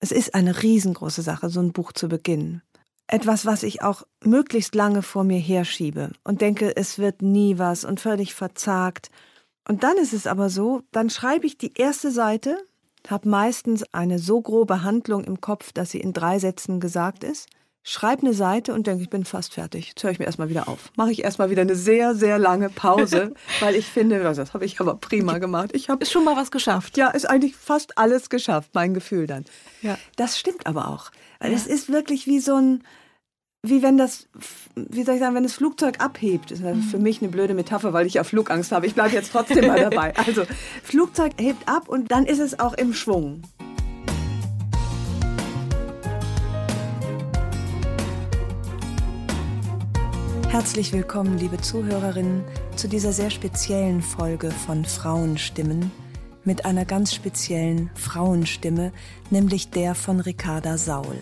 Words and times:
Es 0.00 0.12
ist 0.12 0.34
eine 0.34 0.62
riesengroße 0.62 1.22
Sache, 1.22 1.50
so 1.50 1.60
ein 1.60 1.72
Buch 1.72 1.92
zu 1.92 2.08
beginnen. 2.08 2.62
Etwas, 3.06 3.44
was 3.44 3.62
ich 3.62 3.82
auch 3.82 4.02
möglichst 4.24 4.74
lange 4.74 5.02
vor 5.02 5.24
mir 5.24 5.38
herschiebe 5.38 6.12
und 6.24 6.40
denke, 6.40 6.76
es 6.76 6.98
wird 6.98 7.22
nie 7.22 7.58
was 7.58 7.84
und 7.84 8.00
völlig 8.00 8.34
verzagt. 8.34 9.10
Und 9.68 9.82
dann 9.82 9.98
ist 9.98 10.12
es 10.12 10.26
aber 10.26 10.48
so, 10.48 10.82
dann 10.92 11.10
schreibe 11.10 11.46
ich 11.46 11.58
die 11.58 11.74
erste 11.74 12.10
Seite, 12.10 12.56
habe 13.08 13.28
meistens 13.28 13.84
eine 13.92 14.18
so 14.18 14.40
grobe 14.40 14.82
Handlung 14.82 15.24
im 15.24 15.40
Kopf, 15.40 15.72
dass 15.72 15.90
sie 15.90 16.00
in 16.00 16.12
drei 16.12 16.38
Sätzen 16.38 16.80
gesagt 16.80 17.24
ist 17.24 17.48
schreibe 17.82 18.22
eine 18.22 18.34
Seite 18.34 18.74
und 18.74 18.86
denke, 18.86 19.02
ich 19.02 19.10
bin 19.10 19.24
fast 19.24 19.54
fertig. 19.54 19.88
Jetzt 19.88 20.02
höre 20.02 20.10
ich 20.10 20.18
mir 20.18 20.26
erstmal 20.26 20.48
wieder 20.48 20.68
auf. 20.68 20.90
Mache 20.96 21.12
ich 21.12 21.24
erstmal 21.24 21.50
wieder 21.50 21.62
eine 21.62 21.76
sehr, 21.76 22.14
sehr 22.14 22.38
lange 22.38 22.68
Pause, 22.68 23.34
weil 23.60 23.74
ich 23.74 23.86
finde, 23.86 24.26
also 24.26 24.42
das 24.42 24.54
habe 24.54 24.64
ich 24.64 24.80
aber 24.80 24.96
prima 24.96 25.38
gemacht. 25.38 25.70
Ich 25.72 25.88
habe 25.88 26.02
ist 26.02 26.12
schon 26.12 26.24
mal 26.24 26.36
was 26.36 26.50
geschafft. 26.50 26.96
Ja, 26.96 27.08
ist 27.08 27.28
eigentlich 27.28 27.56
fast 27.56 27.96
alles 27.96 28.28
geschafft, 28.28 28.70
mein 28.74 28.94
Gefühl 28.94 29.26
dann. 29.26 29.44
Ja. 29.82 29.98
Das 30.16 30.38
stimmt 30.38 30.66
aber 30.66 30.88
auch. 30.88 31.10
Ja. 31.42 31.48
es 31.48 31.66
ist 31.66 31.90
wirklich 31.90 32.26
wie 32.26 32.40
so 32.40 32.54
ein, 32.56 32.84
wie 33.62 33.82
wenn 33.82 33.96
das, 33.96 34.28
wie 34.74 35.02
soll 35.02 35.14
ich 35.14 35.20
sagen, 35.20 35.34
wenn 35.34 35.42
das 35.42 35.54
Flugzeug 35.54 36.00
abhebt. 36.00 36.50
Das 36.50 36.60
ist 36.60 36.90
für 36.90 36.98
mich 36.98 37.20
eine 37.20 37.30
blöde 37.30 37.54
Metapher, 37.54 37.92
weil 37.92 38.06
ich 38.06 38.14
ja 38.14 38.24
Flugangst 38.24 38.72
habe. 38.72 38.86
Ich 38.86 38.94
bleibe 38.94 39.14
jetzt 39.14 39.32
trotzdem 39.32 39.66
mal 39.66 39.80
dabei. 39.90 40.16
Also, 40.16 40.44
Flugzeug 40.82 41.32
hebt 41.38 41.68
ab 41.68 41.88
und 41.88 42.10
dann 42.10 42.26
ist 42.26 42.38
es 42.38 42.58
auch 42.58 42.74
im 42.74 42.94
Schwung. 42.94 43.42
Herzlich 50.50 50.92
willkommen, 50.92 51.38
liebe 51.38 51.58
Zuhörerinnen, 51.58 52.42
zu 52.74 52.88
dieser 52.88 53.12
sehr 53.12 53.30
speziellen 53.30 54.02
Folge 54.02 54.50
von 54.50 54.84
Frauenstimmen 54.84 55.92
mit 56.42 56.64
einer 56.64 56.84
ganz 56.84 57.14
speziellen 57.14 57.88
Frauenstimme, 57.94 58.90
nämlich 59.30 59.70
der 59.70 59.94
von 59.94 60.18
Ricarda 60.18 60.76
Saul. 60.76 61.18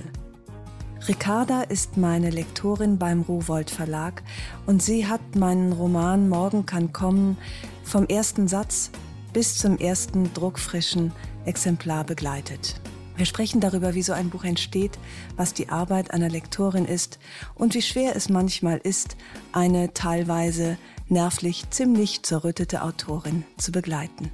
Ricarda 1.06 1.61
ist 1.61 1.99
meine 1.99 2.31
Lektorin 2.31 2.97
beim 2.97 3.21
Rowold 3.21 3.69
Verlag 3.69 4.23
und 4.65 4.83
sie 4.83 5.06
hat 5.06 5.37
meinen 5.37 5.75
Roman 5.75 6.31
Morgen 6.31 6.65
kann 6.65 6.95
kommen 6.95 7.37
vom 7.84 8.06
ersten 8.06 8.49
Satz 8.49 8.91
bis 9.34 9.59
zum 9.59 9.77
ersten 9.77 10.33
druckfrischen 10.33 11.12
Exemplar 11.45 12.05
begleitet. 12.05 12.81
Wir 13.19 13.27
sprechen 13.27 13.61
darüber, 13.61 13.97
wie 13.97 14.03
so 14.03 14.13
ein 14.13 14.31
Buch 14.31 14.45
entsteht, 14.45 14.97
was 15.37 15.53
die 15.53 15.71
Arbeit 15.71 16.13
einer 16.13 16.29
Lektorin 16.29 16.85
ist 16.85 17.19
und 17.57 17.75
wie 17.75 17.83
schwer 17.83 18.15
es 18.15 18.29
manchmal 18.29 18.79
ist, 18.79 19.17
eine 19.51 19.93
teilweise 19.93 20.79
nervlich 21.09 21.69
ziemlich 21.71 22.23
zerrüttete 22.23 22.81
Autorin 22.81 23.43
zu 23.57 23.73
begleiten. 23.73 24.31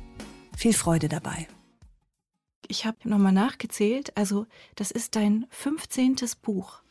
Viel 0.55 0.75
Freude 0.75 1.09
dabei. 1.09 1.49
Ich 2.69 2.85
habe 2.85 2.99
nochmal 3.05 3.33
nachgezählt, 3.33 4.15
also 4.19 4.47
das 4.75 4.91
ist 4.91 5.17
dein 5.17 5.47
15. 5.49 6.17
Buch. 6.43 6.83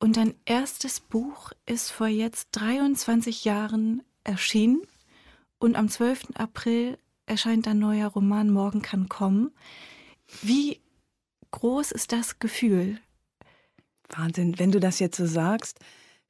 Und 0.00 0.16
dein 0.16 0.34
erstes 0.46 1.00
Buch 1.00 1.52
ist 1.66 1.90
vor 1.90 2.06
jetzt 2.06 2.48
23 2.52 3.44
Jahren 3.44 4.02
erschienen 4.24 4.80
und 5.58 5.76
am 5.76 5.90
12. 5.90 6.28
April 6.36 6.96
erscheint 7.26 7.66
dein 7.66 7.78
neuer 7.78 8.08
Roman 8.08 8.50
Morgen 8.50 8.80
kann 8.80 9.10
kommen. 9.10 9.50
Wie 10.42 10.80
groß 11.50 11.92
ist 11.92 12.12
das 12.12 12.38
Gefühl? 12.38 13.00
Wahnsinn, 14.10 14.58
wenn 14.58 14.72
du 14.72 14.80
das 14.80 14.98
jetzt 14.98 15.16
so 15.16 15.26
sagst, 15.26 15.78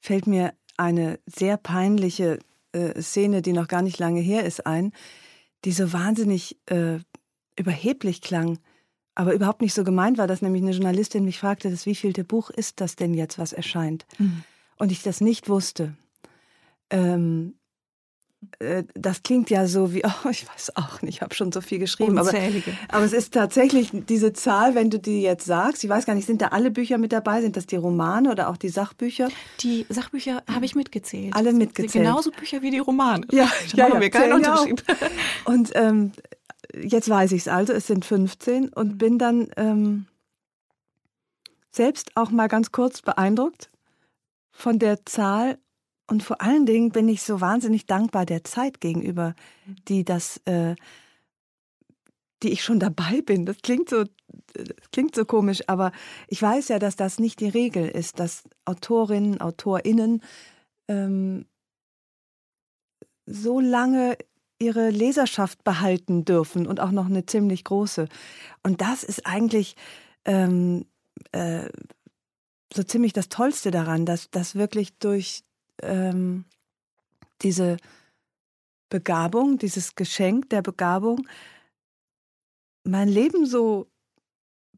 fällt 0.00 0.26
mir 0.26 0.54
eine 0.76 1.18
sehr 1.26 1.56
peinliche 1.56 2.38
äh, 2.72 3.00
Szene, 3.00 3.42
die 3.42 3.52
noch 3.52 3.68
gar 3.68 3.82
nicht 3.82 3.98
lange 3.98 4.20
her 4.20 4.44
ist, 4.44 4.66
ein, 4.66 4.92
die 5.64 5.72
so 5.72 5.92
wahnsinnig 5.92 6.56
äh, 6.66 6.98
überheblich 7.56 8.22
klang, 8.22 8.58
aber 9.14 9.34
überhaupt 9.34 9.62
nicht 9.62 9.74
so 9.74 9.82
gemeint 9.82 10.18
war, 10.18 10.28
dass 10.28 10.42
nämlich 10.42 10.62
eine 10.62 10.70
Journalistin 10.70 11.24
mich 11.24 11.40
fragte, 11.40 11.70
das 11.70 11.86
wievielte 11.86 12.22
Buch 12.22 12.50
ist 12.50 12.80
das 12.80 12.94
denn 12.94 13.14
jetzt, 13.14 13.38
was 13.38 13.52
erscheint? 13.52 14.06
Mhm. 14.18 14.44
Und 14.76 14.92
ich 14.92 15.02
das 15.02 15.20
nicht 15.20 15.48
wusste. 15.48 15.96
Ähm, 16.90 17.54
äh, 17.54 17.57
das 18.94 19.22
klingt 19.22 19.50
ja 19.50 19.66
so 19.66 19.92
wie, 19.92 20.04
oh, 20.24 20.28
ich 20.30 20.48
weiß 20.48 20.76
auch 20.76 21.02
nicht, 21.02 21.16
ich 21.16 21.22
habe 21.22 21.34
schon 21.34 21.50
so 21.50 21.60
viel 21.60 21.78
geschrieben. 21.78 22.18
Aber, 22.18 22.32
aber, 22.88 23.04
es 23.04 23.12
ist 23.12 23.34
tatsächlich 23.34 23.90
diese 23.92 24.32
Zahl, 24.32 24.74
wenn 24.74 24.90
du 24.90 24.98
die 24.98 25.22
jetzt 25.22 25.44
sagst, 25.44 25.82
ich 25.82 25.90
weiß 25.90 26.06
gar 26.06 26.14
nicht, 26.14 26.26
sind 26.26 26.40
da 26.40 26.48
alle 26.48 26.70
Bücher 26.70 26.98
mit 26.98 27.12
dabei? 27.12 27.40
Sind 27.40 27.56
das 27.56 27.66
die 27.66 27.76
Romane 27.76 28.30
oder 28.30 28.48
auch 28.48 28.56
die 28.56 28.68
Sachbücher? 28.68 29.28
Die 29.60 29.86
Sachbücher 29.88 30.42
habe 30.52 30.64
ich 30.64 30.74
mitgezählt. 30.74 31.34
Alle 31.34 31.52
mitgezählt. 31.52 32.04
Genauso 32.04 32.30
Bücher 32.30 32.62
wie 32.62 32.70
die 32.70 32.78
Romane. 32.78 33.26
Ja, 33.32 33.50
da 33.72 33.76
ja, 33.76 33.90
haben 33.92 34.00
wir 34.00 34.10
keinen 34.10 34.34
Unterschied. 34.34 34.84
Und 35.44 35.72
ähm, 35.74 36.12
jetzt 36.80 37.08
weiß 37.08 37.32
ich 37.32 37.42
es 37.42 37.48
also, 37.48 37.72
es 37.72 37.88
sind 37.88 38.04
15 38.04 38.68
und 38.68 38.98
bin 38.98 39.18
dann 39.18 39.48
ähm, 39.56 40.06
selbst 41.70 42.16
auch 42.16 42.30
mal 42.30 42.48
ganz 42.48 42.70
kurz 42.70 43.02
beeindruckt 43.02 43.70
von 44.50 44.78
der 44.78 45.04
Zahl 45.06 45.58
und 46.08 46.22
vor 46.22 46.40
allen 46.40 46.64
Dingen 46.64 46.90
bin 46.90 47.06
ich 47.08 47.22
so 47.22 47.40
wahnsinnig 47.40 47.86
dankbar 47.86 48.24
der 48.24 48.42
Zeit 48.42 48.80
gegenüber, 48.80 49.34
die 49.88 50.04
das, 50.04 50.38
äh, 50.46 50.74
die 52.42 52.50
ich 52.50 52.64
schon 52.64 52.80
dabei 52.80 53.20
bin. 53.20 53.44
Das 53.44 53.58
klingt 53.58 53.90
so, 53.90 54.04
das 54.54 54.90
klingt 54.90 55.14
so 55.14 55.26
komisch, 55.26 55.62
aber 55.66 55.92
ich 56.26 56.40
weiß 56.40 56.68
ja, 56.68 56.78
dass 56.78 56.96
das 56.96 57.18
nicht 57.18 57.40
die 57.40 57.48
Regel 57.48 57.86
ist, 57.86 58.18
dass 58.20 58.44
Autorinnen, 58.64 59.40
AutorInnen 59.40 60.22
ähm, 60.88 61.44
so 63.26 63.60
lange 63.60 64.16
ihre 64.58 64.88
Leserschaft 64.88 65.62
behalten 65.62 66.24
dürfen 66.24 66.66
und 66.66 66.80
auch 66.80 66.90
noch 66.90 67.06
eine 67.06 67.26
ziemlich 67.26 67.64
große. 67.64 68.08
Und 68.62 68.80
das 68.80 69.04
ist 69.04 69.26
eigentlich 69.26 69.76
ähm, 70.24 70.86
äh, 71.32 71.68
so 72.72 72.82
ziemlich 72.82 73.12
das 73.12 73.28
Tollste 73.28 73.70
daran, 73.70 74.06
dass 74.06 74.30
das 74.30 74.54
wirklich 74.54 74.98
durch 74.98 75.44
ähm, 75.82 76.44
diese 77.42 77.76
Begabung, 78.88 79.58
dieses 79.58 79.94
Geschenk 79.94 80.50
der 80.50 80.62
Begabung, 80.62 81.26
mein 82.84 83.08
Leben 83.08 83.46
so 83.46 83.86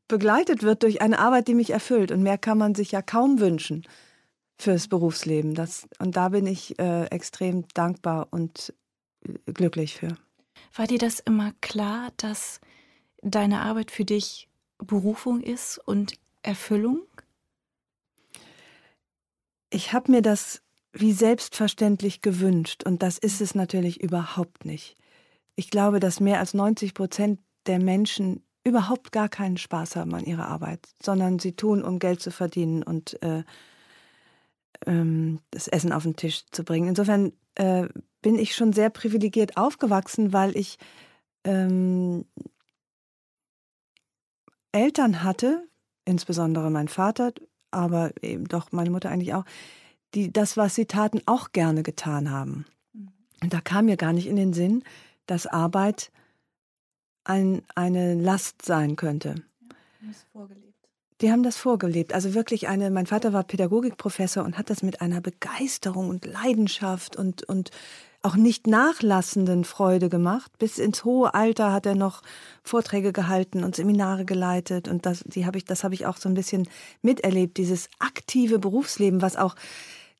begleitet 0.08 0.62
wird 0.62 0.82
durch 0.82 1.00
eine 1.00 1.18
Arbeit, 1.18 1.48
die 1.48 1.54
mich 1.54 1.70
erfüllt. 1.70 2.10
Und 2.10 2.22
mehr 2.22 2.38
kann 2.38 2.58
man 2.58 2.74
sich 2.74 2.90
ja 2.92 3.00
kaum 3.00 3.38
wünschen 3.38 3.86
fürs 4.58 4.88
Berufsleben. 4.88 5.54
Das, 5.54 5.88
und 5.98 6.16
da 6.16 6.30
bin 6.30 6.46
ich 6.46 6.78
äh, 6.78 7.04
extrem 7.06 7.66
dankbar 7.68 8.28
und 8.30 8.74
äh, 9.22 9.52
glücklich 9.52 9.96
für. 9.96 10.16
War 10.74 10.86
dir 10.86 10.98
das 10.98 11.20
immer 11.20 11.52
klar, 11.60 12.10
dass 12.16 12.60
deine 13.22 13.62
Arbeit 13.62 13.90
für 13.90 14.04
dich 14.04 14.48
Berufung 14.78 15.40
ist 15.40 15.78
und 15.78 16.14
Erfüllung? 16.42 17.02
Ich 19.70 19.92
habe 19.92 20.10
mir 20.10 20.22
das 20.22 20.62
wie 20.92 21.12
selbstverständlich 21.12 22.20
gewünscht. 22.20 22.84
Und 22.84 23.02
das 23.02 23.18
ist 23.18 23.40
es 23.40 23.54
natürlich 23.54 24.00
überhaupt 24.02 24.64
nicht. 24.64 24.96
Ich 25.56 25.70
glaube, 25.70 26.00
dass 26.00 26.20
mehr 26.20 26.38
als 26.40 26.54
90 26.54 26.94
Prozent 26.94 27.40
der 27.66 27.78
Menschen 27.78 28.42
überhaupt 28.64 29.12
gar 29.12 29.28
keinen 29.28 29.56
Spaß 29.56 29.96
haben 29.96 30.14
an 30.14 30.24
ihrer 30.24 30.48
Arbeit, 30.48 30.88
sondern 31.02 31.38
sie 31.38 31.52
tun, 31.52 31.82
um 31.82 31.98
Geld 31.98 32.20
zu 32.20 32.30
verdienen 32.30 32.82
und 32.82 33.22
äh, 33.22 33.44
ähm, 34.86 35.40
das 35.50 35.68
Essen 35.68 35.92
auf 35.92 36.02
den 36.02 36.16
Tisch 36.16 36.44
zu 36.50 36.64
bringen. 36.64 36.88
Insofern 36.88 37.32
äh, 37.54 37.88
bin 38.22 38.38
ich 38.38 38.54
schon 38.54 38.72
sehr 38.72 38.90
privilegiert 38.90 39.56
aufgewachsen, 39.56 40.32
weil 40.32 40.56
ich 40.56 40.78
ähm, 41.44 42.26
Eltern 44.72 45.22
hatte, 45.22 45.66
insbesondere 46.04 46.70
mein 46.70 46.88
Vater, 46.88 47.32
aber 47.70 48.12
eben 48.22 48.46
doch 48.46 48.72
meine 48.72 48.90
Mutter 48.90 49.10
eigentlich 49.10 49.34
auch, 49.34 49.44
die 50.14 50.32
das, 50.32 50.56
was 50.56 50.74
sie 50.74 50.86
taten, 50.86 51.20
auch 51.26 51.52
gerne 51.52 51.82
getan 51.82 52.30
haben. 52.30 52.66
Mhm. 52.92 53.08
Und 53.42 53.52
da 53.52 53.60
kam 53.60 53.86
mir 53.86 53.96
gar 53.96 54.12
nicht 54.12 54.26
in 54.26 54.36
den 54.36 54.52
Sinn, 54.52 54.82
dass 55.26 55.46
Arbeit 55.46 56.10
ein, 57.24 57.62
eine 57.74 58.14
Last 58.14 58.62
sein 58.62 58.96
könnte. 58.96 59.42
Ja. 60.34 60.48
Die 61.20 61.30
haben 61.30 61.42
das 61.42 61.58
vorgelebt. 61.58 62.14
Also 62.14 62.32
wirklich 62.32 62.68
eine, 62.68 62.90
mein 62.90 63.06
Vater 63.06 63.34
war 63.34 63.44
Pädagogikprofessor 63.44 64.42
und 64.42 64.56
hat 64.56 64.70
das 64.70 64.82
mit 64.82 65.02
einer 65.02 65.20
Begeisterung 65.20 66.08
und 66.08 66.24
Leidenschaft 66.24 67.14
und, 67.14 67.42
und 67.42 67.70
auch 68.22 68.36
nicht 68.36 68.66
nachlassenden 68.66 69.64
Freude 69.64 70.08
gemacht. 70.08 70.50
Bis 70.58 70.78
ins 70.78 71.04
hohe 71.04 71.34
Alter 71.34 71.72
hat 71.72 71.84
er 71.84 71.94
noch 71.94 72.22
Vorträge 72.62 73.12
gehalten 73.12 73.64
und 73.64 73.76
Seminare 73.76 74.24
geleitet 74.24 74.88
und 74.88 75.04
das, 75.04 75.22
die 75.26 75.44
habe 75.44 75.58
ich, 75.58 75.64
das 75.66 75.84
habe 75.84 75.94
ich 75.94 76.06
auch 76.06 76.16
so 76.16 76.28
ein 76.28 76.34
bisschen 76.34 76.68
miterlebt, 77.02 77.58
dieses 77.58 77.88
aktive 77.98 78.58
Berufsleben, 78.58 79.20
was 79.20 79.36
auch 79.36 79.56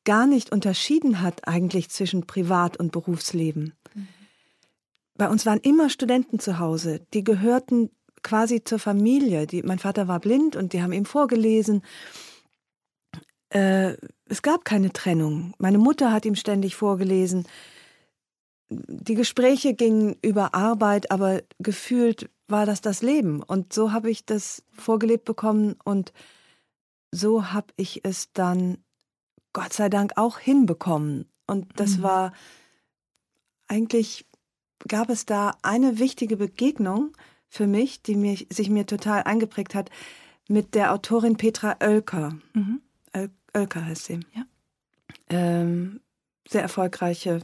gar 0.03 0.27
nicht 0.27 0.51
unterschieden 0.51 1.21
hat 1.21 1.47
eigentlich 1.47 1.89
zwischen 1.89 2.25
Privat- 2.25 2.77
und 2.77 2.91
Berufsleben. 2.91 3.73
Mhm. 3.93 4.07
Bei 5.15 5.29
uns 5.29 5.45
waren 5.45 5.59
immer 5.59 5.89
Studenten 5.89 6.39
zu 6.39 6.59
Hause, 6.59 7.01
die 7.13 7.23
gehörten 7.23 7.91
quasi 8.23 8.63
zur 8.63 8.79
Familie. 8.79 9.47
Die, 9.47 9.63
mein 9.63 9.79
Vater 9.79 10.07
war 10.07 10.19
blind 10.19 10.55
und 10.55 10.73
die 10.73 10.81
haben 10.81 10.93
ihm 10.93 11.05
vorgelesen. 11.05 11.83
Äh, 13.49 13.97
es 14.25 14.41
gab 14.41 14.65
keine 14.65 14.93
Trennung. 14.93 15.53
Meine 15.57 15.77
Mutter 15.77 16.11
hat 16.11 16.25
ihm 16.25 16.35
ständig 16.35 16.75
vorgelesen. 16.75 17.47
Die 18.69 19.15
Gespräche 19.15 19.73
gingen 19.73 20.15
über 20.21 20.53
Arbeit, 20.53 21.11
aber 21.11 21.41
gefühlt 21.59 22.29
war 22.47 22.65
das 22.65 22.81
das 22.81 23.01
Leben. 23.01 23.43
Und 23.43 23.73
so 23.73 23.91
habe 23.91 24.09
ich 24.09 24.25
das 24.25 24.63
vorgelebt 24.71 25.25
bekommen 25.25 25.75
und 25.83 26.13
so 27.11 27.51
habe 27.51 27.73
ich 27.75 28.05
es 28.05 28.31
dann 28.31 28.77
Gott 29.53 29.73
sei 29.73 29.89
Dank 29.89 30.13
auch 30.15 30.39
hinbekommen. 30.39 31.25
Und 31.47 31.67
das 31.79 31.97
mhm. 31.97 32.03
war 32.03 32.33
eigentlich, 33.67 34.25
gab 34.87 35.09
es 35.09 35.25
da 35.25 35.57
eine 35.61 35.99
wichtige 35.99 36.37
Begegnung 36.37 37.15
für 37.47 37.67
mich, 37.67 38.01
die 38.01 38.15
mich, 38.15 38.47
sich 38.49 38.69
mir 38.69 38.85
total 38.85 39.23
eingeprägt 39.23 39.75
hat, 39.75 39.89
mit 40.47 40.75
der 40.75 40.93
Autorin 40.93 41.37
Petra 41.37 41.77
Oelker. 41.81 42.37
Mhm. 42.53 42.81
Oelker 43.53 43.85
heißt 43.85 44.05
sie. 44.05 44.19
Ja. 44.33 44.45
Ähm, 45.29 46.01
sehr 46.47 46.61
erfolgreiche 46.61 47.41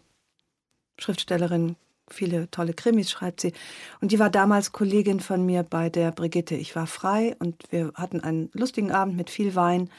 Schriftstellerin, 1.00 1.76
viele 2.10 2.50
tolle 2.50 2.74
Krimis 2.74 3.12
schreibt 3.12 3.42
sie. 3.42 3.54
Und 4.02 4.12
die 4.12 4.20
war 4.20 4.30
damals 4.30 4.72
Kollegin 4.72 5.20
von 5.20 5.46
mir 5.46 5.64
bei 5.64 5.90
der 5.90 6.12
Brigitte. 6.12 6.56
Ich 6.56 6.76
war 6.76 6.88
frei 6.88 7.36
und 7.40 7.64
wir 7.72 7.92
hatten 7.96 8.22
einen 8.22 8.50
lustigen 8.54 8.92
Abend 8.92 9.16
mit 9.16 9.30
viel 9.30 9.56
Wein. 9.56 9.90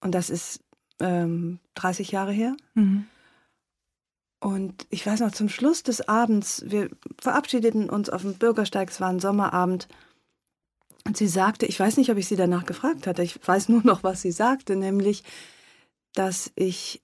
Und 0.00 0.14
das 0.14 0.30
ist 0.30 0.61
ähm, 1.00 1.58
30 1.74 2.10
Jahre 2.12 2.32
her. 2.32 2.56
Mhm. 2.74 3.06
Und 4.40 4.86
ich 4.90 5.06
weiß 5.06 5.20
noch, 5.20 5.30
zum 5.30 5.48
Schluss 5.48 5.84
des 5.84 6.08
Abends, 6.08 6.64
wir 6.66 6.90
verabschiedeten 7.20 7.88
uns 7.88 8.10
auf 8.10 8.22
dem 8.22 8.34
Bürgersteig, 8.34 8.90
es 8.90 9.00
war 9.00 9.08
ein 9.08 9.20
Sommerabend. 9.20 9.86
Und 11.06 11.16
sie 11.16 11.28
sagte, 11.28 11.66
ich 11.66 11.78
weiß 11.78 11.96
nicht, 11.96 12.10
ob 12.10 12.18
ich 12.18 12.26
sie 12.26 12.36
danach 12.36 12.66
gefragt 12.66 13.06
hatte, 13.06 13.22
ich 13.22 13.38
weiß 13.46 13.68
nur 13.68 13.82
noch, 13.84 14.02
was 14.02 14.22
sie 14.22 14.32
sagte, 14.32 14.74
nämlich, 14.74 15.22
dass 16.14 16.50
ich 16.56 17.02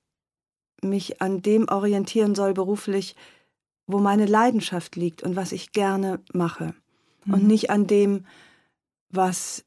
mich 0.82 1.22
an 1.22 1.42
dem 1.42 1.68
orientieren 1.68 2.34
soll 2.34 2.54
beruflich, 2.54 3.14
wo 3.86 3.98
meine 3.98 4.26
Leidenschaft 4.26 4.96
liegt 4.96 5.22
und 5.22 5.36
was 5.36 5.52
ich 5.52 5.72
gerne 5.72 6.20
mache. 6.32 6.74
Mhm. 7.24 7.34
Und 7.34 7.46
nicht 7.46 7.70
an 7.70 7.86
dem, 7.86 8.26
was 9.10 9.64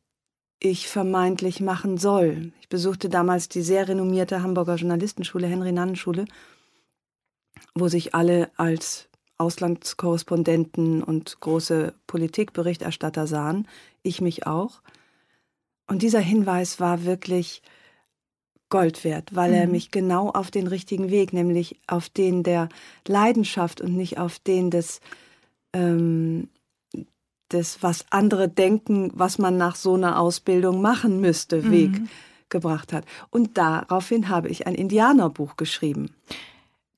ich 0.61 0.87
vermeintlich 0.87 1.59
machen 1.59 1.97
soll. 1.97 2.53
Ich 2.61 2.69
besuchte 2.69 3.09
damals 3.09 3.49
die 3.49 3.61
sehr 3.61 3.89
renommierte 3.89 4.41
Hamburger 4.41 4.75
Journalistenschule, 4.75 5.47
Henry-Nannen-Schule 5.47 6.25
wo 7.75 7.87
sich 7.87 8.13
alle 8.15 8.51
als 8.57 9.09
Auslandskorrespondenten 9.37 11.03
und 11.03 11.39
große 11.39 11.93
Politikberichterstatter 12.07 13.27
sahen, 13.27 13.67
ich 14.03 14.21
mich 14.21 14.45
auch. 14.45 14.81
Und 15.87 16.03
dieser 16.03 16.19
Hinweis 16.19 16.79
war 16.79 17.05
wirklich 17.05 17.61
Gold 18.69 19.03
wert, 19.03 19.35
weil 19.35 19.49
mhm. 19.49 19.57
er 19.57 19.67
mich 19.67 19.91
genau 19.91 20.29
auf 20.29 20.51
den 20.51 20.67
richtigen 20.67 21.09
Weg, 21.09 21.33
nämlich 21.33 21.79
auf 21.87 22.07
den 22.07 22.43
der 22.43 22.69
Leidenschaft 23.07 23.81
und 23.81 23.95
nicht 23.95 24.17
auf 24.17 24.39
den 24.39 24.69
des, 24.69 25.01
ähm, 25.73 26.49
des 27.53 27.81
was 27.83 28.05
andere 28.09 28.49
denken, 28.49 29.11
was 29.13 29.37
man 29.37 29.57
nach 29.57 29.75
so 29.75 29.95
einer 29.95 30.19
Ausbildung 30.19 30.81
machen 30.81 31.19
müsste, 31.21 31.61
mhm. 31.61 31.71
Weg 31.71 32.01
gebracht 32.49 32.93
hat. 32.93 33.05
Und 33.29 33.57
daraufhin 33.57 34.29
habe 34.29 34.49
ich 34.49 34.67
ein 34.67 34.75
Indianerbuch 34.75 35.55
geschrieben. 35.55 36.13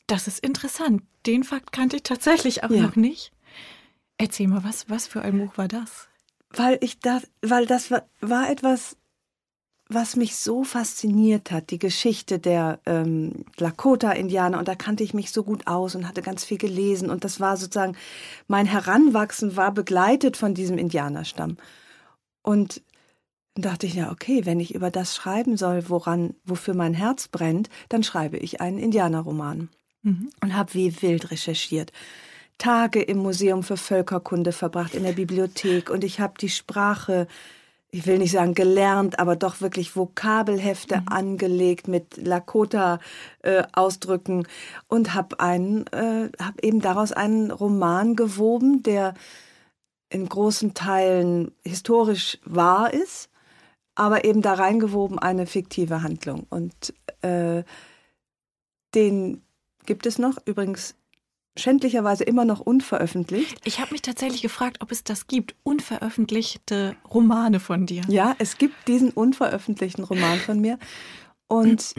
Das 0.08 0.28
ist 0.28 0.40
interessant. 0.40 1.04
Den 1.26 1.44
Fakt 1.44 1.72
kannte 1.72 1.98
ich 1.98 2.04
tatsächlich 2.04 2.64
auch 2.64 2.70
ja. 2.70 2.82
noch 2.82 2.96
nicht. 2.96 3.32
Erzähl 4.18 4.48
mal, 4.48 4.64
was, 4.64 4.90
was 4.90 5.08
für 5.08 5.22
ein 5.22 5.38
Buch 5.38 5.58
war 5.58 5.68
das? 5.68 6.08
Weil 6.50 6.78
ich 6.82 7.00
das, 7.00 7.28
weil 7.42 7.66
das 7.66 7.90
war, 7.90 8.04
war 8.22 8.50
etwas, 8.50 8.98
was 9.94 10.16
mich 10.16 10.36
so 10.36 10.64
fasziniert 10.64 11.52
hat, 11.52 11.70
die 11.70 11.80
Geschichte 11.80 12.40
der 12.40 12.80
ähm, 12.86 13.46
Lakota-Indianer. 13.58 14.60
Und 14.60 14.68
da 14.68 14.76
kannte 14.76 15.04
ich 15.04 15.14
mich 15.14 15.32
so 15.32 15.44
gut 15.44 15.68
aus 15.68 15.96
und 15.96 16.08
hatte 16.08 16.22
ganz 16.22 16.44
viel 16.44 16.58
gelesen. 16.58 17.10
Und 17.10 17.24
das 17.24 17.40
war 17.40 17.58
sozusagen, 17.58 17.96
mein 18.48 18.66
Heranwachsen 18.66 19.56
war 19.56 19.72
begleitet 19.74 20.38
von 20.38 20.54
diesem 20.54 20.78
Indianerstamm. 20.78 21.58
Und 22.42 22.82
dann 23.56 23.64
dachte 23.64 23.86
ich, 23.86 23.94
ja, 23.94 24.12
okay, 24.12 24.46
wenn 24.46 24.60
ich 24.60 24.74
über 24.74 24.90
das 24.90 25.16
schreiben 25.16 25.58
soll, 25.58 25.90
woran, 25.90 26.34
wofür 26.44 26.74
mein 26.74 26.94
Herz 26.94 27.28
brennt, 27.28 27.70
dann 27.90 28.04
schreibe 28.04 28.38
ich 28.38 28.62
einen 28.62 28.80
Indianerroman 28.80 29.70
mhm. 30.02 30.30
und 30.42 30.56
habe 30.56 30.74
wie 30.74 31.02
wild 31.02 31.32
recherchiert. 31.32 31.92
Tage 32.58 33.02
im 33.02 33.18
Museum 33.18 33.64
für 33.64 33.78
Völkerkunde 33.78 34.52
verbracht, 34.52 34.96
in 34.96 35.04
der 35.04 35.14
Bibliothek 35.14 35.90
und 35.90 36.04
ich 36.04 36.20
habe 36.20 36.34
die 36.40 36.50
Sprache, 36.50 37.28
ich 37.94 38.06
will 38.08 38.18
nicht 38.18 38.32
sagen 38.32 38.56
gelernt, 38.56 39.20
aber 39.20 39.36
doch 39.36 39.62
wirklich 39.62 39.96
Vokabelhefte 39.96 41.02
mhm. 41.02 41.08
angelegt 41.10 41.88
mit 41.88 42.18
Lakota-Ausdrücken 42.18 44.46
äh, 44.46 44.48
und 44.88 45.14
habe 45.14 45.40
einen, 45.40 45.86
äh, 45.88 46.30
habe 46.42 46.64
eben 46.64 46.82
daraus 46.82 47.12
einen 47.12 47.52
Roman 47.52 48.16
gewoben, 48.16 48.82
der 48.82 49.14
in 50.10 50.28
großen 50.28 50.74
Teilen 50.74 51.52
historisch 51.64 52.40
wahr 52.46 52.92
ist, 52.92 53.30
aber 53.94 54.26
eben 54.26 54.42
da 54.42 54.56
reingewoben 54.56 55.20
eine 55.20 55.46
fiktive 55.46 56.02
Handlung 56.02 56.48
und 56.50 56.96
äh, 57.22 57.64
den 58.96 59.44
gibt 59.86 60.08
es 60.08 60.18
noch, 60.18 60.38
übrigens 60.46 60.96
schändlicherweise 61.56 62.24
immer 62.24 62.46
noch 62.46 62.60
unveröffentlicht. 62.60 63.60
Ich 63.64 63.80
habe 63.80 63.92
mich 63.92 64.02
tatsächlich 64.02 64.42
gefragt, 64.42 64.78
ob 64.82 64.92
es 64.92 65.04
das 65.04 65.28
gibt, 65.28 65.56
unveröffentlichte 65.64 66.96
Romane 67.12 67.60
von 67.60 67.86
dir. 67.86 68.04
Ja, 68.08 68.36
es 68.40 68.58
gibt 68.58 68.88
diesen 68.88 69.12
unveröffentlichten 69.12 70.04
Roman 70.04 70.40
von 70.40 70.60
mir 70.60 70.80
und 71.48 71.94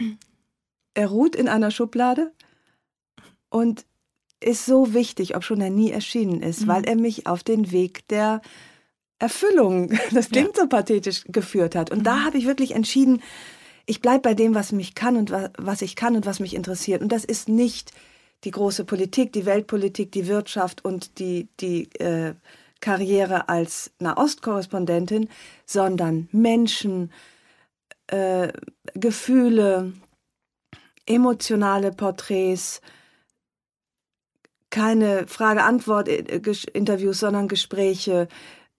er 0.93 1.07
ruht 1.07 1.35
in 1.35 1.47
einer 1.47 1.71
Schublade 1.71 2.33
und 3.49 3.85
ist 4.41 4.65
so 4.65 4.93
wichtig, 4.93 5.35
ob 5.35 5.43
schon 5.43 5.61
er 5.61 5.69
nie 5.69 5.91
erschienen 5.91 6.41
ist, 6.41 6.61
mhm. 6.61 6.67
weil 6.67 6.83
er 6.85 6.95
mich 6.95 7.25
auf 7.27 7.43
den 7.43 7.71
Weg 7.71 8.07
der 8.09 8.41
Erfüllung, 9.19 9.97
das 10.11 10.29
klingt 10.29 10.57
ja. 10.57 10.63
so 10.63 10.67
pathetisch, 10.67 11.23
geführt 11.27 11.75
hat. 11.75 11.91
Und 11.91 11.99
mhm. 11.99 12.03
da 12.03 12.23
habe 12.23 12.37
ich 12.37 12.45
wirklich 12.45 12.71
entschieden, 12.71 13.21
ich 13.85 14.01
bleibe 14.01 14.21
bei 14.21 14.33
dem, 14.33 14.55
was 14.55 14.71
mich 14.71 14.95
kann 14.95 15.15
und 15.15 15.31
was 15.57 15.81
ich 15.81 15.95
kann 15.95 16.15
und 16.15 16.25
was 16.25 16.39
mich 16.39 16.55
interessiert. 16.55 17.01
Und 17.01 17.11
das 17.11 17.23
ist 17.23 17.47
nicht 17.47 17.91
die 18.45 18.51
große 18.51 18.85
Politik, 18.85 19.33
die 19.33 19.45
Weltpolitik, 19.45 20.11
die 20.11 20.27
Wirtschaft 20.27 20.85
und 20.85 21.19
die, 21.19 21.49
die 21.59 21.89
äh, 21.99 22.35
Karriere 22.79 23.49
als 23.49 23.91
Nahostkorrespondentin, 23.99 25.29
sondern 25.65 26.29
Menschen, 26.31 27.11
äh, 28.07 28.53
Gefühle, 28.93 29.93
emotionale 31.05 31.91
Porträts, 31.91 32.81
keine 34.69 35.27
Frage-Antwort-Interviews, 35.27 37.19
sondern 37.19 37.47
Gespräche, 37.47 38.27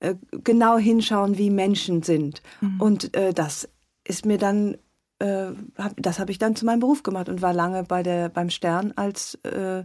äh, 0.01 0.15
genau 0.31 0.77
hinschauen, 0.79 1.39
wie 1.39 1.51
Menschen 1.51 2.03
sind. 2.03 2.43
Mhm. 2.61 2.81
Und 2.81 3.17
äh, 3.17 3.33
das 3.33 3.69
ist 4.05 4.27
mir 4.27 4.39
dann 4.39 4.77
äh, 5.19 5.53
hab, 5.77 5.95
das 5.97 6.19
habe 6.19 6.31
ich 6.31 6.39
dann 6.39 6.57
zu 6.57 6.67
meinem 6.67 6.81
Beruf 6.81 7.03
gemacht 7.03 7.29
und 7.29 7.43
war 7.43 7.53
lange 7.53 7.85
bei 7.85 8.03
der, 8.03 8.29
beim 8.29 8.51
Stern 8.51 8.93
als 8.97 9.35
äh, 9.45 9.85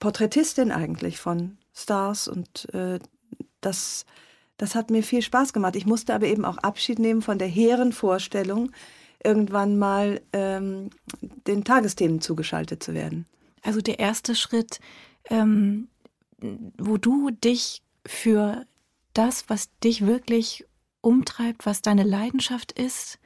Porträtistin 0.00 0.70
eigentlich 0.70 1.18
von 1.18 1.58
Stars 1.72 2.28
und 2.28 2.72
äh, 2.74 2.98
das, 3.60 4.04
das 4.56 4.74
hat 4.74 4.90
mir 4.90 5.02
viel 5.02 5.22
Spaß 5.22 5.52
gemacht. 5.52 5.76
Ich 5.76 5.86
musste 5.86 6.14
aber 6.14 6.26
eben 6.26 6.44
auch 6.44 6.58
Abschied 6.58 6.98
nehmen 6.98 7.22
von 7.22 7.38
der 7.38 7.48
hehren 7.48 7.92
Vorstellung, 7.92 8.70
irgendwann 9.22 9.78
mal 9.78 10.20
ähm, 10.32 10.90
den 11.46 11.64
Tagesthemen 11.64 12.20
zugeschaltet 12.20 12.82
zu 12.82 12.92
werden. 12.92 13.26
Also 13.62 13.80
der 13.80 13.98
erste 13.98 14.34
Schritt, 14.34 14.78
ähm, 15.30 15.88
wo 16.76 16.98
du 16.98 17.30
dich 17.30 17.82
für 18.06 18.66
das, 19.14 19.48
was 19.48 19.70
dich 19.82 20.06
wirklich 20.06 20.66
umtreibt, 21.00 21.64
was 21.64 21.80
deine 21.80 22.02
Leidenschaft 22.02 22.72
ist, 22.72 23.18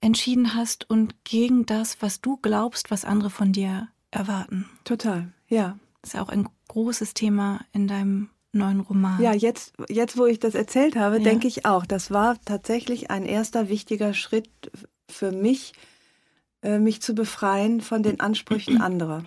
entschieden 0.00 0.54
hast 0.54 0.88
und 0.88 1.24
gegen 1.24 1.66
das, 1.66 2.00
was 2.00 2.20
du 2.20 2.36
glaubst, 2.36 2.90
was 2.90 3.04
andere 3.04 3.30
von 3.30 3.52
dir 3.52 3.88
erwarten. 4.10 4.68
Total, 4.84 5.32
ja. 5.48 5.78
Das 6.00 6.10
ist 6.10 6.14
ja 6.14 6.22
auch 6.22 6.30
ein 6.30 6.48
großes 6.68 7.14
Thema 7.14 7.60
in 7.72 7.86
deinem 7.86 8.30
neuen 8.52 8.80
Roman. 8.80 9.20
Ja, 9.20 9.32
jetzt, 9.32 9.74
jetzt 9.88 10.16
wo 10.16 10.26
ich 10.26 10.38
das 10.38 10.54
erzählt 10.54 10.96
habe, 10.96 11.18
ja. 11.18 11.22
denke 11.22 11.46
ich 11.46 11.66
auch, 11.66 11.86
das 11.86 12.10
war 12.10 12.40
tatsächlich 12.44 13.10
ein 13.10 13.24
erster 13.24 13.68
wichtiger 13.68 14.14
Schritt 14.14 14.50
für 15.10 15.30
mich, 15.32 15.72
äh, 16.62 16.78
mich 16.78 17.02
zu 17.02 17.14
befreien 17.14 17.80
von 17.80 18.02
den 18.02 18.20
Ansprüchen 18.20 18.80
anderer. 18.80 19.24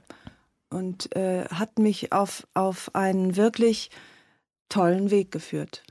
und 0.70 1.16
äh, 1.16 1.46
hat 1.50 1.78
mich 1.78 2.12
auf, 2.12 2.48
auf 2.54 2.96
einen 2.96 3.36
wirklich 3.36 3.92
tollen 4.70 5.12
Weg 5.12 5.32
geführt. 5.32 5.84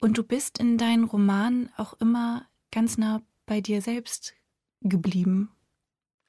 Und 0.00 0.18
du 0.18 0.24
bist 0.24 0.58
in 0.58 0.76
deinen 0.76 1.04
Romanen 1.04 1.70
auch 1.76 1.94
immer 2.00 2.46
ganz 2.70 2.98
nah 2.98 3.22
bei 3.46 3.60
dir 3.60 3.82
selbst 3.82 4.34
geblieben. 4.82 5.50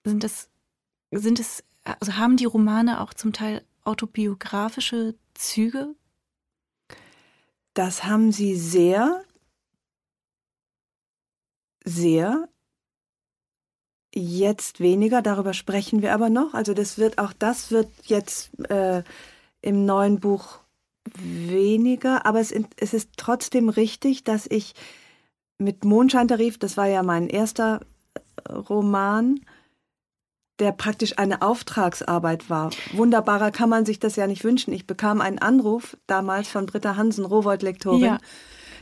Sind 0.03 0.24
es, 0.24 0.50
sind 1.12 1.39
es, 1.39 1.63
also 1.84 2.15
haben 2.15 2.38
die 2.38 2.46
Romane 2.46 3.01
auch 3.01 3.13
zum 3.13 3.34
Teil 3.34 3.63
autobiografische 3.84 5.15
Züge? 5.34 5.96
Das 7.74 8.03
haben 8.03 8.32
sie 8.32 8.56
sehr, 8.56 9.24
sehr. 11.84 12.50
Jetzt 14.13 14.79
weniger, 14.79 15.22
darüber 15.22 15.53
sprechen 15.53 16.01
wir 16.01 16.13
aber 16.13 16.29
noch. 16.29 16.53
Also 16.53 16.74
das 16.74 16.98
wird 16.98 17.20
auch 17.20 17.34
das 17.34 17.70
wird 17.70 17.89
jetzt 18.06 18.58
äh, 18.70 19.03
im 19.62 19.86
neuen 19.86 20.20
Buch 20.20 20.60
weniger, 21.15 22.25
aber 22.25 22.39
es, 22.39 22.53
es 22.77 22.94
ist 22.94 23.12
trotzdem 23.17 23.70
richtig, 23.70 24.24
dass 24.24 24.48
ich 24.48 24.74
mit 25.58 25.86
Mondscheintarif, 25.86 26.58
das 26.58 26.78
war 26.78 26.88
ja 26.88 27.04
mein 27.04 27.28
erster 27.30 27.82
äh, 28.48 28.54
Roman, 28.54 29.40
der 30.60 30.72
praktisch 30.72 31.20
eine 31.20 31.42
Auftragsarbeit 31.42 32.50
war. 32.50 32.72
Wunderbarer 32.94 33.52
kann 33.52 33.70
man 33.70 33.86
sich 33.86 34.00
das 34.00 34.16
ja 34.16 34.26
nicht 34.26 34.44
wünschen. 34.44 34.74
Ich 34.74 34.88
bekam 34.88 35.22
einen 35.22 35.40
Anruf 35.40 35.98
damals 36.08 36.48
von 36.48 36.66
Britta 36.66 36.96
Hansen, 36.96 37.26
Rowold-Lektorin. 37.26 38.02
Ja. 38.02 38.18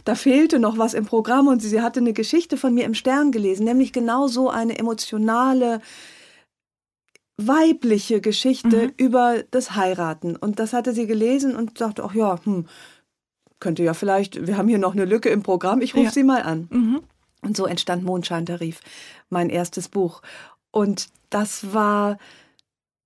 Da 0.05 0.15
fehlte 0.15 0.59
noch 0.59 0.77
was 0.77 0.93
im 0.93 1.05
Programm 1.05 1.47
und 1.47 1.61
sie, 1.61 1.67
sie 1.67 1.81
hatte 1.81 1.99
eine 1.99 2.13
Geschichte 2.13 2.57
von 2.57 2.73
mir 2.73 2.85
im 2.85 2.93
Stern 2.93 3.31
gelesen, 3.31 3.65
nämlich 3.65 3.91
genau 3.91 4.27
so 4.27 4.49
eine 4.49 4.77
emotionale, 4.77 5.81
weibliche 7.37 8.21
Geschichte 8.21 8.87
mhm. 8.87 8.93
über 8.97 9.43
das 9.51 9.75
Heiraten. 9.75 10.35
Und 10.35 10.59
das 10.59 10.73
hatte 10.73 10.93
sie 10.93 11.07
gelesen 11.07 11.55
und 11.55 11.77
sagte, 11.77 12.03
ach 12.03 12.13
ja, 12.13 12.39
hm, 12.43 12.67
könnte 13.59 13.83
ja 13.83 13.93
vielleicht, 13.93 14.47
wir 14.47 14.57
haben 14.57 14.67
hier 14.67 14.77
noch 14.77 14.93
eine 14.93 15.05
Lücke 15.05 15.29
im 15.29 15.43
Programm, 15.43 15.81
ich 15.81 15.95
rufe 15.95 16.05
ja. 16.05 16.11
sie 16.11 16.23
mal 16.23 16.41
an. 16.41 16.67
Mhm. 16.71 17.01
Und 17.41 17.55
so 17.55 17.65
entstand 17.65 18.03
Mondscheintarif, 18.03 18.81
mein 19.29 19.49
erstes 19.49 19.87
Buch. 19.87 20.21
Und 20.71 21.07
das 21.29 21.73
war 21.73 22.17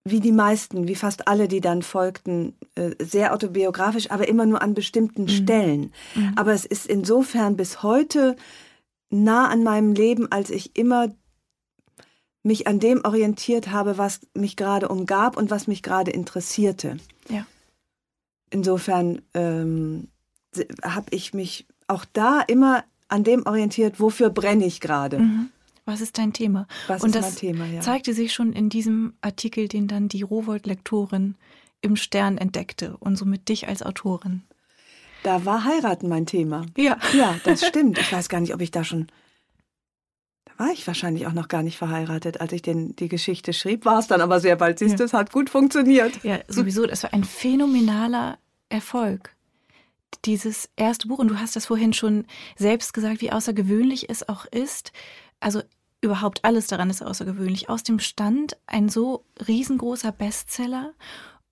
wie 0.06 0.20
die 0.20 0.32
meisten, 0.32 0.88
wie 0.88 0.96
fast 0.96 1.28
alle, 1.28 1.48
die 1.48 1.62
dann 1.62 1.82
folgten, 1.82 2.56
äh, 2.76 2.92
sehr 3.00 3.34
autobiografisch, 3.34 4.12
aber 4.12 4.28
immer 4.28 4.46
nur 4.46 4.62
an 4.62 4.74
bestimmten 4.74 5.24
mhm. 5.24 5.30
Stellen. 5.30 5.94
Mhm. 6.16 6.34
Aber 6.36 6.54
es 6.54 6.66
ist 6.66 6.88
insofern 6.88 7.58
bis 7.58 7.84
heute 7.84 8.36
nah 9.10 9.50
an 9.50 9.64
meinem 9.64 9.94
Leben, 9.94 10.32
als 10.32 10.50
ich 10.50 10.76
immer 10.78 11.10
mich 12.44 12.68
an 12.68 12.80
dem 12.80 13.04
orientiert 13.04 13.72
habe, 13.72 13.98
was 13.98 14.22
mich 14.34 14.56
gerade 14.56 14.88
umgab 14.88 15.36
und 15.38 15.52
was 15.52 15.68
mich 15.68 15.84
gerade 15.84 16.12
interessierte. 16.12 16.98
Ja. 17.28 17.46
Insofern 18.50 19.22
ähm, 19.34 20.08
habe 20.84 21.08
ich 21.12 21.34
mich 21.34 21.66
auch 21.88 22.06
da 22.14 22.42
immer 22.42 22.84
an 23.08 23.24
dem 23.24 23.46
orientiert, 23.46 24.00
wofür 24.00 24.30
brenne 24.30 24.66
ich 24.66 24.82
gerade. 24.82 25.20
Mhm. 25.20 25.50
Was 25.86 26.02
ist 26.02 26.18
dein 26.20 26.34
Thema? 26.34 26.68
Was 26.88 27.04
und 27.04 27.16
ist 27.16 27.22
mein 27.22 27.36
Thema, 27.36 27.66
ja. 27.66 27.82
zeigte 27.82 28.14
sich 28.14 28.32
schon 28.34 28.54
in 28.54 28.70
diesem 28.70 29.14
Artikel, 29.22 29.68
den 29.68 29.88
dann 29.88 30.08
die 30.08 30.22
Rowold-Lektorin 30.22 31.36
im 31.82 31.96
Stern 31.96 32.38
entdeckte 32.38 32.96
und 32.98 33.16
somit 33.16 33.50
dich 33.50 33.68
als 33.68 33.82
Autorin. 33.82 34.44
Da 35.24 35.46
war 35.46 35.66
Heiraten 35.66 36.08
mein 36.08 36.26
Thema. 36.26 36.66
Ja. 36.78 36.98
Ja, 37.14 37.36
das 37.44 37.66
stimmt. 37.66 37.98
Ich 37.98 38.14
weiß 38.14 38.30
gar 38.30 38.40
nicht, 38.40 38.54
ob 38.54 38.62
ich 38.62 38.72
da 38.72 38.84
schon 38.84 39.08
war 40.60 40.72
ich 40.74 40.86
wahrscheinlich 40.86 41.26
auch 41.26 41.34
noch 41.34 41.48
gar 41.48 41.64
nicht 41.64 41.78
verheiratet. 41.78 42.42
Als 42.42 42.52
ich 42.52 42.62
den, 42.62 42.94
die 42.98 43.08
Geschichte 43.08 43.54
schrieb, 43.54 43.86
war 43.86 43.98
es 43.98 44.08
dann 44.08 44.20
aber 44.20 44.42
sehr 44.42 44.58
bald. 44.58 44.78
Siehst 44.78 45.00
du, 45.00 45.04
ja. 45.04 45.06
es 45.06 45.14
hat 45.14 45.32
gut 45.32 45.50
funktioniert. 45.50 46.22
Ja, 46.24 46.40
sowieso. 46.50 46.86
Das 46.86 47.04
war 47.04 47.14
ein 47.14 47.24
phänomenaler 47.24 48.38
Erfolg. 48.68 49.34
Dieses 50.26 50.70
erste 50.76 51.08
Buch, 51.08 51.20
und 51.20 51.30
du 51.30 51.40
hast 51.40 51.56
das 51.56 51.68
vorhin 51.68 51.94
schon 51.94 52.26
selbst 52.58 52.94
gesagt, 52.94 53.22
wie 53.22 53.32
außergewöhnlich 53.32 54.10
es 54.10 54.28
auch 54.28 54.46
ist. 54.46 54.92
Also 55.40 55.62
überhaupt 56.02 56.44
alles 56.46 56.68
daran 56.68 56.90
ist 56.90 57.02
außergewöhnlich. 57.02 57.70
Aus 57.70 57.84
dem 57.84 58.00
Stand 58.00 58.58
ein 58.68 58.90
so 58.90 59.26
riesengroßer 59.48 60.12
Bestseller 60.12 60.94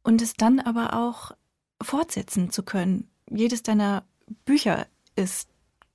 und 0.04 0.22
es 0.22 0.34
dann 0.34 0.60
aber 0.60 0.94
auch 0.94 1.32
fortsetzen 1.82 2.52
zu 2.52 2.64
können. 2.64 3.10
Jedes 3.30 3.64
deiner 3.64 4.04
Bücher 4.46 4.88
ist 5.16 5.50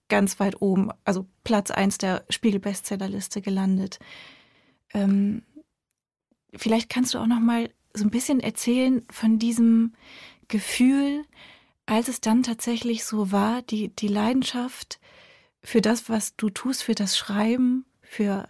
ganz 0.08 0.38
weit 0.40 0.60
oben, 0.60 0.90
also 1.04 1.26
Platz 1.44 1.70
1 1.70 1.98
der 1.98 2.24
Spiegel-Bestsellerliste 2.28 3.40
gelandet. 3.40 3.98
Ähm, 4.92 5.42
vielleicht 6.54 6.90
kannst 6.90 7.14
du 7.14 7.18
auch 7.18 7.26
noch 7.26 7.40
mal 7.40 7.70
so 7.94 8.04
ein 8.04 8.10
bisschen 8.10 8.40
erzählen 8.40 9.04
von 9.10 9.38
diesem 9.38 9.94
Gefühl, 10.48 11.24
als 11.86 12.08
es 12.08 12.20
dann 12.20 12.42
tatsächlich 12.42 13.04
so 13.04 13.32
war, 13.32 13.62
die, 13.62 13.88
die 13.88 14.08
Leidenschaft 14.08 15.00
für 15.62 15.80
das, 15.80 16.08
was 16.08 16.36
du 16.36 16.50
tust, 16.50 16.82
für 16.82 16.94
das 16.94 17.16
Schreiben, 17.16 17.84
für, 18.02 18.48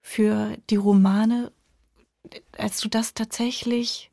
für 0.00 0.56
die 0.70 0.76
Romane, 0.76 1.52
als 2.56 2.80
du 2.80 2.88
das 2.88 3.14
tatsächlich 3.14 4.10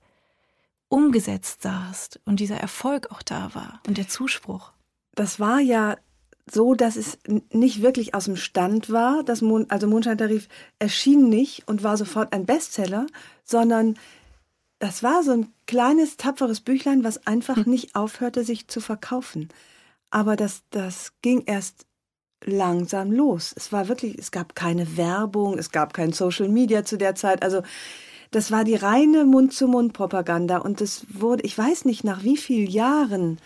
umgesetzt 0.90 1.62
sahst 1.62 2.20
und 2.26 2.40
dieser 2.40 2.58
Erfolg 2.58 3.12
auch 3.12 3.22
da 3.22 3.56
war 3.56 3.82
und 3.88 3.98
der 3.98 4.10
Zuspruch. 4.10 4.74
Das 5.16 5.40
war 5.40 5.60
ja 5.60 5.98
so, 6.50 6.74
dass 6.74 6.98
es 6.98 7.18
nicht 7.52 7.82
wirklich 7.82 8.14
aus 8.14 8.26
dem 8.26 8.36
Stand 8.36 8.90
war. 8.90 9.24
Das 9.24 9.42
Mon 9.42 9.70
also 9.70 9.88
Mondscheintarif 9.88 10.50
erschien 10.80 11.30
nicht 11.30 11.68
und 11.68 11.84
war 11.84 11.96
sofort 11.96 12.34
ein 12.34 12.46
Bestseller, 12.46 13.08
sondern 13.44 13.98
das 14.80 15.04
war 15.04 15.24
so 15.24 15.32
ein 15.32 15.54
kleines, 15.72 16.18
tapferes 16.18 16.60
Büchlein, 16.60 17.06
was 17.06 17.26
einfach 17.26 17.56
hm. 17.56 17.64
nicht 17.72 17.96
aufhörte, 17.96 18.44
sich 18.44 18.68
zu 18.68 18.82
verkaufen. 18.82 19.48
Aber 20.10 20.36
das, 20.36 20.64
das 20.70 21.14
ging 21.22 21.44
erst 21.46 21.86
langsam 22.44 23.10
los. 23.10 23.54
Es 23.56 23.72
war 23.72 23.88
wirklich, 23.88 24.20
es 24.20 24.32
gab 24.32 24.54
keine 24.54 24.98
Werbung, 24.98 25.58
es 25.58 25.72
gab 25.72 25.94
kein 25.94 26.12
Social 26.12 26.50
Media 26.50 26.84
zu 26.84 26.98
der 26.98 27.16
Zeit. 27.16 27.42
Also 27.42 27.62
das 28.32 28.52
war 28.52 28.66
die 28.66 28.76
reine 28.76 29.24
Mund-zu-Mund-Propaganda 29.24 30.58
und 30.58 30.82
es 30.82 31.06
wurde, 31.08 31.44
ich 31.44 31.58
weiß 31.58 31.86
nicht, 31.86 32.04
nach 32.04 32.22
wie 32.22 32.36
vielen 32.36 32.70
Jahren 32.70 33.40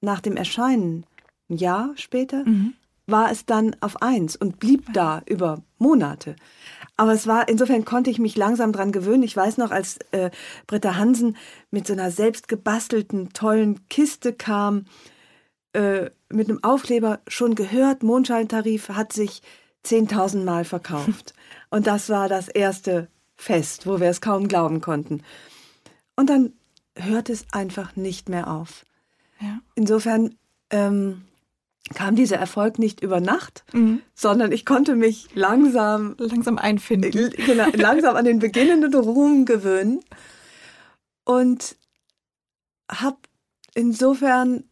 nach 0.00 0.20
dem 0.20 0.36
Erscheinen 0.36 1.04
ein 1.50 1.56
Jahr 1.56 1.90
später, 1.96 2.44
mhm. 2.44 2.74
war 3.08 3.32
es 3.32 3.46
dann 3.46 3.74
auf 3.80 4.00
eins 4.00 4.36
und 4.36 4.60
blieb 4.60 4.92
da 4.92 5.22
über 5.26 5.60
Monate. 5.84 6.34
Aber 6.96 7.12
es 7.12 7.26
war, 7.26 7.48
insofern 7.48 7.84
konnte 7.84 8.10
ich 8.10 8.18
mich 8.18 8.36
langsam 8.36 8.72
dran 8.72 8.90
gewöhnen. 8.90 9.22
Ich 9.22 9.36
weiß 9.36 9.58
noch, 9.58 9.70
als 9.70 9.98
äh, 10.12 10.30
Britta 10.66 10.96
Hansen 10.96 11.36
mit 11.70 11.86
so 11.86 11.92
einer 11.92 12.10
selbstgebastelten, 12.10 13.32
tollen 13.34 13.86
Kiste 13.88 14.32
kam, 14.32 14.86
äh, 15.74 16.10
mit 16.30 16.48
einem 16.48 16.62
Aufkleber, 16.64 17.20
schon 17.28 17.54
gehört, 17.54 18.02
Mondscheintarif 18.02 18.88
hat 18.88 19.12
sich 19.12 19.42
10.000 19.84 20.44
Mal 20.44 20.64
verkauft. 20.64 21.34
Und 21.70 21.86
das 21.86 22.08
war 22.08 22.28
das 22.28 22.48
erste 22.48 23.08
Fest, 23.36 23.86
wo 23.86 24.00
wir 24.00 24.08
es 24.08 24.20
kaum 24.20 24.48
glauben 24.48 24.80
konnten. 24.80 25.22
Und 26.16 26.30
dann 26.30 26.52
hört 26.96 27.28
es 27.28 27.44
einfach 27.52 27.96
nicht 27.96 28.28
mehr 28.28 28.48
auf. 28.48 28.86
Ja. 29.40 29.58
Insofern 29.74 30.36
ähm, 30.70 31.24
kam 31.92 32.16
dieser 32.16 32.36
Erfolg 32.36 32.78
nicht 32.78 33.00
über 33.00 33.20
Nacht, 33.20 33.64
mhm. 33.72 34.00
sondern 34.14 34.52
ich 34.52 34.64
konnte 34.64 34.96
mich 34.96 35.28
langsam 35.34 36.14
langsam 36.18 36.56
einfinden, 36.58 37.30
genau, 37.46 37.66
langsam 37.74 38.16
an 38.16 38.24
den 38.24 38.38
beginnenden 38.38 38.94
Ruhm 38.94 39.44
gewöhnen 39.44 40.00
und 41.24 41.76
habe 42.90 43.18
insofern 43.74 44.64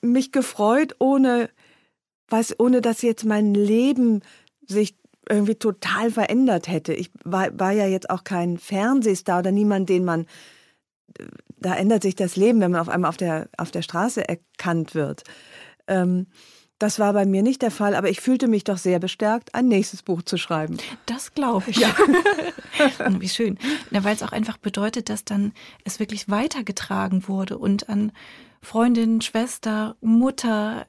mich 0.00 0.32
gefreut, 0.32 0.96
ohne 0.98 1.50
weiß, 2.28 2.58
ohne 2.58 2.80
dass 2.80 3.02
jetzt 3.02 3.24
mein 3.24 3.54
Leben 3.54 4.22
sich 4.66 4.96
irgendwie 5.28 5.54
total 5.54 6.10
verändert 6.10 6.68
hätte. 6.68 6.92
Ich 6.92 7.10
war, 7.24 7.58
war 7.58 7.72
ja 7.72 7.86
jetzt 7.86 8.10
auch 8.10 8.24
kein 8.24 8.58
Fernsehstar 8.58 9.40
oder 9.40 9.52
niemand, 9.52 9.88
den 9.88 10.04
man 10.04 10.26
da 11.58 11.74
ändert 11.74 12.02
sich 12.02 12.14
das 12.14 12.36
Leben, 12.36 12.60
wenn 12.60 12.70
man 12.70 12.80
auf 12.80 12.88
einmal 12.88 13.08
auf 13.08 13.16
der, 13.16 13.48
auf 13.56 13.70
der 13.70 13.82
Straße 13.82 14.28
erkannt 14.28 14.94
wird. 14.94 15.24
Ähm, 15.86 16.26
das 16.78 16.98
war 16.98 17.12
bei 17.12 17.24
mir 17.24 17.42
nicht 17.42 17.62
der 17.62 17.70
Fall, 17.70 17.94
aber 17.94 18.10
ich 18.10 18.20
fühlte 18.20 18.48
mich 18.48 18.64
doch 18.64 18.78
sehr 18.78 18.98
bestärkt, 18.98 19.54
ein 19.54 19.68
nächstes 19.68 20.02
Buch 20.02 20.22
zu 20.22 20.36
schreiben. 20.36 20.76
Das 21.06 21.32
glaube 21.32 21.70
ich. 21.70 21.76
Ja. 21.76 21.94
oh, 22.98 23.14
wie 23.20 23.28
schön. 23.28 23.58
Ja, 23.90 24.02
Weil 24.02 24.14
es 24.14 24.22
auch 24.22 24.32
einfach 24.32 24.58
bedeutet, 24.58 25.08
dass 25.08 25.24
dann 25.24 25.52
es 25.84 26.00
wirklich 26.00 26.28
weitergetragen 26.28 27.28
wurde 27.28 27.58
und 27.58 27.88
an 27.88 28.12
Freundin, 28.60 29.20
Schwester, 29.20 29.96
Mutter 30.00 30.86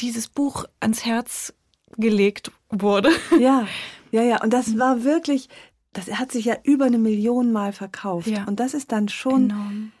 dieses 0.00 0.28
Buch 0.28 0.64
ans 0.80 1.04
Herz 1.04 1.54
gelegt 1.96 2.52
wurde. 2.68 3.10
Ja, 3.38 3.66
ja, 4.10 4.22
ja. 4.22 4.42
Und 4.42 4.52
das 4.52 4.78
war 4.78 5.02
wirklich, 5.02 5.48
das 5.94 6.08
hat 6.18 6.30
sich 6.32 6.44
ja 6.44 6.56
über 6.62 6.84
eine 6.86 6.98
Million 6.98 7.52
Mal 7.52 7.72
verkauft. 7.72 8.26
Ja. 8.28 8.44
Und 8.44 8.60
das 8.60 8.74
ist 8.74 8.92
dann 8.92 9.08
schon 9.08 9.50
Enorm. 9.50 9.92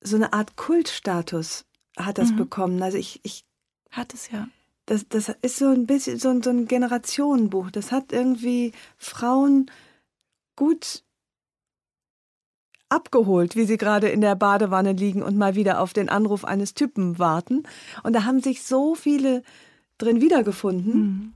so 0.00 0.16
eine 0.16 0.32
Art 0.32 0.56
Kultstatus 0.56 1.66
hat 1.98 2.18
das 2.18 2.30
mhm. 2.32 2.36
bekommen. 2.36 2.82
Also 2.82 2.96
ich, 2.98 3.20
ich 3.22 3.44
hat 3.90 4.14
es 4.14 4.30
ja. 4.30 4.48
das, 4.86 5.06
das 5.08 5.30
ist 5.42 5.56
so 5.58 5.68
ein 5.68 5.86
bisschen 5.86 6.18
so, 6.18 6.30
ein- 6.30 6.42
so 6.42 6.50
ein 6.50 6.66
Generationenbuch. 6.66 7.70
Das 7.70 7.92
hat 7.92 8.12
irgendwie 8.12 8.72
Frauen 8.96 9.70
gut 10.56 11.02
abgeholt, 12.88 13.54
wie 13.56 13.66
sie 13.66 13.76
gerade 13.76 14.08
in 14.08 14.20
der 14.20 14.34
Badewanne 14.34 14.92
liegen 14.92 15.22
und 15.22 15.36
mal 15.36 15.54
wieder 15.54 15.80
auf 15.80 15.92
den 15.92 16.08
Anruf 16.08 16.44
eines 16.44 16.74
Typen 16.74 17.18
warten. 17.18 17.62
Und 18.02 18.14
da 18.14 18.24
haben 18.24 18.40
sich 18.40 18.62
so 18.64 18.94
viele 18.94 19.42
drin 19.98 20.20
wiedergefunden. 20.20 20.94
Mhm. 21.00 21.32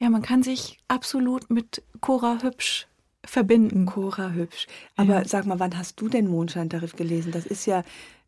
Ja, 0.00 0.10
man 0.10 0.22
kann 0.22 0.42
sich 0.42 0.78
absolut 0.88 1.50
mit 1.50 1.82
Cora 2.00 2.42
Hübsch 2.42 2.86
verbinden. 3.26 3.86
Cora 3.86 4.30
hübsch. 4.30 4.66
Aber 4.96 5.18
Ja. 5.18 5.24
sag 5.28 5.46
mal, 5.46 5.58
wann 5.60 5.76
hast 5.76 6.00
du 6.00 6.08
den 6.08 6.28
Mondscheintarif 6.28 6.96
gelesen? 6.96 7.32
Das 7.32 7.44
ist 7.46 7.66
ja 7.66 7.82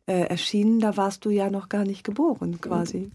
äh, 0.07 0.23
erschienen, 0.29 0.81
da 0.81 0.97
warst 0.97 1.25
du 1.25 1.31
ja 1.31 1.51
noch 1.51 1.69
gar 1.69 1.85
nicht 1.85 2.03
geboren, 2.05 2.61
quasi. 2.61 3.11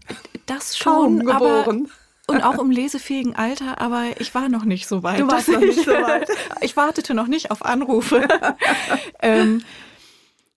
Das 0.46 0.78
Kaum 0.78 1.18
schon, 1.20 1.28
aber 1.28 1.64
geboren. 1.64 1.88
und 2.28 2.42
auch 2.42 2.58
im 2.60 2.70
lesefähigen 2.70 3.34
Alter, 3.34 3.80
aber 3.80 4.04
ich 4.20 4.32
war 4.34 4.48
noch 4.48 4.64
nicht 4.64 4.86
so 4.86 5.02
weit. 5.02 5.18
Du 5.20 5.26
warst 5.26 5.48
noch 5.48 5.58
nicht 5.60 5.78
ich- 5.78 5.84
so 5.84 5.90
weit. 5.92 6.28
Ich 6.60 6.76
wartete 6.76 7.12
noch 7.14 7.26
nicht 7.26 7.50
auf 7.50 7.64
Anrufe. 7.64 8.26
ähm, 9.22 9.62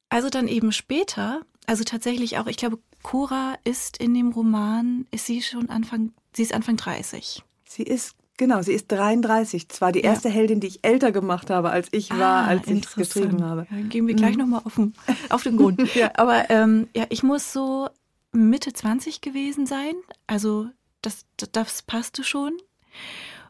also 0.10 0.29
dann 0.29 0.48
eben 0.48 0.72
später, 0.72 1.41
also 1.65 1.84
tatsächlich 1.84 2.38
auch, 2.38 2.48
ich 2.48 2.57
glaube, 2.57 2.77
Cora 3.03 3.55
ist 3.63 3.98
in 3.98 4.13
dem 4.13 4.31
Roman, 4.31 5.05
ist 5.12 5.25
sie 5.25 5.41
schon 5.41 5.69
Anfang, 5.69 6.13
sie 6.34 6.43
ist 6.43 6.53
Anfang 6.53 6.77
30. 6.77 7.43
Sie 7.65 7.84
ist, 7.84 8.15
genau, 8.38 8.62
sie 8.62 8.74
ist 8.74 8.91
33. 8.91 9.67
Zwar 9.70 9.91
die 9.91 10.00
Ja. 10.00 10.12
erste 10.12 10.29
Heldin, 10.29 10.60
die 10.60 10.67
ich 10.67 10.84
älter 10.86 11.12
gemacht 11.12 11.50
habe, 11.50 11.70
als 11.70 11.88
ich 11.91 12.10
war, 12.12 12.44
Ah, 12.44 12.48
als 12.48 12.67
ich 12.67 12.86
es 12.86 12.96
geschrieben 12.96 13.44
habe. 13.44 13.62
Mhm. 13.62 13.67
Ja, 13.70 13.77
dann 13.82 13.89
gehen 13.89 14.08
wir 14.08 14.13
gleich 14.15 14.38
nochmal 14.38 14.62
auf, 14.63 14.75
den- 14.75 14.94
auf 15.29 15.44
den 15.44 15.58
Grund. 15.58 15.79
Ja. 15.96 16.12
Aber 16.15 16.50
ähm, 16.50 16.88
ja, 16.96 17.06
ich 17.10 17.24
muss 17.24 17.51
so 17.53 17.89
Mitte 18.32 18.72
20 18.74 19.22
gewesen 19.22 19.65
sein. 19.65 19.94
Also 20.27 20.67
das, 21.01 21.25
das, 21.38 21.51
das 21.51 21.82
passte 21.82 22.24
schon. 22.24 22.53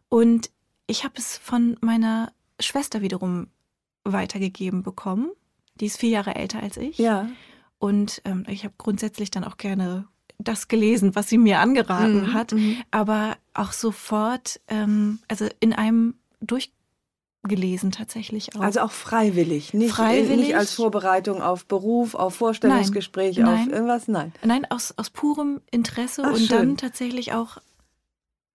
Und 0.10 0.50
ich 0.88 1.04
habe 1.04 1.16
es 1.18 1.38
von 1.38 1.78
meiner 1.82 2.32
Schwester 2.60 3.02
wiederum 3.02 3.48
weitergegeben 4.04 4.84
bekommen. 4.84 5.32
Die 5.76 5.86
ist 5.88 5.98
vier 6.00 6.10
Jahre 6.10 6.36
älter 6.36 6.62
als 6.64 6.78
ich. 6.78 6.98
Ja. 6.98 7.30
Und 7.80 8.22
ähm, 8.26 8.46
ich 8.48 8.64
habe 8.64 8.74
grundsätzlich 8.78 9.30
dann 9.32 9.44
auch 9.44 9.58
gerne 9.58 10.08
das 10.40 10.68
gelesen, 10.68 11.16
was 11.16 11.30
sie 11.30 11.38
mir 11.38 11.60
angeraten 11.60 12.28
Mhm, 12.28 12.34
hat. 12.34 12.52
mhm. 12.52 12.78
Aber 12.92 13.38
auch 13.54 13.72
sofort, 13.72 14.60
ähm, 14.68 15.20
also 15.28 15.48
in 15.60 15.74
einem 15.74 16.16
durchgelesen 16.42 17.92
tatsächlich 17.92 18.56
auch. 18.56 18.62
Also 18.62 18.82
auch 18.82 18.92
freiwillig, 18.92 19.74
nicht, 19.74 19.92
Freiwillig? 19.92 20.38
nicht 20.48 20.56
als 20.56 20.74
Vorbereitung 20.74 21.42
auf 21.42 21.66
Beruf, 21.66 22.14
auf 22.14 22.36
Vorstellungsgespräch, 22.36 23.38
Nein. 23.38 23.48
auf 23.48 23.60
Nein. 23.60 23.70
irgendwas. 23.72 24.08
Nein. 24.08 24.34
Nein, 24.44 24.66
aus, 24.70 24.94
aus 24.98 25.10
purem 25.10 25.62
Interesse 25.72 26.22
Ach, 26.26 26.32
und 26.34 26.38
schön. 26.40 26.48
dann 26.50 26.78
tatsächlich 26.78 27.34
auch 27.34 27.58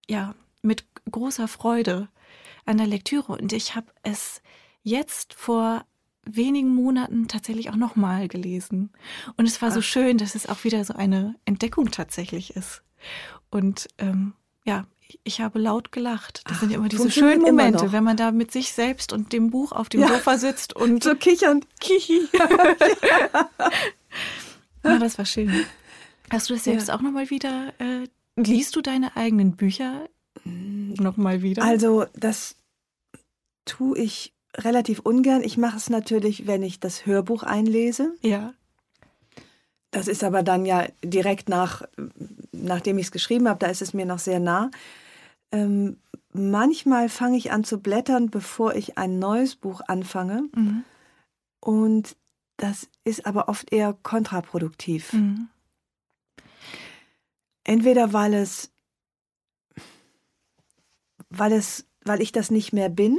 ja 0.08 0.34
mit 0.62 0.84
großer 1.10 1.48
Freude 1.48 2.08
an 2.64 2.76
der 2.78 2.86
Lektüre. 2.86 3.32
Und 3.32 3.52
ich 3.52 3.74
habe 3.74 3.86
es 4.04 4.40
jetzt 4.84 5.34
vor 5.34 5.84
wenigen 6.24 6.74
Monaten 6.74 7.28
tatsächlich 7.28 7.70
auch 7.70 7.76
nochmal 7.76 8.28
gelesen. 8.28 8.90
Und 9.36 9.46
es 9.46 9.60
war 9.60 9.70
so 9.70 9.80
Ach. 9.80 9.84
schön, 9.84 10.18
dass 10.18 10.34
es 10.34 10.48
auch 10.48 10.64
wieder 10.64 10.84
so 10.84 10.94
eine 10.94 11.34
Entdeckung 11.44 11.90
tatsächlich 11.90 12.54
ist. 12.56 12.82
Und 13.50 13.88
ähm, 13.98 14.34
ja, 14.64 14.86
ich, 15.24 15.40
habe 15.40 15.58
laut 15.58 15.92
gelacht. 15.92 16.42
Das 16.46 16.56
Ach, 16.56 16.60
sind 16.60 16.70
ja 16.70 16.78
immer 16.78 16.88
diese 16.88 17.10
schönen 17.10 17.42
Momente, 17.42 17.92
wenn 17.92 18.04
man 18.04 18.16
da 18.16 18.30
mit 18.30 18.52
sich 18.52 18.72
selbst 18.72 19.12
und 19.12 19.32
dem 19.32 19.50
Buch 19.50 19.72
auf 19.72 19.88
dem 19.88 20.00
Ja. 20.02 20.08
Sofa 20.08 20.38
sitzt 20.38 20.74
und 20.76 21.02
So 21.02 21.14
kichernd. 21.14 21.66
Kichi. 21.80 22.28
ja, 24.84 24.98
das 24.98 25.18
war 25.18 25.24
schön. 25.26 25.64
Hast 26.30 26.48
du 26.48 26.54
das 26.54 26.64
selbst 26.64 26.90
auch 26.90 27.02
nochmal 27.02 27.28
wieder, 27.30 27.74
äh, 27.78 28.06
liest 28.36 28.74
du 28.76 28.80
deine 28.80 29.16
eigenen 29.16 29.56
Bücher 29.56 30.08
nochmal 30.44 31.42
wieder? 31.42 31.62
Also 31.62 32.06
das 32.14 32.56
tue 33.64 33.98
ich 33.98 34.32
relativ 34.56 35.00
ungern. 35.00 35.42
Ich 35.42 35.56
mache 35.56 35.76
es 35.76 35.90
natürlich, 35.90 36.46
wenn 36.46 36.62
ich 36.62 36.80
das 36.80 37.06
Hörbuch 37.06 37.42
einlese. 37.42 38.14
ja. 38.22 38.54
Das 39.94 40.08
ist 40.08 40.24
aber 40.24 40.42
dann 40.42 40.64
ja 40.64 40.86
direkt 41.04 41.50
nach, 41.50 41.82
nachdem 42.50 42.96
ich 42.96 43.06
es 43.06 43.12
geschrieben 43.12 43.46
habe, 43.46 43.58
da 43.58 43.66
ist 43.66 43.82
es 43.82 43.92
mir 43.92 44.06
noch 44.06 44.18
sehr 44.18 44.40
nah. 44.40 44.70
Ähm, 45.52 45.98
manchmal 46.32 47.10
fange 47.10 47.36
ich 47.36 47.52
an 47.52 47.62
zu 47.62 47.78
blättern, 47.78 48.30
bevor 48.30 48.74
ich 48.74 48.96
ein 48.96 49.18
neues 49.18 49.54
Buch 49.54 49.82
anfange. 49.86 50.48
Mhm. 50.54 50.84
Und 51.60 52.16
das 52.56 52.88
ist 53.04 53.26
aber 53.26 53.50
oft 53.50 53.70
eher 53.70 53.92
kontraproduktiv. 54.02 55.12
Mhm. 55.12 55.48
Entweder 57.64 58.14
weil 58.14 58.32
es, 58.32 58.72
weil 61.28 61.52
es, 61.52 61.86
weil 62.02 62.22
ich 62.22 62.32
das 62.32 62.50
nicht 62.50 62.72
mehr 62.72 62.88
bin 62.88 63.18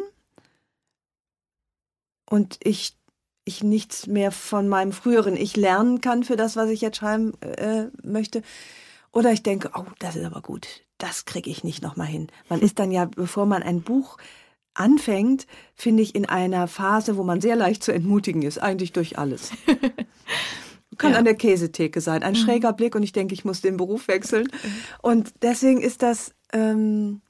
und 2.29 2.57
ich, 2.63 2.97
ich 3.45 3.63
nichts 3.63 4.07
mehr 4.07 4.31
von 4.31 4.67
meinem 4.67 4.91
früheren 4.91 5.35
Ich 5.35 5.55
lernen 5.55 6.01
kann 6.01 6.23
für 6.23 6.35
das, 6.35 6.55
was 6.55 6.69
ich 6.69 6.81
jetzt 6.81 6.97
schreiben 6.97 7.33
äh, 7.41 7.87
möchte. 8.03 8.41
Oder 9.11 9.31
ich 9.31 9.43
denke, 9.43 9.71
oh, 9.75 9.85
das 9.99 10.15
ist 10.15 10.25
aber 10.25 10.41
gut, 10.41 10.67
das 10.97 11.25
kriege 11.25 11.49
ich 11.49 11.63
nicht 11.63 11.83
nochmal 11.83 12.07
hin. 12.07 12.27
Man 12.49 12.61
ist 12.61 12.79
dann 12.79 12.91
ja, 12.91 13.05
bevor 13.05 13.45
man 13.45 13.61
ein 13.61 13.81
Buch 13.81 14.17
anfängt, 14.73 15.45
finde 15.75 16.01
ich, 16.01 16.15
in 16.15 16.25
einer 16.27 16.67
Phase, 16.67 17.15
wo 17.15 17.23
man 17.23 17.39
sehr 17.41 17.55
leicht 17.55 17.83
zu 17.83 17.91
entmutigen 17.93 18.41
ist, 18.41 18.57
eigentlich 18.57 18.91
durch 18.91 19.19
alles. 19.19 19.51
Kann 20.97 21.13
Ja. 21.13 21.17
an 21.19 21.25
der 21.25 21.35
Käsetheke 21.35 22.01
sein, 22.01 22.21
ein 22.23 22.35
schräger 22.35 22.71
Blick 22.73 22.95
und 22.95 23.03
ich 23.03 23.11
denke, 23.13 23.33
ich 23.33 23.45
muss 23.45 23.61
den 23.61 23.77
Beruf 23.77 24.07
wechseln. 24.07 24.47
Und 25.01 25.33
deswegen 25.41 25.81
ist 25.81 26.03
das, 26.03 26.33
ähm, 26.51 27.21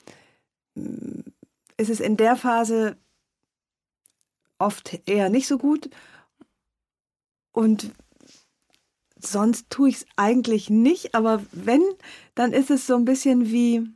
ist 1.78 1.90
es 1.90 2.00
in 2.00 2.18
der 2.18 2.36
Phase 2.36 2.98
oft 4.64 5.00
eher 5.06 5.30
nicht 5.30 5.48
so 5.48 5.58
gut. 5.58 5.90
Und 7.52 7.92
sonst 9.20 9.70
tue 9.70 9.90
ich 9.90 9.96
es 9.98 10.06
eigentlich 10.16 10.70
nicht, 10.70 11.16
aber 11.16 11.42
wenn, 11.52 11.84
dann 12.36 12.52
ist 12.52 12.72
es 12.72 12.88
so 12.88 12.96
ein 12.96 13.06
bisschen 13.06 13.52
wie 13.52 13.88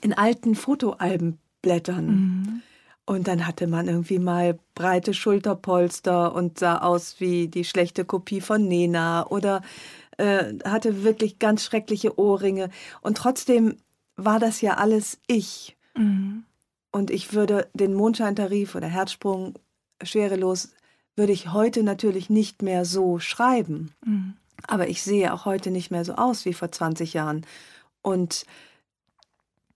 in 0.00 0.12
alten 0.12 0.54
Fotoalben 0.54 1.38
blättern. 1.62 2.06
Mhm. 2.06 2.62
Und 3.04 3.26
dann 3.26 3.46
hatte 3.46 3.66
man 3.66 3.88
irgendwie 3.88 4.18
mal 4.18 4.58
breite 4.74 5.14
Schulterpolster 5.14 6.34
und 6.34 6.58
sah 6.58 6.78
aus 6.78 7.20
wie 7.20 7.48
die 7.48 7.64
schlechte 7.64 8.04
Kopie 8.04 8.42
von 8.42 8.68
Nena 8.68 9.26
oder 9.26 9.62
äh, 10.18 10.52
hatte 10.64 11.04
wirklich 11.04 11.38
ganz 11.38 11.64
schreckliche 11.64 12.18
Ohrringe. 12.18 12.68
Und 13.00 13.16
trotzdem 13.16 13.76
war 14.16 14.38
das 14.38 14.60
ja 14.60 14.74
alles 14.74 15.20
ich. 15.26 15.76
Mhm. 15.96 16.44
Und 16.92 17.10
ich 17.10 17.32
würde 17.32 17.68
den 17.72 17.94
Mondscheintarif 17.94 18.74
oder 18.74 18.88
Herzsprung 18.88 19.54
schwerelos, 20.02 20.70
würde 21.16 21.32
ich 21.32 21.52
heute 21.52 21.82
natürlich 21.82 22.30
nicht 22.30 22.62
mehr 22.62 22.84
so 22.84 23.18
schreiben. 23.18 23.92
Mhm. 24.04 24.34
Aber 24.66 24.88
ich 24.88 25.02
sehe 25.02 25.32
auch 25.32 25.44
heute 25.44 25.70
nicht 25.70 25.90
mehr 25.90 26.04
so 26.04 26.14
aus 26.14 26.44
wie 26.44 26.54
vor 26.54 26.70
20 26.70 27.14
Jahren. 27.14 27.44
Und 28.02 28.46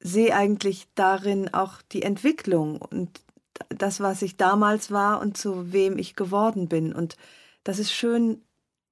sehe 0.01 0.35
eigentlich 0.35 0.89
darin 0.95 1.53
auch 1.55 1.81
die 1.93 2.03
Entwicklung 2.03 2.81
und 2.81 3.21
das, 3.69 4.01
was 4.01 4.23
ich 4.23 4.37
damals 4.37 4.91
war 4.91 5.21
und 5.21 5.37
zu 5.37 5.73
wem 5.73 5.99
ich 5.99 6.17
geworden 6.17 6.69
bin. 6.69 6.93
Und 6.93 7.17
das 7.65 7.79
ist 7.79 7.93
schön, 7.93 8.43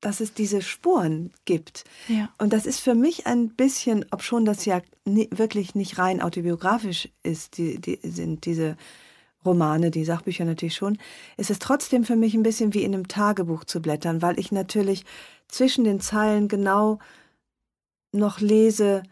dass 0.01 0.21
es 0.21 0.33
diese 0.33 0.63
Spuren 0.63 1.33
gibt. 1.45 1.85
Ja. 2.09 2.31
Und 2.39 2.53
das 2.53 2.67
ist 2.67 2.81
für 2.81 2.95
mich 2.95 3.27
ein 3.27 3.51
bisschen, 3.51 4.07
obschon 4.11 4.45
das 4.45 4.65
ja 4.65 4.81
wirklich 5.05 5.75
nicht 5.75 5.99
rein 5.99 6.23
autobiografisch 6.23 7.09
ist, 7.23 7.59
die, 7.59 7.81
die 7.81 7.99
sind 8.03 8.47
diese 8.47 8.77
Romane, 9.45 9.91
die 9.91 10.05
Sachbücher 10.05 10.45
natürlich 10.45 10.75
schon, 10.75 10.99
ist 11.37 11.51
es 11.51 11.59
trotzdem 11.59 12.05
für 12.05 12.17
mich 12.17 12.35
ein 12.35 12.43
bisschen 12.43 12.75
wie 12.75 12.83
in 12.83 12.95
einem 12.95 13.09
Tagebuch 13.09 13.65
zu 13.65 13.81
blättern, 13.81 14.23
weil 14.23 14.39
ich 14.39 14.53
natürlich 14.53 15.05
zwischen 15.49 15.85
den 15.85 16.01
Zeilen 16.01 16.49
genau 16.49 16.99
noch 18.13 18.41
lese, 18.41 19.03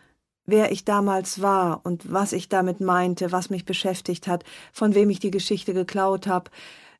wer 0.45 0.73
ich 0.73 0.85
damals 0.85 1.41
war 1.41 1.81
und 1.85 2.13
was 2.13 2.33
ich 2.33 2.49
damit 2.49 2.81
meinte, 2.81 3.33
was 3.33 3.51
mich 3.51 3.65
beschäftigt 3.65 4.27
hat, 4.27 4.45
von 4.73 4.95
wem 4.95 5.11
ich 5.11 5.21
die 5.21 5.31
Geschichte 5.31 5.75
geklaut 5.75 6.27
habe, 6.27 6.51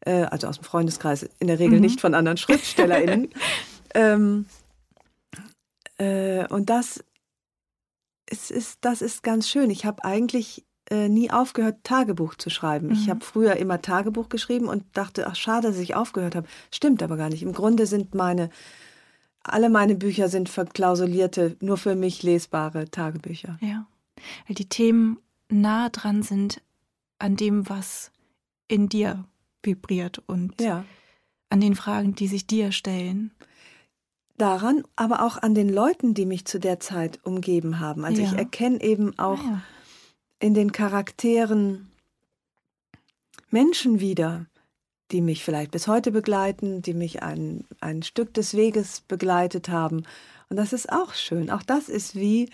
äh, 0.01 0.23
also 0.25 0.47
aus 0.47 0.59
dem 0.59 0.65
Freundeskreis, 0.65 1.29
in 1.39 1.47
der 1.49 1.59
Regel 1.59 1.77
Mhm. 1.77 1.81
nicht 1.81 2.01
von 2.01 2.15
anderen 2.15 2.37
SchriftstellerInnen. 2.37 3.31
ähm, 3.95 4.47
äh, 5.99 6.47
und 6.49 6.71
das 6.71 7.05
ist, 8.31 8.51
ist, 8.51 8.79
das 8.83 9.03
ist 9.03 9.23
ganz 9.23 9.49
schön. 9.49 9.71
Ich 9.71 9.85
habe 9.87 10.05
eigentlich 10.05 10.65
äh, 10.91 11.09
nie 11.09 11.31
aufgehört, 11.31 11.79
Tagebuch 11.85 12.35
zu 12.37 12.51
schreiben. 12.51 12.91
Ich 12.93 13.07
Mhm. 13.07 13.11
habe 13.11 13.25
früher 13.25 13.57
immer 13.57 13.83
Tagebuch 13.83 14.29
geschrieben 14.29 14.67
und 14.69 14.85
dachte, 14.95 15.27
ach 15.27 15.37
schade, 15.37 15.69
dass 15.69 15.79
ich 15.79 15.95
aufgehört 15.95 16.35
habe. 16.35 16.47
Stimmt 16.73 17.03
aber 17.03 17.17
gar 17.17 17.29
nicht. 17.29 17.43
Im 17.43 17.53
Grunde 17.53 17.87
sind 17.87 18.15
meine, 18.15 18.51
alle 19.43 19.69
meine 19.71 19.95
Bücher 19.95 20.29
sind 20.29 20.49
verklausulierte, 20.49 21.57
nur 21.61 21.77
für 21.77 21.95
mich 21.95 22.23
lesbare 22.23 22.91
Tagebücher. 22.91 23.59
Ja. 23.61 23.87
Weil 24.47 24.55
die 24.57 24.69
Themen 24.69 25.19
nah 25.49 25.89
dran 25.91 26.23
sind 26.23 26.61
an 27.19 27.37
dem, 27.37 27.69
was 27.69 28.11
in 28.69 28.89
dir 28.89 29.25
vibriert 29.63 30.23
und 30.27 30.61
Ja. 30.61 30.85
an 31.51 31.61
den 31.61 31.75
Fragen, 31.75 32.15
die 32.15 32.29
sich 32.29 32.47
dir 32.47 32.73
stellen. 32.73 33.31
daran, 34.37 34.85
aber 34.95 35.23
auch 35.25 35.37
an 35.43 35.53
den 35.57 35.69
Leuten, 35.69 36.15
die 36.15 36.25
mich 36.25 36.45
zu 36.45 36.61
der 36.61 36.79
Zeit 36.79 37.19
umgeben 37.25 37.81
haben. 37.81 38.05
Also 38.05 38.23
ja. 38.23 38.29
ich 38.29 38.39
erkenne 38.39 38.81
eben 38.81 39.19
auch 39.19 39.41
ah, 39.41 39.45
ja. 39.51 39.63
In 40.41 40.55
den 40.55 40.73
Charakteren 40.73 41.91
Menschen 43.51 44.01
wieder, 44.01 44.47
die 45.11 45.21
mich 45.21 45.45
vielleicht 45.45 45.71
bis 45.71 45.89
heute 45.89 46.11
begleiten, 46.11 46.83
die 46.83 46.95
mich 46.95 47.23
ein, 47.23 47.65
ein 47.81 48.03
Stück 48.03 48.35
des 48.35 48.55
Weges 48.55 49.01
begleitet 49.01 49.69
haben. 49.69 50.05
Und 50.49 50.57
das 50.57 50.73
ist 50.73 50.93
auch 50.93 51.15
schön. 51.15 51.51
Auch 51.51 51.63
das 51.63 51.89
ist 51.89 52.15
wie 52.15 52.51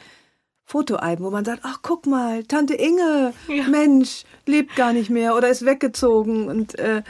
Fotoalben, 0.65 1.25
wo 1.25 1.31
man 1.31 1.45
sagt, 1.45 1.61
ach 1.65 1.81
guck 1.83 2.07
mal, 2.07 2.45
Tante 2.45 2.75
Inge, 2.75 3.35
ja. 3.49 3.69
Mensch, 3.69 4.25
lebt 4.47 4.77
gar 4.77 4.93
nicht 4.93 5.11
mehr 5.11 5.37
oder 5.37 5.49
ist 5.49 5.65
weggezogen. 5.65 6.49
Und 6.49 6.79
äh, 6.79 7.03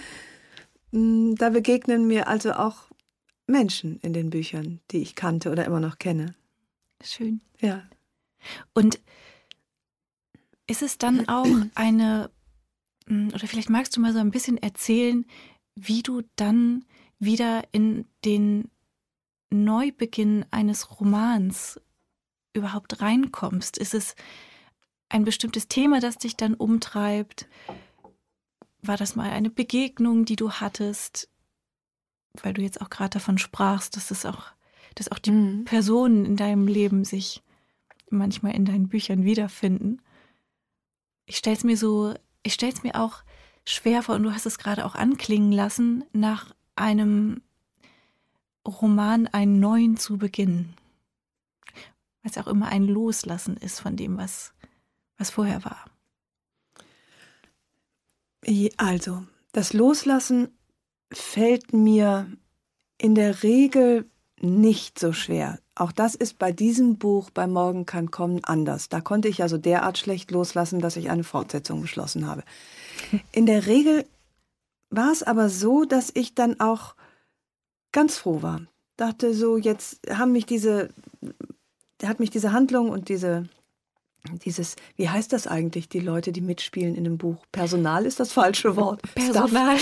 da 0.92 1.50
begegnen 1.50 2.06
mir 2.06 2.26
also 2.26 2.52
auch 2.52 2.88
Menschen 3.46 4.00
in 4.00 4.12
den 4.12 4.30
Büchern, 4.30 4.80
die 4.90 5.02
ich 5.02 5.14
kannte 5.14 5.50
oder 5.50 5.64
immer 5.64 5.80
noch 5.80 5.98
kenne. 5.98 6.34
Schön. 7.02 7.40
Ja. 7.60 7.82
Und 8.72 8.98
ist 10.66 10.83
es 10.83 10.98
dann 10.98 11.29
auch 11.29 11.46
eine, 11.74 12.31
hm, 13.07 13.29
oder 13.35 13.46
vielleicht 13.46 13.70
magst 13.70 13.96
du 13.96 14.00
mal 14.00 14.12
so 14.12 14.18
ein 14.18 14.31
bisschen 14.31 14.59
erzählen, 14.59 15.27
wie 15.74 16.03
du 16.03 16.22
dann 16.37 16.85
wieder 17.18 17.64
in 17.72 18.07
den 18.24 18.70
Neubeginn 19.50 20.44
eines 20.50 21.00
Romans 21.00 21.81
überhaupt 22.53 23.00
reinkommst? 23.00 23.79
Ist 23.79 23.94
es 23.94 24.14
ein 25.09 25.24
bestimmtes 25.24 25.68
Thema, 25.68 26.00
das 26.00 26.18
dich 26.18 26.37
dann 26.37 26.55
umtreibt? 26.55 27.48
War 28.83 28.96
das 28.96 29.16
mal 29.16 29.31
eine 29.31 29.50
Begegnung, 29.50 30.24
die 30.24 30.37
du 30.37 30.53
hattest? 30.53 31.29
weil 32.42 32.55
du 32.55 32.62
jetzt 32.62 32.81
auch 32.81 32.90
gerade 32.90 33.11
davon 33.11 33.38
sprachst, 33.38 33.96
dass 33.96 34.11
es 34.11 34.27
auch, 34.27 34.46
dass 34.94 35.11
auch 35.11 35.18
die 35.18 35.31
mhm. 35.31 35.64
Personen 35.64 36.24
in 36.24 36.37
deinem 36.37 36.66
Leben 36.66 37.05
sich 37.05 37.42
manchmal 38.11 38.55
in 38.55 38.64
deinen 38.64 38.88
Büchern 38.88 39.24
wiederfinden. 39.24 40.00
Ich 41.26 41.37
stelle 41.37 41.56
es 41.56 41.64
mir 41.64 41.76
so, 41.76 42.14
ich 42.42 42.54
stelle 42.54 42.72
es 42.72 42.82
mir 42.82 42.94
auch 42.96 43.22
schwer 43.64 44.02
vor, 44.02 44.16
und 44.16 44.22
du 44.22 44.32
hast 44.32 44.46
es 44.46 44.58
gerade 44.58 44.84
auch 44.84 44.94
anklingen 44.94 45.52
lassen, 45.52 46.04
nach 46.12 46.54
einem 46.76 47.42
Roman 48.66 49.26
einen 49.28 49.60
neuen 49.60 49.96
zu 49.96 50.18
beginnen. 50.18 50.74
Weil 52.22 52.30
es 52.30 52.38
auch 52.38 52.46
immer 52.46 52.68
ein 52.68 52.87
Loslassen 52.87 53.56
ist 53.56 53.80
von 53.80 53.96
dem, 53.96 54.16
was, 54.16 54.52
was 55.18 55.30
vorher 55.30 55.64
war. 55.64 55.84
Also, 58.76 59.26
das 59.52 59.72
Loslassen 59.72 60.48
fällt 61.12 61.72
mir 61.72 62.30
in 62.98 63.14
der 63.14 63.42
Regel 63.42 64.10
nicht 64.44 64.98
so 64.98 65.12
schwer. 65.12 65.59
Auch 65.74 65.92
das 65.92 66.14
ist 66.14 66.38
bei 66.38 66.52
diesem 66.52 66.98
Buch 66.98 67.30
bei 67.30 67.46
Morgen 67.46 67.87
kann 67.87 68.11
kommen 68.11 68.44
anders. 68.44 68.88
Da 68.88 69.00
konnte 69.00 69.28
ich 69.28 69.42
also 69.42 69.59
derart 69.59 69.98
schlecht 69.98 70.30
loslassen, 70.30 70.80
dass 70.80 70.96
ich 70.96 71.11
eine 71.11 71.24
Fortsetzung 71.24 71.80
beschlossen 71.80 72.26
habe. 72.26 72.44
In 73.33 73.46
der 73.46 73.66
Regel 73.66 74.04
war 74.90 75.11
es 75.11 75.22
aber 75.22 75.48
so, 75.48 75.85
dass 75.85 76.11
ich 76.14 76.35
dann 76.35 76.61
auch 76.61 76.94
ganz 77.92 78.16
froh 78.16 78.42
war. 78.42 78.61
Dachte 78.96 79.35
so, 79.35 79.57
jetzt 79.57 79.98
haben 80.09 80.33
mich 80.33 80.46
diese, 80.46 80.90
hat 82.04 82.20
mich 82.20 82.30
diese 82.30 82.52
Handlung 82.52 82.90
und 82.90 83.09
diese 83.09 83.48
dieses, 84.44 84.76
wie 84.96 85.09
heißt 85.09 85.33
das 85.33 85.46
eigentlich, 85.46 85.88
die 85.88 86.00
Leute, 86.00 86.33
die 86.33 86.40
mitspielen 86.40 86.94
in 86.94 87.07
einem 87.07 87.18
Buch? 87.18 87.44
Personal 87.52 88.07
ist 88.07 88.20
das 88.20 88.33
falsche 88.33 88.76
Wort. 88.76 89.02
Personal. 89.14 89.76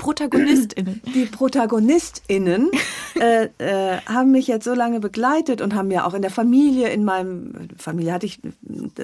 ProtagonistInnen. 0.00 1.02
Die 1.14 1.26
ProtagonistInnen 1.26 2.70
äh, 3.20 3.48
äh, 3.58 4.00
haben 4.06 4.32
mich 4.32 4.46
jetzt 4.46 4.64
so 4.64 4.74
lange 4.74 4.98
begleitet 4.98 5.60
und 5.60 5.74
haben 5.74 5.90
ja 5.90 6.06
auch 6.06 6.14
in 6.14 6.22
der 6.22 6.30
Familie, 6.30 6.88
in 6.88 7.04
meinem, 7.04 7.68
Familie 7.76 8.12
hatte 8.12 8.26
ich 8.26 8.40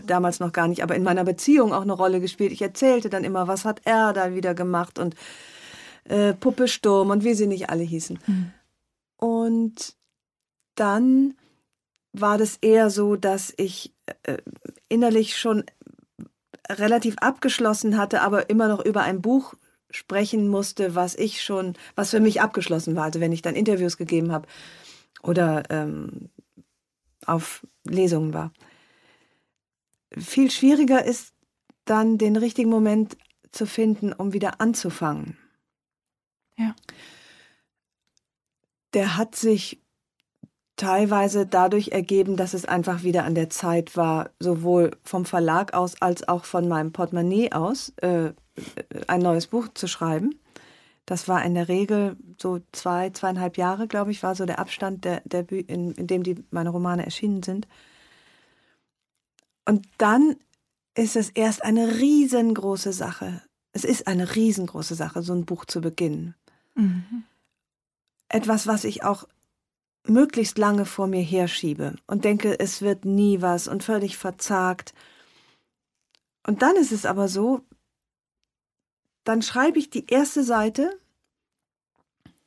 damals 0.07 0.41
noch 0.41 0.53
gar 0.53 0.69
nicht, 0.69 0.83
aber 0.83 0.97
in 0.97 1.03
meiner 1.03 1.25
Beziehung 1.25 1.73
auch 1.73 1.83
eine 1.83 1.93
Rolle 1.93 2.21
gespielt. 2.21 2.53
Ich 2.53 2.63
erzählte 2.63 3.11
dann 3.11 3.25
immer, 3.25 3.47
was 3.47 3.65
hat 3.65 3.83
er 3.85 4.13
da 4.13 4.35
wieder 4.35 4.55
gemacht 4.55 4.99
und 4.99 5.15
äh, 6.05 6.33
Puppe 6.33 6.67
Sturm 6.67 7.11
und 7.11 7.25
wie 7.25 7.35
sie 7.35 7.47
nicht 7.47 7.69
alle 7.69 7.83
hießen. 7.83 8.19
Mhm. 8.27 8.53
Und 9.19 9.97
dann 10.77 11.35
war 12.13 12.39
das 12.39 12.57
eher 12.63 12.91
so, 12.91 13.17
dass 13.17 13.53
ich 13.57 13.93
äh, 14.23 14.39
innerlich 14.89 15.37
schon 15.37 15.65
relativ 16.71 17.17
abgeschlossen 17.19 17.97
hatte, 17.99 18.23
aber 18.23 18.51
immer 18.51 18.69
noch 18.69 18.85
über 18.85 19.03
ein 19.03 19.21
Buch 19.21 19.55
sprechen 19.97 20.49
musste, 20.49 20.95
was 20.95 21.15
ich 21.15 21.43
schon, 21.43 21.75
was 21.95 22.11
für 22.11 22.21
mich 22.21 22.41
abgeschlossen 22.41 22.97
war. 22.97 23.05
Also 23.05 23.21
wenn 23.21 23.33
ich 23.33 23.43
dann 23.43 23.55
Interviews 23.55 23.97
gegeben 23.97 24.33
habe 24.33 24.47
oder 25.23 25.65
ähm, 25.71 26.31
auf 27.25 27.67
Lesungen 27.85 28.35
war. 28.35 28.53
Viel 30.17 30.51
schwieriger 30.51 31.05
ist 31.05 31.35
dann 31.85 32.19
den 32.19 32.37
richtigen 32.37 32.71
Moment 32.71 33.17
zu 33.53 33.67
finden, 33.67 34.13
um 34.13 34.33
wieder 34.33 34.61
anzufangen. 34.61 35.37
Ja. 36.59 36.75
Der 38.95 39.17
hat 39.17 39.35
sich 39.35 39.83
teilweise 40.77 41.47
dadurch 41.47 41.89
ergeben, 41.89 42.37
dass 42.37 42.55
es 42.55 42.67
einfach 42.67 43.03
wieder 43.03 43.25
an 43.25 43.35
der 43.35 43.51
Zeit 43.51 43.97
war, 43.97 44.31
sowohl 44.39 44.97
vom 45.03 45.25
Verlag 45.25 45.75
aus 45.75 46.01
als 46.01 46.29
auch 46.29 46.45
von 46.45 46.69
meinem 46.69 46.93
Portemonnaie 46.93 47.53
aus, 47.53 47.91
äh, 47.97 48.33
ein 49.07 49.21
neues 49.21 49.47
Buch 49.47 49.69
zu 49.75 49.87
schreiben. 49.87 50.38
Das 51.07 51.29
war 51.29 51.45
in 51.45 51.55
der 51.55 51.69
Regel 51.69 52.16
so 52.37 52.61
zwei, 52.73 53.11
zweieinhalb 53.11 53.57
Jahre, 53.57 53.87
glaube 53.87 54.11
ich, 54.11 54.23
war 54.23 54.35
so 54.35 54.45
der 54.45 54.59
Abstand, 54.59 55.05
der, 55.05 55.23
der, 55.25 55.51
in, 55.51 55.92
in 55.92 56.07
dem 56.07 56.23
die, 56.25 56.45
meine 56.51 56.71
Romane 56.71 57.05
erschienen 57.05 57.42
sind. 57.42 57.69
Und 59.64 59.87
dann 59.99 60.37
ist 60.95 61.14
es 61.14 61.31
erst 61.31 61.62
eine 61.62 61.99
riesengroße 61.99 62.92
Sache. 62.92 63.42
Es 63.73 63.85
ist 63.85 64.07
eine 64.07 64.35
riesengroße 64.35 64.95
Sache, 64.95 65.23
so 65.23 65.33
ein 65.33 65.45
Buch 65.45 65.64
zu 65.64 65.81
beginnen. 65.81 66.35
Mhm. 66.75 67.25
Etwas, 68.29 68.66
was 68.66 68.85
ich 68.85 69.05
auch 69.05 69.29
möglichst 70.09 70.59
lange 70.59 70.87
vor 70.87 71.07
mir 71.07 71.23
herschiebe 71.23 71.97
und 72.07 72.25
denke, 72.25 72.59
es 72.59 72.83
wird 72.83 73.05
nie 73.05 73.42
was 73.42 73.69
und 73.69 73.85
völlig 73.85 74.16
verzagt. 74.16 74.95
Und 76.47 76.62
dann 76.62 76.77
ist 76.77 76.92
es 76.92 77.07
aber 77.07 77.29
so, 77.29 77.61
dann 79.27 79.43
schreibe 79.43 79.79
ich 79.79 79.91
die 79.91 80.07
erste 80.07 80.43
Seite, 80.43 80.91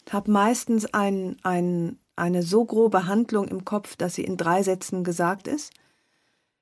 habe 0.10 0.32
meistens 0.32 0.92
ein, 0.94 1.38
ein, 1.44 2.00
eine 2.16 2.42
so 2.42 2.66
grobe 2.66 3.06
Handlung 3.06 3.48
im 3.48 3.64
Kopf, 3.66 3.96
dass 3.96 4.16
sie 4.16 4.24
in 4.24 4.38
drei 4.38 4.64
Sätzen 4.64 5.04
gesagt 5.04 5.48
ist 5.48 5.72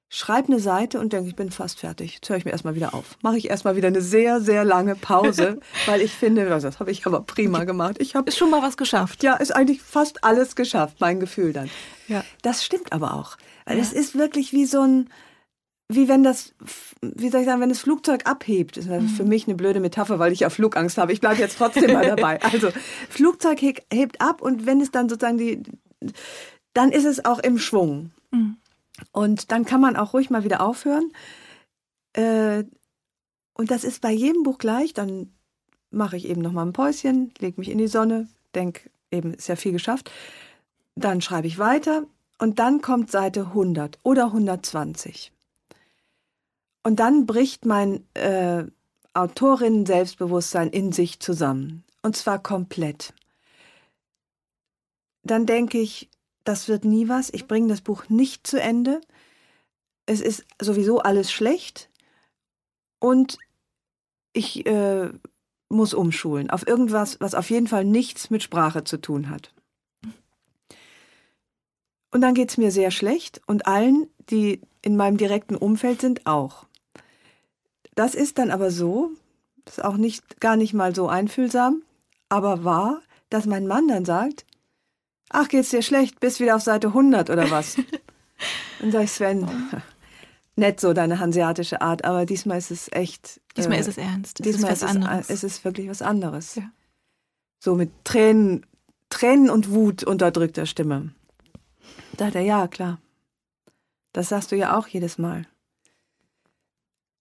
schreibe 0.09 0.53
eine 0.53 0.59
Seite 0.59 0.99
und 0.99 1.13
denke, 1.13 1.29
ich 1.29 1.35
bin 1.35 1.51
fast 1.51 1.79
fertig. 1.79 2.15
Jetzt 2.15 2.29
höre 2.29 2.37
ich 2.37 2.45
mir 2.45 2.51
erstmal 2.51 2.75
wieder 2.75 2.93
auf. 2.93 3.17
Mache 3.21 3.37
ich 3.37 3.49
erstmal 3.49 3.75
wieder 3.75 3.87
eine 3.87 4.01
sehr, 4.01 4.39
sehr 4.39 4.63
lange 4.63 4.95
Pause, 4.95 5.59
weil 5.85 6.01
ich 6.01 6.13
finde, 6.13 6.51
also 6.51 6.67
das 6.67 6.79
habe 6.79 6.91
ich 6.91 7.05
aber 7.05 7.21
prima 7.21 7.65
gemacht. 7.65 7.97
Ich 7.99 8.15
habe 8.15 8.29
ist 8.29 8.37
schon 8.37 8.49
mal 8.49 8.61
was 8.61 8.77
geschafft. 8.77 9.23
Ja, 9.23 9.35
ist 9.35 9.55
eigentlich 9.55 9.81
fast 9.81 10.23
alles 10.23 10.55
geschafft, 10.55 10.97
mein 10.99 11.19
Gefühl 11.19 11.53
dann. 11.53 11.69
Ja. 12.07 12.23
Das 12.41 12.63
stimmt 12.63 12.93
aber 12.93 13.13
auch. 13.13 13.37
Ja. 13.67 13.75
es 13.75 13.91
ist 13.91 14.17
wirklich 14.17 14.53
wie 14.53 14.65
so 14.65 14.81
ein, 14.81 15.09
wie 15.89 16.09
wenn 16.09 16.23
das, 16.23 16.53
wie 17.01 17.29
soll 17.29 17.41
ich 17.41 17.45
sagen, 17.45 17.61
wenn 17.61 17.69
das 17.69 17.79
Flugzeug 17.79 18.27
abhebt. 18.27 18.77
Das 18.77 18.85
ist 18.85 18.91
mhm. 18.91 19.07
für 19.07 19.23
mich 19.23 19.47
eine 19.47 19.55
blöde 19.55 19.79
Metapher, 19.79 20.19
weil 20.19 20.33
ich 20.33 20.41
ja 20.41 20.49
Flugangst 20.49 20.97
habe. 20.97 21.13
Ich 21.13 21.21
bleibe 21.21 21.39
jetzt 21.39 21.57
trotzdem 21.57 21.93
mal 21.93 22.05
dabei. 22.05 22.39
Also, 22.47 22.69
Flugzeug 23.09 23.61
hebt 23.61 24.21
ab 24.21 24.41
und 24.41 24.65
wenn 24.65 24.81
es 24.81 24.91
dann 24.91 25.09
sozusagen 25.09 25.37
die, 25.37 25.63
dann 26.73 26.91
ist 26.91 27.05
es 27.05 27.23
auch 27.23 27.39
im 27.39 27.57
Schwung. 27.57 28.11
Mhm. 28.31 28.57
Und 29.11 29.51
dann 29.51 29.65
kann 29.65 29.81
man 29.81 29.95
auch 29.95 30.13
ruhig 30.13 30.29
mal 30.29 30.43
wieder 30.43 30.61
aufhören. 30.61 31.11
Äh, 32.13 32.63
und 33.53 33.71
das 33.71 33.83
ist 33.83 34.01
bei 34.01 34.11
jedem 34.11 34.43
Buch 34.43 34.57
gleich. 34.57 34.93
Dann 34.93 35.31
mache 35.89 36.17
ich 36.17 36.27
eben 36.27 36.41
noch 36.41 36.51
mal 36.51 36.65
ein 36.65 36.73
Päuschen, 36.73 37.33
lege 37.39 37.59
mich 37.59 37.69
in 37.69 37.77
die 37.77 37.87
Sonne, 37.87 38.27
denke 38.55 38.89
eben, 39.11 39.33
ist 39.33 39.47
ja 39.47 39.55
viel 39.55 39.71
geschafft. 39.71 40.11
Dann 40.95 41.21
schreibe 41.21 41.47
ich 41.47 41.59
weiter 41.59 42.03
und 42.39 42.59
dann 42.59 42.81
kommt 42.81 43.11
Seite 43.11 43.41
100 43.41 43.99
oder 44.03 44.25
120. 44.25 45.31
Und 46.87 47.01
dann 47.01 47.25
bricht 47.25 47.65
mein 47.65 48.07
äh, 48.13 48.63
Autorinnen-Selbstbewusstsein 49.13 50.69
in 50.69 50.93
sich 50.93 51.19
zusammen. 51.19 51.83
Und 52.01 52.15
zwar 52.15 52.41
komplett. 52.41 53.13
Dann 55.21 55.45
denke 55.45 55.79
ich, 55.79 56.09
das 56.45 56.69
wird 56.69 56.85
nie 56.85 57.09
was, 57.09 57.29
ich 57.33 57.45
bringe 57.45 57.67
das 57.67 57.81
Buch 57.81 58.07
nicht 58.07 58.47
zu 58.47 58.61
Ende, 58.61 59.01
es 60.05 60.21
ist 60.21 60.45
sowieso 60.61 60.99
alles 60.99 61.29
schlecht 61.29 61.89
und 62.99 63.37
ich 64.31 64.65
äh, 64.65 65.09
muss 65.67 65.93
umschulen 65.93 66.49
auf 66.49 66.65
irgendwas, 66.65 67.19
was 67.19 67.35
auf 67.35 67.49
jeden 67.49 67.67
Fall 67.67 67.83
nichts 67.83 68.29
mit 68.29 68.43
Sprache 68.43 68.85
zu 68.85 68.95
tun 68.95 69.29
hat. 69.29 69.53
Und 72.11 72.21
dann 72.21 72.33
geht 72.33 72.51
es 72.51 72.57
mir 72.57 72.71
sehr 72.71 72.91
schlecht 72.91 73.41
und 73.45 73.67
allen, 73.67 74.07
die 74.29 74.61
in 74.81 74.95
meinem 74.95 75.17
direkten 75.17 75.57
Umfeld 75.57 75.99
sind, 75.99 76.25
auch. 76.25 76.66
Das 77.97 78.13
ist 78.13 78.37
dann 78.37 78.51
aber 78.51 78.69
so, 78.69 79.09
das 79.65 79.79
ist 79.79 79.83
auch 79.83 79.97
nicht, 79.97 80.39
gar 80.39 80.55
nicht 80.55 80.75
mal 80.75 80.93
so 80.93 81.09
einfühlsam, 81.09 81.81
aber 82.29 82.63
wahr, 82.63 83.01
dass 83.31 83.47
mein 83.47 83.65
Mann 83.65 83.87
dann 83.87 84.05
sagt, 84.05 84.45
ach, 85.29 85.47
geht's 85.47 85.71
dir 85.71 85.81
schlecht? 85.81 86.19
Bist 86.19 86.39
wieder 86.39 86.55
auf 86.55 86.61
Seite 86.61 86.89
100 86.89 87.31
oder 87.31 87.49
was? 87.49 87.75
Dann 88.79 88.91
sag 88.91 89.03
ich, 89.05 89.11
Sven, 89.11 89.49
nett 90.55 90.79
so 90.79 90.93
deine 90.93 91.19
hanseatische 91.19 91.81
Art, 91.81 92.05
aber 92.05 92.27
diesmal 92.27 92.59
ist 92.59 92.69
es 92.69 92.87
echt. 92.91 93.41
Diesmal 93.57 93.77
äh, 93.77 93.81
ist 93.81 93.87
es 93.87 93.97
ernst. 93.97 94.41
Es 94.41 94.43
diesmal 94.43 94.73
ist, 94.73 94.83
was 94.83 94.89
ist, 94.91 94.95
anderes. 94.95 95.29
Es, 95.31 95.43
ist 95.43 95.65
wirklich 95.65 95.89
was 95.89 96.03
anderes. 96.03 96.53
Ja. 96.53 96.69
So 97.59 97.73
mit 97.73 97.89
Tränen, 98.03 98.63
Tränen 99.09 99.49
und 99.49 99.71
Wut 99.71 100.03
unterdrückter 100.03 100.67
Stimme. 100.67 101.15
Da 102.15 102.27
hat 102.27 102.35
er, 102.35 102.41
ja, 102.41 102.67
klar. 102.67 102.99
Das 104.13 104.29
sagst 104.29 104.51
du 104.51 104.55
ja 104.55 104.77
auch 104.77 104.87
jedes 104.87 105.17
Mal. 105.17 105.47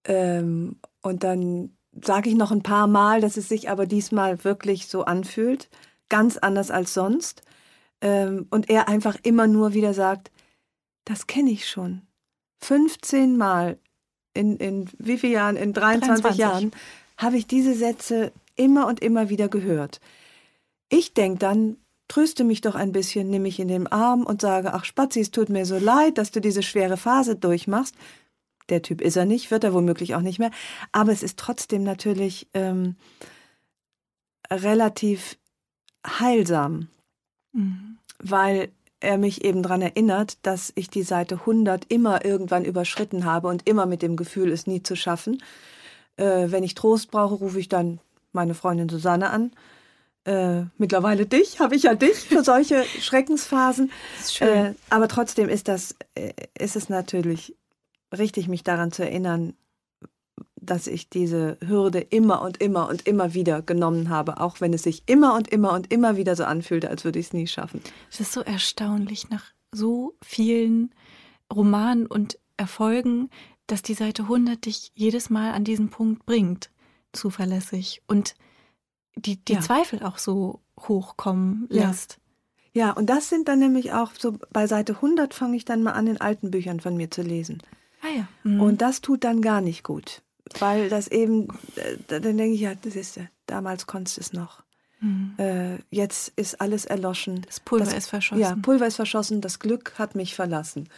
Ähm, 0.06 0.76
und 1.02 1.22
dann 1.24 1.76
sage 2.02 2.30
ich 2.30 2.36
noch 2.36 2.52
ein 2.52 2.62
paar 2.62 2.86
Mal, 2.86 3.20
dass 3.20 3.36
es 3.36 3.48
sich 3.48 3.70
aber 3.70 3.86
diesmal 3.86 4.44
wirklich 4.44 4.86
so 4.88 5.04
anfühlt, 5.04 5.68
ganz 6.08 6.36
anders 6.36 6.70
als 6.70 6.94
sonst. 6.94 7.42
Ähm, 8.00 8.46
und 8.50 8.70
er 8.70 8.88
einfach 8.88 9.16
immer 9.22 9.46
nur 9.46 9.74
wieder 9.74 9.94
sagt, 9.94 10.30
das 11.04 11.26
kenne 11.26 11.50
ich 11.50 11.68
schon. 11.68 12.02
15 12.62 13.36
Mal 13.36 13.78
in, 14.34 14.56
in 14.56 14.88
wie 14.98 15.18
vielen 15.18 15.32
Jahren? 15.32 15.56
In 15.56 15.72
23, 15.72 16.22
23. 16.22 16.38
Jahren 16.38 16.70
habe 17.16 17.36
ich 17.36 17.46
diese 17.46 17.74
Sätze 17.74 18.32
immer 18.54 18.86
und 18.86 19.00
immer 19.00 19.28
wieder 19.28 19.48
gehört. 19.48 20.00
Ich 20.88 21.14
denke 21.14 21.38
dann, 21.38 21.76
tröste 22.08 22.44
mich 22.44 22.60
doch 22.60 22.74
ein 22.74 22.92
bisschen, 22.92 23.30
nimm 23.30 23.42
mich 23.42 23.58
in 23.58 23.68
den 23.68 23.86
Arm 23.86 24.24
und 24.24 24.40
sage, 24.40 24.74
ach 24.74 24.84
Spazi, 24.84 25.20
es 25.20 25.30
tut 25.30 25.48
mir 25.48 25.66
so 25.66 25.78
leid, 25.78 26.18
dass 26.18 26.30
du 26.30 26.40
diese 26.40 26.62
schwere 26.62 26.96
Phase 26.96 27.36
durchmachst. 27.36 27.94
Der 28.68 28.82
Typ 28.82 29.00
ist 29.00 29.16
er 29.16 29.24
nicht, 29.24 29.50
wird 29.50 29.64
er 29.64 29.74
womöglich 29.74 30.14
auch 30.14 30.20
nicht 30.20 30.38
mehr. 30.38 30.50
Aber 30.92 31.12
es 31.12 31.22
ist 31.22 31.38
trotzdem 31.38 31.82
natürlich 31.82 32.48
ähm, 32.54 32.96
relativ 34.50 35.36
heilsam, 36.06 36.88
mhm. 37.52 37.98
weil 38.18 38.70
er 39.00 39.18
mich 39.18 39.44
eben 39.44 39.62
daran 39.62 39.82
erinnert, 39.82 40.38
dass 40.42 40.72
ich 40.74 40.88
die 40.88 41.02
Seite 41.02 41.36
100 41.36 41.84
immer 41.90 42.24
irgendwann 42.24 42.64
überschritten 42.64 43.24
habe 43.24 43.48
und 43.48 43.68
immer 43.68 43.86
mit 43.86 44.02
dem 44.02 44.16
Gefühl, 44.16 44.50
es 44.50 44.66
nie 44.66 44.82
zu 44.82 44.96
schaffen. 44.96 45.42
Äh, 46.16 46.50
wenn 46.50 46.64
ich 46.64 46.74
Trost 46.74 47.10
brauche, 47.10 47.34
rufe 47.34 47.60
ich 47.60 47.68
dann 47.68 48.00
meine 48.32 48.54
Freundin 48.54 48.88
Susanne 48.88 49.30
an. 49.30 49.52
Äh, 50.24 50.64
mittlerweile 50.78 51.26
dich, 51.26 51.60
habe 51.60 51.76
ich 51.76 51.84
ja 51.84 51.94
dich 51.94 52.16
für 52.16 52.42
solche 52.42 52.84
Schreckensphasen. 53.00 53.92
Äh, 54.40 54.72
aber 54.90 55.08
trotzdem 55.08 55.48
ist 55.48 55.68
das, 55.68 55.94
äh, 56.14 56.32
ist 56.58 56.74
es 56.74 56.88
natürlich 56.88 57.54
richtig, 58.18 58.48
mich 58.48 58.64
daran 58.64 58.92
zu 58.92 59.02
erinnern, 59.02 59.54
dass 60.66 60.86
ich 60.86 61.08
diese 61.08 61.58
Hürde 61.64 62.00
immer 62.00 62.42
und 62.42 62.60
immer 62.60 62.88
und 62.88 63.06
immer 63.06 63.34
wieder 63.34 63.62
genommen 63.62 64.08
habe, 64.08 64.40
auch 64.40 64.60
wenn 64.60 64.72
es 64.72 64.82
sich 64.82 65.04
immer 65.06 65.34
und 65.34 65.48
immer 65.48 65.72
und 65.72 65.92
immer 65.92 66.16
wieder 66.16 66.34
so 66.36 66.44
anfühlte, 66.44 66.90
als 66.90 67.04
würde 67.04 67.18
ich 67.18 67.26
es 67.26 67.32
nie 67.32 67.46
schaffen. 67.46 67.80
Es 68.10 68.20
ist 68.20 68.32
so 68.32 68.40
erstaunlich, 68.40 69.30
nach 69.30 69.44
so 69.72 70.14
vielen 70.22 70.90
Romanen 71.52 72.06
und 72.06 72.38
Erfolgen, 72.56 73.30
dass 73.66 73.82
die 73.82 73.94
Seite 73.94 74.22
100 74.22 74.64
dich 74.64 74.92
jedes 74.94 75.30
Mal 75.30 75.52
an 75.52 75.64
diesen 75.64 75.90
Punkt 75.90 76.24
bringt, 76.26 76.70
zuverlässig 77.12 78.02
und 78.06 78.34
die, 79.16 79.42
die 79.44 79.54
ja. 79.54 79.60
Zweifel 79.60 80.02
auch 80.02 80.18
so 80.18 80.60
hochkommen 80.80 81.66
lässt. 81.68 82.18
Ja. 82.72 82.86
ja, 82.86 82.92
und 82.92 83.06
das 83.10 83.28
sind 83.28 83.48
dann 83.48 83.58
nämlich 83.58 83.92
auch 83.92 84.12
so, 84.18 84.38
bei 84.52 84.66
Seite 84.66 84.96
100 84.96 85.34
fange 85.34 85.56
ich 85.56 85.64
dann 85.64 85.82
mal 85.82 85.92
an, 85.92 86.06
in 86.06 86.20
alten 86.20 86.50
Büchern 86.50 86.80
von 86.80 86.96
mir 86.96 87.10
zu 87.10 87.22
lesen. 87.22 87.62
Ah 88.06 88.16
ja. 88.16 88.28
Mhm. 88.44 88.60
Und 88.60 88.82
das 88.82 89.00
tut 89.00 89.24
dann 89.24 89.42
gar 89.42 89.60
nicht 89.60 89.82
gut 89.82 90.22
weil 90.60 90.88
das 90.88 91.08
eben, 91.08 91.48
äh, 91.76 91.96
dann 92.06 92.22
denke 92.22 92.54
ich, 92.54 92.60
ja, 92.60 92.74
das 92.74 92.96
ist 92.96 93.16
ja, 93.16 93.24
damals 93.46 93.86
konntest 93.86 94.16
du 94.16 94.20
es 94.20 94.32
noch. 94.32 94.62
Mhm. 95.00 95.34
Äh, 95.38 95.78
jetzt 95.90 96.32
ist 96.36 96.60
alles 96.60 96.84
erloschen. 96.84 97.42
Das 97.46 97.60
Pulver 97.60 97.84
das, 97.84 97.94
ist 97.94 98.08
verschossen. 98.08 98.40
Ja, 98.40 98.56
Pulver 98.60 98.86
ist 98.86 98.96
verschossen, 98.96 99.40
das 99.40 99.58
Glück 99.58 99.94
hat 99.98 100.14
mich 100.14 100.34
verlassen. 100.34 100.88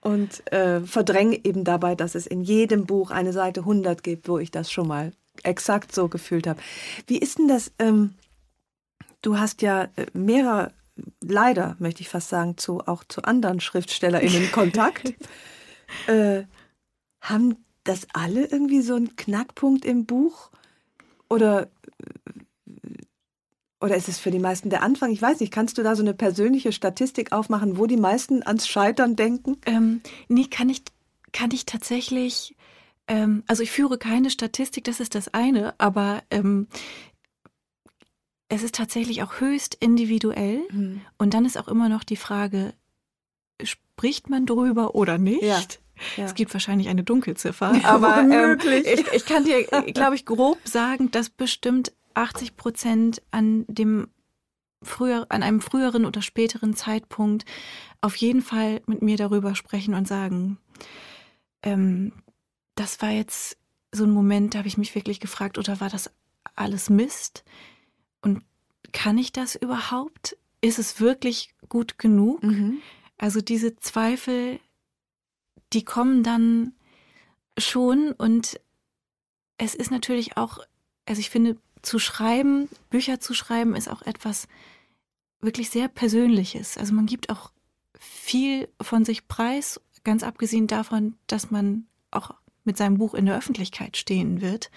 Und 0.00 0.50
äh, 0.52 0.80
verdränge 0.80 1.44
eben 1.44 1.64
dabei, 1.64 1.94
dass 1.94 2.14
es 2.14 2.26
in 2.26 2.42
jedem 2.42 2.86
Buch 2.86 3.10
eine 3.10 3.32
Seite 3.32 3.60
100 3.60 4.02
gibt, 4.02 4.28
wo 4.28 4.38
ich 4.38 4.50
das 4.50 4.70
schon 4.70 4.86
mal 4.86 5.12
exakt 5.42 5.94
so 5.94 6.08
gefühlt 6.08 6.46
habe. 6.46 6.60
Wie 7.06 7.18
ist 7.18 7.38
denn 7.38 7.48
das? 7.48 7.72
Ähm, 7.78 8.14
du 9.22 9.38
hast 9.38 9.60
ja 9.62 9.84
äh, 9.96 10.06
mehrere, 10.12 10.72
leider 11.20 11.76
möchte 11.78 12.02
ich 12.02 12.08
fast 12.08 12.28
sagen, 12.28 12.56
zu, 12.56 12.80
auch 12.86 13.04
zu 13.04 13.22
anderen 13.22 13.60
SchriftstellerInnen 13.60 14.52
Kontakt. 14.52 15.14
Äh, 16.06 16.44
haben 17.20 17.56
das 17.84 18.06
alle 18.12 18.46
irgendwie 18.46 18.82
so 18.82 18.94
einen 18.94 19.16
Knackpunkt 19.16 19.84
im 19.84 20.06
Buch? 20.06 20.50
Oder, 21.28 21.68
oder 23.80 23.96
ist 23.96 24.08
es 24.08 24.18
für 24.18 24.30
die 24.30 24.38
meisten 24.38 24.70
der 24.70 24.82
Anfang? 24.82 25.10
Ich 25.10 25.22
weiß 25.22 25.40
nicht, 25.40 25.52
kannst 25.52 25.78
du 25.78 25.82
da 25.82 25.96
so 25.96 26.02
eine 26.02 26.14
persönliche 26.14 26.72
Statistik 26.72 27.32
aufmachen, 27.32 27.78
wo 27.78 27.86
die 27.86 27.96
meisten 27.96 28.42
ans 28.42 28.68
Scheitern 28.68 29.16
denken? 29.16 29.58
Ähm, 29.66 30.00
nee, 30.28 30.44
kann 30.44 30.68
ich, 30.68 30.82
kann 31.32 31.50
ich 31.52 31.66
tatsächlich. 31.66 32.56
Ähm, 33.06 33.42
also 33.46 33.62
ich 33.62 33.70
führe 33.70 33.98
keine 33.98 34.30
Statistik, 34.30 34.84
das 34.84 35.00
ist 35.00 35.14
das 35.14 35.32
eine, 35.32 35.74
aber 35.78 36.22
ähm, 36.30 36.68
es 38.48 38.62
ist 38.62 38.74
tatsächlich 38.74 39.22
auch 39.22 39.40
höchst 39.40 39.74
individuell. 39.74 40.60
Mhm. 40.70 41.00
Und 41.18 41.34
dann 41.34 41.44
ist 41.44 41.58
auch 41.58 41.68
immer 41.68 41.88
noch 41.88 42.04
die 42.04 42.16
Frage, 42.16 42.74
spricht 43.62 44.30
man 44.30 44.46
drüber 44.46 44.94
oder 44.94 45.18
nicht? 45.18 45.42
Ja. 45.42 45.60
Ja. 46.16 46.26
Es 46.26 46.34
gibt 46.34 46.52
wahrscheinlich 46.54 46.88
eine 46.88 47.02
Dunkelziffer, 47.02 47.72
aber 47.84 48.18
ähm, 48.20 48.58
ich, 48.84 49.12
ich, 49.12 49.26
kann 49.26 49.44
dir, 49.44 49.64
glaube 49.64 50.14
ich, 50.14 50.24
grob 50.24 50.58
sagen, 50.64 51.10
dass 51.10 51.28
bestimmt 51.28 51.92
80 52.14 52.56
Prozent 52.56 53.22
an 53.30 53.64
dem 53.66 54.08
früher, 54.82 55.26
an 55.28 55.42
einem 55.42 55.60
früheren 55.60 56.04
oder 56.04 56.22
späteren 56.22 56.74
Zeitpunkt 56.74 57.44
auf 58.00 58.14
jeden 58.16 58.42
Fall 58.42 58.80
mit 58.86 59.02
mir 59.02 59.16
darüber 59.16 59.54
sprechen 59.54 59.94
und 59.94 60.06
sagen, 60.06 60.58
ähm, 61.62 62.12
das 62.76 63.02
war 63.02 63.10
jetzt 63.10 63.58
so 63.90 64.04
ein 64.04 64.10
Moment, 64.10 64.54
da 64.54 64.58
habe 64.58 64.68
ich 64.68 64.78
mich 64.78 64.94
wirklich 64.94 65.18
gefragt, 65.18 65.58
oder 65.58 65.80
war 65.80 65.88
das 65.88 66.10
alles 66.54 66.90
Mist? 66.90 67.44
Und 68.20 68.42
kann 68.92 69.18
ich 69.18 69.32
das 69.32 69.56
überhaupt? 69.56 70.36
Ist 70.60 70.78
es 70.78 71.00
wirklich 71.00 71.54
gut 71.68 71.98
genug? 71.98 72.42
Mhm. 72.42 72.78
Also 73.18 73.40
diese 73.40 73.76
Zweifel 73.76 74.60
die 75.72 75.84
kommen 75.84 76.22
dann 76.22 76.72
schon 77.58 78.12
und 78.12 78.60
es 79.58 79.74
ist 79.74 79.90
natürlich 79.90 80.36
auch, 80.36 80.58
also 81.06 81.20
ich 81.20 81.30
finde, 81.30 81.56
zu 81.82 81.98
schreiben, 81.98 82.68
Bücher 82.90 83.20
zu 83.20 83.34
schreiben, 83.34 83.76
ist 83.76 83.88
auch 83.88 84.02
etwas 84.02 84.48
wirklich 85.40 85.70
sehr 85.70 85.88
Persönliches. 85.88 86.78
Also 86.78 86.94
man 86.94 87.06
gibt 87.06 87.30
auch 87.30 87.52
viel 87.98 88.68
von 88.80 89.04
sich 89.04 89.28
preis, 89.28 89.80
ganz 90.04 90.22
abgesehen 90.22 90.66
davon, 90.66 91.16
dass 91.26 91.50
man 91.50 91.86
auch 92.10 92.32
mit 92.64 92.76
seinem 92.76 92.98
Buch 92.98 93.14
in 93.14 93.26
der 93.26 93.36
Öffentlichkeit 93.36 93.96
stehen 93.96 94.40
wird. 94.40 94.70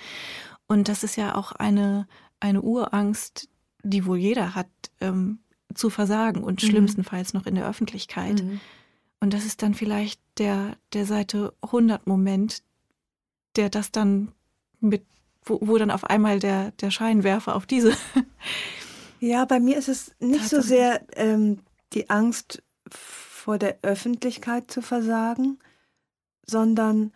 Und 0.68 0.88
das 0.88 1.04
ist 1.04 1.16
ja 1.16 1.36
auch 1.36 1.52
eine, 1.52 2.08
eine 2.40 2.62
Urangst, 2.62 3.50
die 3.84 4.06
wohl 4.06 4.18
jeder 4.18 4.56
hat, 4.56 4.70
ähm, 5.00 5.40
zu 5.76 5.90
versagen 5.90 6.44
und 6.44 6.62
mhm. 6.62 6.68
schlimmstenfalls 6.68 7.34
noch 7.34 7.46
in 7.46 7.56
der 7.56 7.68
Öffentlichkeit. 7.68 8.44
Mhm. 8.44 8.60
Und 9.20 9.34
das 9.34 9.46
ist 9.46 9.62
dann 9.62 9.74
vielleicht 9.74 10.20
der, 10.38 10.78
der 10.94 11.06
Seite 11.06 11.54
100 11.62 12.08
Moment, 12.08 12.64
der 13.56 13.70
das 13.70 13.92
dann 13.92 14.32
mit, 14.80 15.06
wo, 15.44 15.60
wo 15.62 15.78
dann 15.78 15.92
auf 15.92 16.04
einmal 16.04 16.40
der, 16.40 16.72
der 16.72 16.92
Scheinwerfer 16.92 17.56
auf 17.56 17.66
diese. 17.66 17.96
Ja, 19.24 19.46
bei 19.46 19.60
mir 19.60 19.78
ist 19.78 19.88
es 19.88 20.16
nicht 20.20 20.50
so 20.50 20.62
sehr 20.62 21.06
ähm, 21.16 21.60
die 21.94 22.10
Angst 22.10 22.64
vor 22.90 23.60
der 23.60 23.78
Öffentlichkeit 23.84 24.72
zu 24.72 24.82
versagen, 24.82 25.60
sondern 26.44 27.14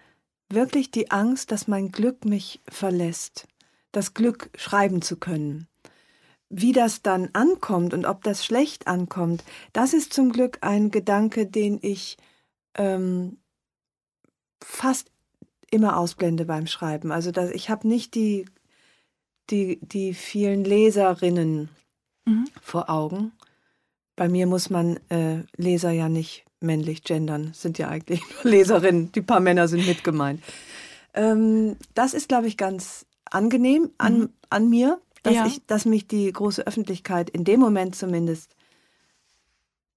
wirklich 0.47 0.91
die 0.91 1.09
Angst, 1.09 1.51
dass 1.51 1.67
mein 1.67 1.91
Glück 1.91 2.23
mich 2.23 2.61
verlässt, 2.69 3.47
das 3.91 4.13
Glück 4.13 4.51
schreiben 4.55 5.01
zu 5.01 5.17
können. 5.17 5.67
Wie 6.57 6.71
das 6.71 7.01
dann 7.01 7.31
ankommt 7.33 7.93
und 7.93 8.05
ob 8.05 8.23
das 8.23 8.45
schlecht 8.45 8.87
ankommt, 8.87 9.43
das 9.73 9.93
ist 9.93 10.13
zum 10.13 10.31
Glück 10.31 10.59
ein 10.61 10.89
Gedanke, 10.89 11.47
den 11.47 11.79
ich 11.81 12.15
ähm, 12.75 13.39
fast 14.63 15.11
immer 15.69 15.97
ausblende 15.97 16.45
beim 16.45 16.65
Schreiben. 16.65 17.11
Also 17.11 17.31
dass 17.31 17.51
ich 17.51 17.69
habe 17.69 17.85
nicht 17.89 18.15
die, 18.15 18.45
die, 19.49 19.79
die 19.81 20.13
vielen 20.13 20.63
Leserinnen 20.63 21.67
mhm. 22.23 22.45
vor 22.61 22.89
Augen. 22.89 23.33
Bei 24.15 24.29
mir 24.29 24.47
muss 24.47 24.69
man 24.69 24.97
äh, 25.09 25.43
Leser 25.57 25.91
ja 25.91 26.07
nicht 26.07 26.45
männlich 26.61 27.03
gendern, 27.03 27.51
sind 27.53 27.77
ja 27.77 27.89
eigentlich 27.89 28.21
nur 28.29 28.49
Leserinnen. 28.49 29.11
Die 29.11 29.21
paar 29.21 29.41
Männer 29.41 29.67
sind 29.67 29.85
mit 29.85 30.05
gemeint. 30.05 30.41
Ähm, 31.13 31.75
das 31.95 32.13
ist, 32.13 32.29
glaube 32.29 32.47
ich, 32.47 32.55
ganz 32.55 33.05
angenehm 33.29 33.91
an, 33.97 34.19
mhm. 34.19 34.29
an 34.49 34.69
mir 34.69 35.01
dass, 35.25 35.33
ja. 35.33 35.47
ich, 35.47 35.65
dass 35.65 35.85
mich 35.85 36.07
die 36.07 36.31
große 36.31 36.65
Öffentlichkeit 36.65 37.29
in 37.29 37.43
dem 37.43 37.59
Moment 37.59 37.95
zumindest 37.95 38.55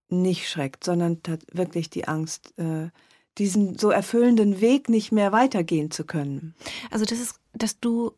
nicht 0.08 0.48
schreckt, 0.48 0.84
sondern 0.84 1.20
wirklich 1.52 1.90
die 1.90 2.08
Angst, 2.08 2.58
äh, 2.58 2.88
diesen 3.36 3.78
so 3.78 3.90
erfüllenden 3.90 4.60
Weg 4.60 4.88
nicht 4.88 5.12
mehr 5.12 5.30
weitergehen 5.30 5.90
zu 5.90 6.04
können. 6.04 6.54
Also 6.90 7.04
das 7.04 7.20
ist, 7.20 7.40
dass 7.52 7.78
du 7.78 8.12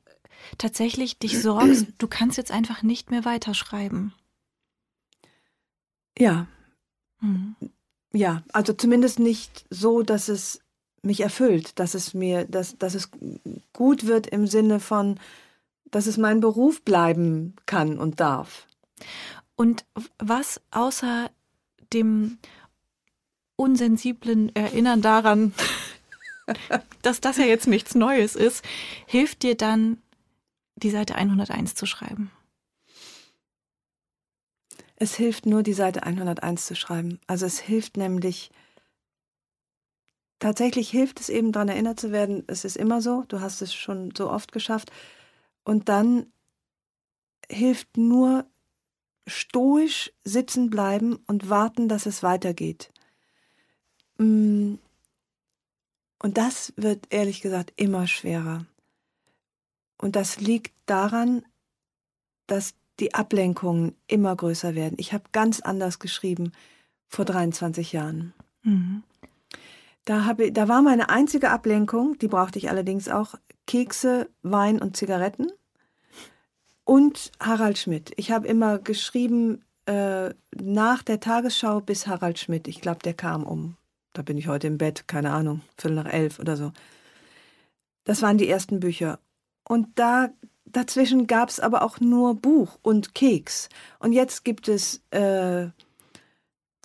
tatsächlich 0.57 1.19
dich 1.19 1.41
sorgst, 1.43 1.87
du 1.99 2.07
kannst 2.07 2.39
jetzt 2.39 2.53
einfach 2.53 2.83
nicht 2.83 3.11
mehr 3.11 3.25
weiterschreiben. 3.25 4.15
Ja. 6.17 6.47
Mhm. 7.21 7.57
Ja, 8.13 8.43
also 8.53 8.73
zumindest 8.73 9.19
nicht 9.19 9.67
so, 9.69 10.03
dass 10.03 10.29
es 10.29 10.61
mich 11.03 11.21
erfüllt, 11.21 11.79
dass 11.79 11.95
es 11.95 12.15
mir, 12.15 12.45
dass, 12.45 12.79
dass 12.79 12.95
es 12.95 13.11
gut 13.73 14.07
wird 14.07 14.27
im 14.29 14.47
Sinne 14.47 14.81
von, 14.81 15.19
dass 15.91 16.07
es 16.07 16.17
mein 16.17 16.41
Beruf 16.41 16.83
bleiben 16.83 17.55
kann 17.67 17.99
und 17.99 18.21
darf. 18.21 18.67
Und 19.57 19.85
was 20.19 20.61
außer 20.71 21.31
dem 21.93 22.39
unsensiblen 23.57 24.55
Erinnern 24.55 25.03
daran, 25.03 25.53
dass 27.03 27.21
das 27.21 27.37
ja 27.37 27.45
jetzt 27.45 27.67
nichts 27.67 27.95
Neues 27.95 28.37
ist, 28.37 28.65
hilft 29.07 29.43
dir 29.43 29.57
dann, 29.57 29.99
die 30.77 30.91
Seite 30.91 31.15
101 31.15 31.75
zu 31.75 31.87
schreiben? 31.87 32.31
Es 34.97 35.15
hilft 35.15 35.47
nur, 35.47 35.63
die 35.63 35.73
Seite 35.73 36.03
101 36.03 36.67
zu 36.67 36.75
schreiben. 36.75 37.21
Also 37.27 37.47
es 37.47 37.59
hilft 37.59 37.97
nämlich, 37.97 38.51
tatsächlich 40.39 40.91
hilft 40.91 41.21
es 41.21 41.29
eben 41.29 41.53
daran 41.53 41.69
erinnert 41.69 41.99
zu 41.99 42.13
werden, 42.13 42.45
es 42.47 42.65
ist 42.65 42.77
immer 42.77 43.01
so, 43.01 43.25
du 43.29 43.41
hast 43.41 43.63
es 43.63 43.75
schon 43.75 44.13
so 44.17 44.31
oft 44.31 44.53
geschafft. 44.53 44.91
Und 45.71 45.89
dann 45.89 46.27
hilft 47.49 47.97
nur 47.97 48.45
stoisch 49.29 50.11
sitzen 50.25 50.69
bleiben 50.69 51.21
und 51.29 51.49
warten, 51.49 51.89
dass 51.89 52.07
es 52.07 52.25
weitergeht. 52.25 52.91
Mm. 54.19 54.79
Und 56.21 56.39
das 56.39 56.73
wird 56.75 57.07
ehrlich 57.11 57.41
gesagt 57.41 57.73
immer 57.77 58.09
schwerer. 58.09 58.67
Und 59.97 60.17
das 60.17 60.41
liegt 60.41 60.75
daran, 60.87 61.45
dass 62.49 62.75
die 62.99 63.15
Ablenkungen 63.15 63.95
immer 64.09 64.35
größer 64.35 64.75
werden. 64.75 64.97
Ich 64.99 65.13
habe 65.13 65.23
ganz 65.31 65.61
anders 65.61 66.01
geschrieben 66.01 66.51
vor 67.07 67.25
23 67.25 67.93
Jahren. 67.93 68.35
Mhm. 68.65 69.05
Da, 70.05 70.25
habe, 70.25 70.51
da 70.51 70.67
war 70.67 70.83
meine 70.83 71.11
einzige 71.11 71.51
Ablenkung, 71.51 72.19
die 72.19 72.27
brauchte 72.27 72.59
ich 72.59 72.71
allerdings 72.71 73.09
auch, 73.09 73.37
Kekse, 73.69 74.29
Wein 74.43 74.83
und 74.83 74.97
Zigaretten 74.97 75.47
und 76.91 77.31
Harald 77.39 77.79
Schmidt. 77.79 78.11
Ich 78.17 78.33
habe 78.33 78.49
immer 78.49 78.81
geschrieben 78.81 79.63
äh, 79.87 80.31
nach 80.61 81.05
der 81.05 81.21
Tagesschau 81.21 81.81
bis 81.81 82.09
Harald 82.09 82.41
Schmidt. 82.41 82.67
Ich 82.67 82.81
glaube, 82.81 82.99
der 83.05 83.15
kam 83.15 83.45
um, 83.45 83.77
da 84.13 84.23
bin 84.23 84.37
ich 84.37 84.49
heute 84.49 84.67
im 84.67 84.77
Bett, 84.77 85.07
keine 85.07 85.31
Ahnung, 85.31 85.61
Viertel 85.79 85.95
nach 85.95 86.13
elf 86.13 86.41
oder 86.41 86.57
so. 86.57 86.73
Das 88.03 88.23
waren 88.23 88.39
die 88.39 88.49
ersten 88.49 88.81
Bücher. 88.81 89.21
Und 89.63 89.87
da 90.01 90.31
dazwischen 90.65 91.29
gab 91.29 91.51
es 91.51 91.61
aber 91.61 91.83
auch 91.83 92.01
nur 92.01 92.35
Buch 92.35 92.77
und 92.83 93.15
Keks. 93.15 93.69
Und 94.01 94.13
jetzt 94.13 94.45
gibt 94.45 94.67
es 94.67 95.01
äh, 95.13 95.69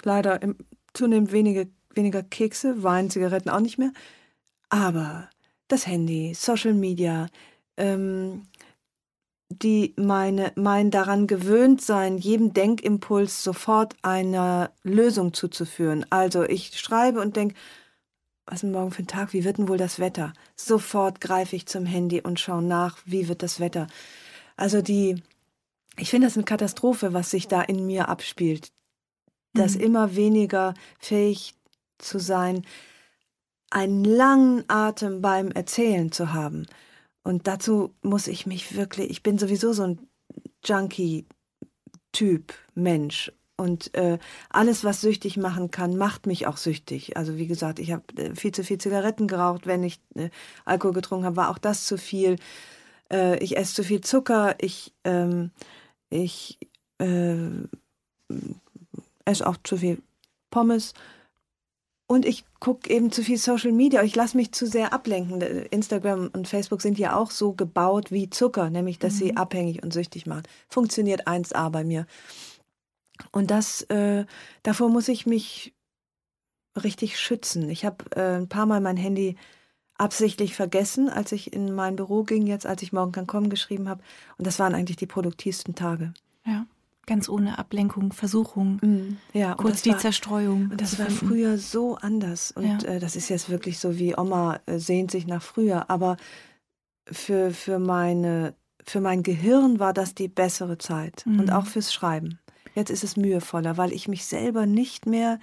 leider 0.04 0.40
im, 0.44 0.56
zunehmend 0.94 1.32
wenige, 1.32 1.68
weniger 1.96 2.22
Kekse, 2.22 2.84
Wein, 2.84 3.10
Zigaretten 3.10 3.50
auch 3.50 3.60
nicht 3.60 3.80
mehr. 3.80 3.92
Aber 4.70 5.32
das 5.68 5.88
Handy, 5.88 6.36
Social 6.36 6.76
Media, 6.76 7.26
ähm, 7.78 8.44
die 9.50 9.94
meine, 9.98 10.52
mein 10.56 10.92
daran 10.92 11.28
gewöhnt 11.28 11.82
sein, 11.82 12.18
jedem 12.18 12.54
Denkimpuls 12.54 13.44
sofort 13.44 13.96
eine 14.02 14.72
Lösung 14.84 15.34
zuzuführen. 15.34 16.06
Also 16.10 16.44
ich 16.44 16.78
schreibe 16.80 17.22
und 17.22 17.36
denke, 17.36 17.56
was 18.46 18.56
ist 18.56 18.64
denn 18.64 18.72
morgen 18.72 18.92
für 18.92 19.04
ein 19.04 19.08
Tag? 19.08 19.34
Wie 19.34 19.44
wird 19.44 19.58
denn 19.58 19.68
wohl 19.68 19.78
das 19.78 20.00
Wetter? 20.00 20.34
Sofort 20.56 21.20
greife 21.20 21.56
ich 21.56 21.66
zum 21.66 21.86
Handy 21.86 22.22
und 22.22 22.40
schaue 22.40 22.62
nach, 22.62 22.98
wie 23.06 23.28
wird 23.28 23.42
das 23.42 23.60
Wetter. 23.60 23.88
Also 24.56 24.82
die, 24.82 25.22
ich 25.98 26.10
finde 26.10 26.28
das 26.28 26.38
eine 26.38 26.46
Katastrophe, 26.46 27.14
was 27.14 27.32
sich 27.32 27.48
da 27.48 27.62
in 27.62 27.86
mir 27.86 28.10
abspielt. 28.10 28.72
Das 29.54 29.76
mhm. 29.76 29.82
immer 29.82 30.16
weniger 30.16 30.74
fähig 31.00 31.56
zu 31.98 32.20
sein, 32.20 32.66
einen 33.72 34.06
langen 34.06 34.64
Atem 34.68 35.22
beim 35.22 35.52
Erzählen 35.52 36.12
zu 36.12 36.34
haben. 36.34 36.68
Und 37.26 37.48
dazu 37.48 37.96
muss 38.04 38.28
ich 38.28 38.46
mich 38.46 38.76
wirklich, 38.76 39.10
ich 39.10 39.24
bin 39.24 39.40
sowieso 39.40 39.74
so 39.74 39.82
ein 39.82 40.08
Junkie-Typ, 40.64 42.54
Mensch. 42.76 43.32
Und 43.58 43.96
äh, 43.96 44.20
alles, 44.50 44.84
was 44.84 45.02
süchtig 45.02 45.36
machen 45.36 45.72
kann, 45.72 45.98
macht 45.98 46.28
mich 46.28 46.46
auch 46.46 46.58
süchtig. 46.58 47.18
Also 47.18 47.38
wie 47.38 47.48
gesagt, 47.48 47.80
ich 47.80 47.92
habe 47.92 48.04
äh, 48.16 48.36
viel 48.36 48.52
zu 48.52 48.64
viel 48.64 48.78
Zigaretten 48.78 49.28
geraucht, 49.28 49.66
wenn 49.66 49.82
ich 49.82 50.00
äh, 50.14 50.30
Alkohol 50.66 50.94
getrunken 50.94 51.26
habe, 51.26 51.38
war 51.38 51.50
auch 51.50 51.58
das 51.58 51.88
zu 51.88 51.98
viel. 51.98 52.36
Äh, 53.12 53.40
ich 53.40 53.58
esse 53.58 53.74
zu 53.74 53.84
viel 53.84 54.02
Zucker, 54.02 54.56
ich, 54.60 54.94
ähm, 55.04 55.50
ich 56.12 56.60
äh, 57.00 57.48
esse 59.26 59.48
auch 59.48 59.58
zu 59.64 59.78
viel 59.78 59.98
Pommes. 60.52 60.94
Und 62.08 62.26
ich 62.26 62.46
gucke 62.60 62.90
eben 62.90 63.12
zu 63.12 63.24
viel 63.24 63.38
Social 63.38 63.72
Media. 63.72 64.04
Ich 64.04 64.16
lasse 64.16 64.38
mich 64.38 64.52
zu 64.52 64.68
sehr 64.68 64.94
ablenken. 64.94 65.42
Instagram 65.42 66.30
und 66.34 66.48
Facebook 66.48 66.82
sind 66.82 67.00
ja 67.00 67.16
auch 67.16 67.32
so 67.32 67.54
gebaut 67.54 68.12
wie 68.12 68.30
Zucker, 68.30 68.70
nämlich 68.70 69.00
dass 69.00 69.14
mhm. 69.16 69.18
sie 69.18 69.38
abhängig 69.38 69.82
und 69.82 69.92
süchtig 69.92 70.28
machen. 70.28 70.44
Funktioniert 70.70 71.28
1A 71.28 71.70
bei 71.70 71.84
mir. 71.84 72.06
Und 73.32 73.50
das, 73.50 73.82
äh, 73.84 74.26
davor 74.62 74.90
muss 74.90 75.08
ich 75.08 75.26
mich 75.26 75.74
richtig 76.76 77.20
schützen. 77.20 77.70
Ich 77.70 77.86
habe 77.86 78.06
äh, 78.16 78.38
ein 78.38 78.50
paar 78.50 78.66
Mal 78.66 78.82
mein 78.82 78.98
Handy 78.98 79.36
absichtlich 79.98 80.56
vergessen, 80.56 81.10
als 81.10 81.32
ich 81.32 81.54
in 81.54 81.74
mein 81.74 81.96
Büro 81.96 82.24
ging, 82.24 82.46
jetzt 82.46 82.66
als 82.66 82.82
ich 82.82 82.94
morgen 82.94 83.14
kann 83.14 83.28
kommen 83.28 83.50
geschrieben 83.50 83.88
habe. 83.90 84.04
Und 84.38 84.46
das 84.46 84.60
waren 84.60 84.76
eigentlich 84.76 84.98
die 84.98 85.08
produktivsten 85.08 85.74
Tage. 85.74 86.14
Ja, 86.46 86.66
ganz 87.06 87.30
ohne 87.30 87.58
Ablenkung, 87.58 88.14
Versuchung, 88.14 88.80
mm, 88.82 89.18
ja, 89.34 89.56
kurz 89.56 89.82
die 89.82 89.92
war, 89.92 90.00
Zerstreuung. 90.00 90.70
Und 90.72 90.82
das 90.82 90.98
war 91.00 91.10
früher 91.10 91.58
so 91.58 91.96
anders. 91.96 92.52
Und 92.52 92.84
ja. 92.84 92.90
äh, 92.90 93.00
das 93.00 93.16
ist 93.16 93.30
jetzt 93.30 93.50
wirklich 93.50 93.80
so 93.80 93.98
wie 93.98 94.18
Oma 94.18 94.60
äh, 94.66 94.80
sehnt 94.80 95.12
sich 95.12 95.28
nach 95.28 95.42
früher. 95.42 95.90
Aber 95.90 96.18
für, 97.12 97.52
für, 97.52 97.80
meine, 97.80 98.56
für 98.86 99.02
mein 99.02 99.24
Gehirn 99.24 99.80
war 99.80 99.94
das 99.94 100.16
die 100.16 100.28
bessere 100.28 100.78
Zeit. 100.78 101.24
Mm. 101.26 101.40
Und 101.40 101.52
auch 101.52 101.66
fürs 101.66 101.94
Schreiben. 101.94 102.40
Jetzt 102.74 102.90
ist 102.90 103.04
es 103.04 103.18
mühevoller, 103.18 103.78
weil 103.78 103.94
ich 103.94 104.08
mich 104.08 104.26
selber 104.26 104.66
nicht 104.66 105.06
mehr. 105.06 105.40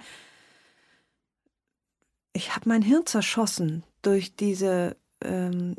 Ich 2.33 2.55
habe 2.55 2.69
mein 2.69 2.81
Hirn 2.81 3.05
zerschossen 3.05 3.83
durch 4.01 4.35
diese. 4.35 4.95
Ähm, 5.21 5.75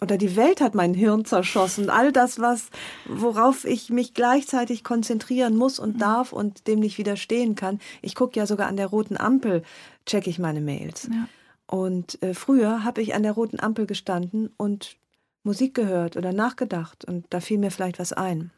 oder 0.00 0.18
die 0.18 0.36
Welt 0.36 0.60
hat 0.60 0.74
mein 0.74 0.92
Hirn 0.92 1.24
zerschossen. 1.24 1.88
All 1.88 2.12
das, 2.12 2.38
was, 2.40 2.70
worauf 3.06 3.64
ich 3.64 3.90
mich 3.90 4.12
gleichzeitig 4.12 4.84
konzentrieren 4.84 5.56
muss 5.56 5.78
und 5.78 5.96
mhm. 5.96 6.00
darf 6.00 6.32
und 6.32 6.66
dem 6.66 6.80
nicht 6.80 6.98
widerstehen 6.98 7.54
kann. 7.54 7.80
Ich 8.02 8.14
gucke 8.14 8.38
ja 8.38 8.46
sogar 8.46 8.66
an 8.66 8.76
der 8.76 8.88
roten 8.88 9.16
Ampel, 9.16 9.62
checke 10.04 10.30
ich 10.30 10.38
meine 10.38 10.60
Mails. 10.60 11.08
Ja. 11.10 11.28
Und 11.66 12.22
äh, 12.22 12.34
früher 12.34 12.84
habe 12.84 13.02
ich 13.02 13.14
an 13.14 13.22
der 13.22 13.32
roten 13.32 13.60
Ampel 13.60 13.86
gestanden 13.86 14.52
und 14.56 14.96
Musik 15.44 15.74
gehört 15.74 16.16
oder 16.16 16.32
nachgedacht 16.32 17.04
und 17.04 17.26
da 17.30 17.40
fiel 17.40 17.58
mir 17.58 17.70
vielleicht 17.70 17.98
was 17.98 18.12
ein. 18.12 18.50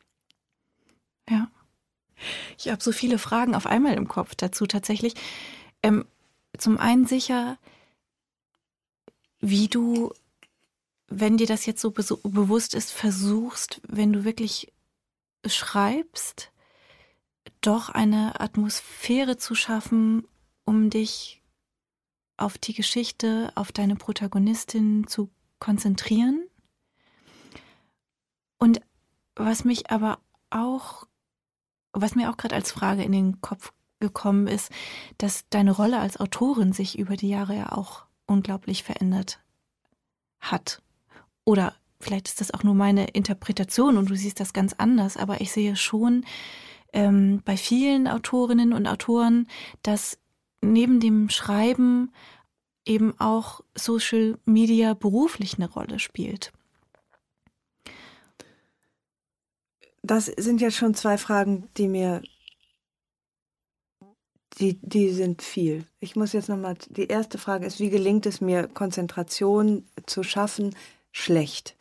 Ja. 1.28 1.48
Ich 2.58 2.68
habe 2.68 2.82
so 2.82 2.92
viele 2.92 3.18
Fragen 3.18 3.54
auf 3.54 3.66
einmal 3.66 3.94
im 3.94 4.08
Kopf 4.08 4.34
dazu 4.34 4.66
tatsächlich. 4.66 5.14
Ähm, 5.82 6.06
zum 6.56 6.78
einen 6.78 7.06
sicher, 7.06 7.58
wie 9.40 9.68
du, 9.68 10.12
wenn 11.08 11.36
dir 11.36 11.46
das 11.46 11.66
jetzt 11.66 11.80
so 11.80 11.90
be 11.90 12.04
bewusst 12.24 12.74
ist, 12.74 12.92
versuchst, 12.92 13.80
wenn 13.86 14.12
du 14.12 14.24
wirklich 14.24 14.72
schreibst, 15.44 16.50
doch 17.60 17.90
eine 17.90 18.40
Atmosphäre 18.40 19.36
zu 19.36 19.54
schaffen, 19.54 20.26
um 20.64 20.90
dich 20.90 21.42
auf 22.36 22.58
die 22.58 22.74
Geschichte, 22.74 23.52
auf 23.54 23.72
deine 23.72 23.96
Protagonistin 23.96 25.06
zu 25.06 25.30
konzentrieren. 25.58 26.44
Und 28.58 28.80
was 29.36 29.64
mich 29.64 29.90
aber 29.90 30.18
auch 30.50 31.06
was 31.96 32.14
mir 32.14 32.30
auch 32.30 32.36
gerade 32.36 32.54
als 32.54 32.70
Frage 32.70 33.02
in 33.02 33.12
den 33.12 33.40
Kopf 33.40 33.72
gekommen 34.00 34.46
ist, 34.46 34.70
dass 35.18 35.48
deine 35.48 35.72
Rolle 35.72 35.98
als 35.98 36.18
Autorin 36.20 36.72
sich 36.72 36.98
über 36.98 37.16
die 37.16 37.28
Jahre 37.28 37.56
ja 37.56 37.72
auch 37.72 38.04
unglaublich 38.26 38.82
verändert 38.82 39.40
hat. 40.38 40.82
Oder 41.46 41.74
vielleicht 41.98 42.28
ist 42.28 42.42
das 42.42 42.52
auch 42.52 42.62
nur 42.62 42.74
meine 42.74 43.06
Interpretation 43.06 43.96
und 43.96 44.10
du 44.10 44.14
siehst 44.14 44.38
das 44.40 44.52
ganz 44.52 44.74
anders, 44.76 45.16
aber 45.16 45.40
ich 45.40 45.50
sehe 45.50 45.76
schon 45.76 46.26
ähm, 46.92 47.40
bei 47.46 47.56
vielen 47.56 48.06
Autorinnen 48.06 48.74
und 48.74 48.86
Autoren, 48.86 49.48
dass 49.82 50.18
neben 50.60 51.00
dem 51.00 51.30
Schreiben 51.30 52.12
eben 52.84 53.18
auch 53.18 53.62
Social 53.74 54.38
Media 54.44 54.92
beruflich 54.92 55.54
eine 55.56 55.70
Rolle 55.70 55.98
spielt. 55.98 56.52
das 60.06 60.26
sind 60.26 60.60
jetzt 60.60 60.76
schon 60.76 60.94
zwei 60.94 61.18
Fragen, 61.18 61.68
die 61.76 61.88
mir, 61.88 62.22
die, 64.58 64.78
die 64.82 65.10
sind 65.10 65.42
viel. 65.42 65.86
Ich 66.00 66.16
muss 66.16 66.32
jetzt 66.32 66.48
nochmal, 66.48 66.76
die 66.88 67.08
erste 67.08 67.38
Frage 67.38 67.66
ist, 67.66 67.80
wie 67.80 67.90
gelingt 67.90 68.26
es 68.26 68.40
mir, 68.40 68.68
Konzentration 68.68 69.84
zu 70.06 70.22
schaffen? 70.22 70.74
Schlecht. 71.18 71.76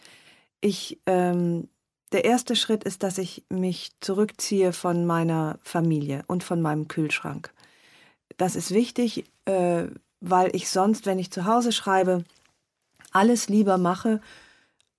Ich, 0.62 1.02
ähm, 1.06 1.68
der 2.14 2.24
erste 2.24 2.56
Schritt 2.56 2.86
ist, 2.86 3.04
dass 3.04 3.18
ich 3.18 3.44
mich 3.50 3.92
zurückziehe 4.00 4.72
von 4.72 5.06
meiner 5.06 5.60
Familie 5.62 6.24
und 6.28 6.42
von 6.42 6.62
meinem 6.62 6.88
Kühlschrank. 6.88 7.54
Das 8.38 8.56
ist 8.56 8.72
wichtig, 8.72 9.26
äh, 9.44 9.88
weil 10.22 10.56
ich 10.56 10.70
sonst, 10.70 11.06
wenn 11.06 11.20
ich 11.20 11.32
zu 11.32 11.44
Hause 11.44 11.74
schreibe, 11.74 12.24
alles 13.12 13.50
lieber 13.50 13.78
mache 13.78 14.22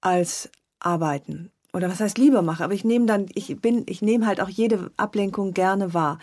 als 0.03 0.51
arbeiten. 0.81 1.51
Oder 1.73 1.89
was 1.89 2.01
heißt 2.01 2.19
lieber 2.19 2.43
mache? 2.43 2.63
Aber 2.63 2.75
ich 2.75 2.85
nehme 2.85 3.07
dann, 3.07 3.27
ich 3.35 3.59
bin, 3.63 3.87
ich 3.89 4.03
nehme 4.03 4.27
halt 4.27 4.43
auch 4.43 4.51
jede 4.51 4.91
Ablenkung 4.99 5.55
gerne 5.55 5.95
wahr. 5.95 6.19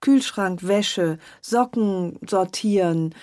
Kühlschrank, 0.00 0.66
Wäsche, 0.66 1.18
Socken 1.42 2.18
sortieren, 2.26 3.14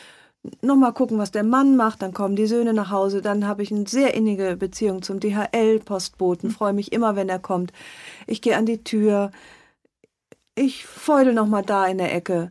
nochmal 0.62 0.94
gucken, 0.94 1.18
was 1.18 1.32
der 1.32 1.44
Mann 1.44 1.76
macht, 1.76 2.02
dann 2.02 2.14
kommen 2.14 2.36
die 2.36 2.48
Söhne 2.48 2.74
nach 2.74 2.92
Hause, 2.92 3.22
dann 3.22 3.48
habe 3.48 3.64
ich 3.64 3.72
eine 3.72 3.88
sehr 3.88 4.14
innige 4.14 4.56
Beziehung 4.56 5.02
zum 5.02 5.20
DHL-Postboten, 5.20 6.52
freue 6.52 6.74
mich 6.74 6.92
immer, 6.92 7.16
wenn 7.16 7.30
er 7.30 7.40
kommt. 7.40 7.72
Ich 8.28 8.42
gehe 8.42 8.58
an 8.58 8.66
die 8.66 8.84
Tür, 8.84 9.32
ich 10.56 10.86
feudel 10.86 11.34
nochmal 11.34 11.64
da 11.64 11.86
in 11.86 11.98
der 11.98 12.14
Ecke 12.14 12.50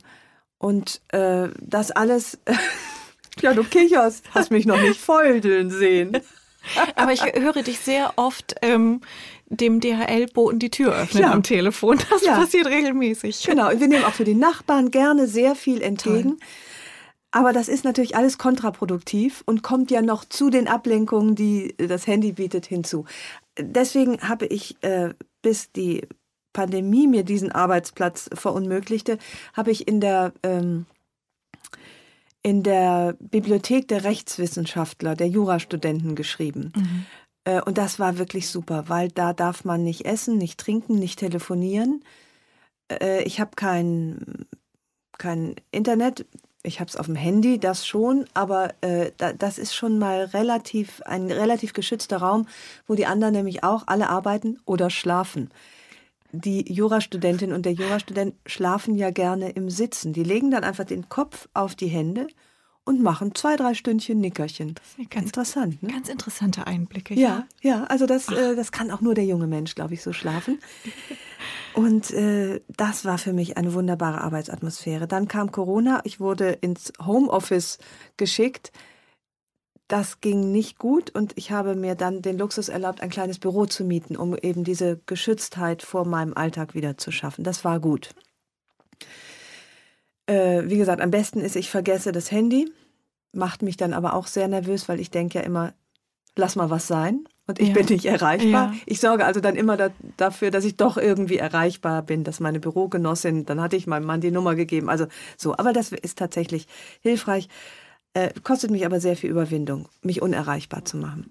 und 0.58 1.00
äh, 1.08 1.48
das 1.60 1.90
alles, 1.90 2.38
ja 3.40 3.54
du 3.54 3.64
kicherst, 3.64 4.24
hast 4.34 4.50
mich 4.50 4.66
noch 4.66 4.80
nicht 4.80 5.00
feudeln 5.00 5.70
sehen. 5.70 6.18
Aber 6.96 7.12
ich 7.12 7.22
höre 7.22 7.62
dich 7.62 7.78
sehr 7.78 8.14
oft 8.16 8.54
ähm, 8.62 9.02
dem 9.48 9.80
DHL-Boten 9.80 10.58
die 10.58 10.70
Tür 10.70 10.94
öffnen 10.94 11.24
ja. 11.24 11.30
am 11.30 11.42
Telefon. 11.42 11.98
Das 12.10 12.24
ja. 12.24 12.38
passiert 12.38 12.66
regelmäßig. 12.66 13.44
Genau, 13.44 13.70
und 13.70 13.80
wir 13.80 13.88
nehmen 13.88 14.04
auch 14.04 14.14
für 14.14 14.24
die 14.24 14.34
Nachbarn 14.34 14.90
gerne 14.90 15.26
sehr 15.26 15.54
viel 15.54 15.82
entgegen. 15.82 16.38
Toll. 16.38 16.48
Aber 17.34 17.52
das 17.52 17.66
ist 17.66 17.84
natürlich 17.84 18.14
alles 18.14 18.38
kontraproduktiv 18.38 19.42
und 19.44 19.64
kommt 19.64 19.90
ja 19.90 20.02
noch 20.02 20.24
zu 20.24 20.50
den 20.50 20.68
Ablenkungen, 20.68 21.34
die 21.34 21.74
das 21.78 22.06
Handy 22.06 22.30
bietet, 22.30 22.64
hinzu. 22.64 23.06
Deswegen 23.58 24.20
habe 24.20 24.46
ich, 24.46 24.76
äh, 24.84 25.14
bis 25.42 25.72
die 25.72 26.06
Pandemie 26.52 27.08
mir 27.08 27.24
diesen 27.24 27.50
Arbeitsplatz 27.50 28.30
verunmöglichte, 28.32 29.18
habe 29.52 29.72
ich 29.72 29.88
in 29.88 30.00
der 30.00 30.32
ähm, 30.44 30.86
in 32.44 32.62
der 32.62 33.16
Bibliothek 33.18 33.88
der 33.88 34.04
Rechtswissenschaftler, 34.04 35.16
der 35.16 35.26
Jurastudenten 35.26 36.14
geschrieben. 36.14 36.72
Mhm. 36.76 37.06
Äh, 37.46 37.62
und 37.62 37.78
das 37.78 37.98
war 37.98 38.16
wirklich 38.16 38.48
super, 38.48 38.84
weil 38.86 39.08
da 39.08 39.32
darf 39.32 39.64
man 39.64 39.82
nicht 39.82 40.06
essen, 40.06 40.38
nicht 40.38 40.60
trinken, 40.60 41.00
nicht 41.00 41.18
telefonieren. 41.18 42.04
Äh, 42.92 43.24
ich 43.24 43.40
habe 43.40 43.56
kein, 43.56 44.46
kein 45.18 45.56
Internet. 45.72 46.26
Ich 46.66 46.80
habe 46.80 46.88
es 46.88 46.96
auf 46.96 47.06
dem 47.06 47.14
Handy, 47.14 47.60
das 47.60 47.86
schon, 47.86 48.24
aber 48.32 48.72
äh, 48.80 49.10
da, 49.18 49.34
das 49.34 49.58
ist 49.58 49.74
schon 49.74 49.98
mal 49.98 50.24
relativ 50.24 51.02
ein 51.02 51.30
relativ 51.30 51.74
geschützter 51.74 52.16
Raum, 52.16 52.48
wo 52.86 52.94
die 52.94 53.04
anderen 53.04 53.34
nämlich 53.34 53.62
auch 53.62 53.84
alle 53.86 54.08
arbeiten 54.08 54.58
oder 54.64 54.88
schlafen. 54.88 55.50
Die 56.32 56.72
Jurastudentin 56.72 57.52
und 57.52 57.66
der 57.66 57.72
Jurastudent 57.72 58.34
schlafen 58.46 58.96
ja 58.96 59.10
gerne 59.10 59.50
im 59.50 59.68
Sitzen. 59.68 60.14
Die 60.14 60.24
legen 60.24 60.50
dann 60.50 60.64
einfach 60.64 60.84
den 60.84 61.10
Kopf 61.10 61.48
auf 61.52 61.74
die 61.74 61.86
Hände 61.86 62.28
und 62.84 63.02
machen 63.02 63.34
zwei, 63.34 63.56
drei 63.56 63.74
Stündchen 63.74 64.20
Nickerchen. 64.20 64.74
Das 64.74 64.98
ist 64.98 65.10
ganz 65.10 65.26
interessant, 65.26 65.82
ne? 65.82 65.90
Ganz 65.90 66.08
interessante 66.08 66.66
Einblicke. 66.66 67.14
Ja, 67.14 67.46
ja, 67.62 67.78
ja 67.78 67.84
also 67.84 68.06
das, 68.06 68.28
äh, 68.28 68.54
das 68.54 68.72
kann 68.72 68.90
auch 68.90 69.00
nur 69.00 69.14
der 69.14 69.24
junge 69.24 69.46
Mensch, 69.46 69.74
glaube 69.74 69.94
ich, 69.94 70.02
so 70.02 70.12
schlafen. 70.12 70.58
Und 71.74 72.12
äh, 72.12 72.60
das 72.68 73.04
war 73.04 73.18
für 73.18 73.32
mich 73.32 73.56
eine 73.56 73.74
wunderbare 73.74 74.20
Arbeitsatmosphäre. 74.20 75.08
Dann 75.08 75.28
kam 75.28 75.50
Corona, 75.50 76.00
ich 76.04 76.20
wurde 76.20 76.50
ins 76.50 76.92
Homeoffice 77.04 77.78
geschickt. 78.16 78.70
Das 79.88 80.20
ging 80.20 80.52
nicht 80.52 80.78
gut 80.78 81.10
und 81.10 81.32
ich 81.36 81.50
habe 81.50 81.74
mir 81.74 81.94
dann 81.94 82.22
den 82.22 82.38
Luxus 82.38 82.68
erlaubt, 82.68 83.02
ein 83.02 83.10
kleines 83.10 83.38
Büro 83.38 83.66
zu 83.66 83.84
mieten, 83.84 84.16
um 84.16 84.36
eben 84.36 84.64
diese 84.64 85.00
Geschütztheit 85.06 85.82
vor 85.82 86.06
meinem 86.06 86.34
Alltag 86.34 86.74
wieder 86.74 86.96
zu 86.96 87.10
schaffen. 87.10 87.44
Das 87.44 87.64
war 87.64 87.80
gut. 87.80 88.14
Äh, 90.26 90.62
wie 90.66 90.78
gesagt, 90.78 91.00
am 91.00 91.10
besten 91.10 91.40
ist, 91.40 91.56
ich 91.56 91.70
vergesse 91.70 92.12
das 92.12 92.30
Handy, 92.30 92.70
macht 93.32 93.62
mich 93.62 93.76
dann 93.76 93.92
aber 93.92 94.14
auch 94.14 94.26
sehr 94.26 94.48
nervös, 94.48 94.88
weil 94.88 95.00
ich 95.00 95.10
denke 95.10 95.38
ja 95.38 95.44
immer, 95.44 95.74
lass 96.36 96.56
mal 96.56 96.70
was 96.70 96.86
sein 96.86 97.26
und 97.46 97.60
ich 97.60 97.68
ja. 97.68 97.74
bin 97.74 97.86
nicht 97.86 98.06
erreichbar. 98.06 98.72
Ja. 98.72 98.74
Ich 98.86 99.00
sorge 99.00 99.24
also 99.24 99.40
dann 99.40 99.56
immer 99.56 99.76
da, 99.76 99.90
dafür, 100.16 100.50
dass 100.50 100.64
ich 100.64 100.76
doch 100.76 100.96
irgendwie 100.96 101.36
erreichbar 101.36 102.02
bin, 102.02 102.24
dass 102.24 102.40
meine 102.40 102.60
Bürogenossin, 102.60 103.44
dann 103.44 103.60
hatte 103.60 103.76
ich 103.76 103.86
meinem 103.86 104.06
Mann 104.06 104.20
die 104.20 104.30
Nummer 104.30 104.54
gegeben. 104.54 104.88
Also 104.88 105.06
so, 105.36 105.56
aber 105.56 105.72
das 105.72 105.92
ist 105.92 106.18
tatsächlich 106.18 106.66
hilfreich. 107.00 107.48
Äh, 108.14 108.30
kostet 108.42 108.70
mich 108.70 108.86
aber 108.86 109.00
sehr 109.00 109.16
viel 109.16 109.30
Überwindung, 109.30 109.88
mich 110.02 110.22
unerreichbar 110.22 110.84
zu 110.84 110.96
machen. 110.96 111.28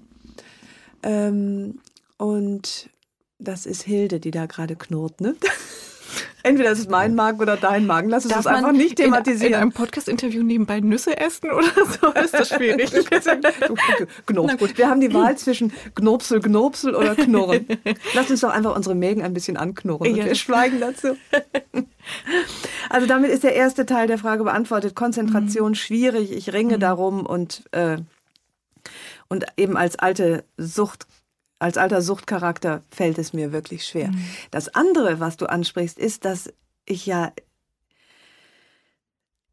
Ähm, 1.02 1.80
und 2.18 2.90
das 3.40 3.66
ist 3.66 3.84
Hilde, 3.84 4.20
die 4.20 4.32
da 4.32 4.46
gerade 4.46 4.76
knurrt, 4.76 5.20
ne? 5.22 5.36
Entweder 6.44 6.72
ist 6.72 6.80
es 6.80 6.90
mein 6.90 7.16
Magen 7.16 7.40
oder 7.40 7.56
dein 7.56 7.86
Magen. 7.86 8.10
Lass 8.10 8.26
uns 8.26 8.34
das 8.34 8.48
einfach 8.48 8.72
nicht 8.72 8.98
thematisieren. 8.98 9.48
In, 9.48 9.54
in 9.54 9.62
einem 9.62 9.72
Podcast-Interview 9.72 10.44
nebenbei 10.44 10.80
Nüsse 10.82 11.18
essen 11.18 11.52
oder 11.52 11.68
so 11.86 12.08
ist 12.22 12.34
das 12.34 12.50
schwierig. 12.50 12.92
Gut, 12.92 14.78
wir 14.78 14.90
haben 14.90 15.00
die 15.00 15.14
Wahl 15.14 15.38
zwischen 15.38 15.72
Gnopsel, 15.96 16.42
Gnopsel 16.42 16.96
oder 16.96 17.16
Knurren. 17.16 17.66
Lass 18.14 18.30
uns 18.30 18.42
doch 18.42 18.52
einfach 18.52 18.76
unsere 18.76 18.96
Mägen 18.96 19.24
ein 19.24 19.34
bisschen 19.34 19.58
anknurren. 19.58 20.16
Ja. 20.16 20.26
Wir 20.26 20.36
schweigen 20.36 20.80
dazu. 20.80 21.16
Also 22.90 23.08
damit 23.08 23.32
ist 23.32 23.46
der 23.46 23.56
erste 23.56 23.86
Teil 23.86 24.08
der 24.08 24.18
Frage 24.18 24.44
beantwortet. 24.44 24.94
Konzentration 24.94 25.70
mhm. 25.70 25.76
schwierig. 25.76 26.34
Ich 26.34 26.52
ringe 26.52 26.76
mhm. 26.76 26.82
darum 26.82 27.26
und 27.26 27.64
äh, 27.72 27.98
und 29.30 29.46
eben 29.58 29.78
als 29.78 29.98
alte 29.98 30.44
Sucht 30.58 31.08
als 31.64 31.78
alter 31.78 32.02
Suchtcharakter 32.02 32.84
fällt 32.90 33.18
es 33.18 33.32
mir 33.32 33.54
wirklich 33.54 33.88
schwer. 33.88 34.10
Mhm. 34.10 34.26
Das 34.52 34.68
andere, 34.76 35.22
was 35.22 35.38
du 35.38 35.46
ansprichst, 35.46 35.98
ist, 35.98 36.26
dass 36.26 36.52
ich 36.86 37.06
ja 37.06 37.32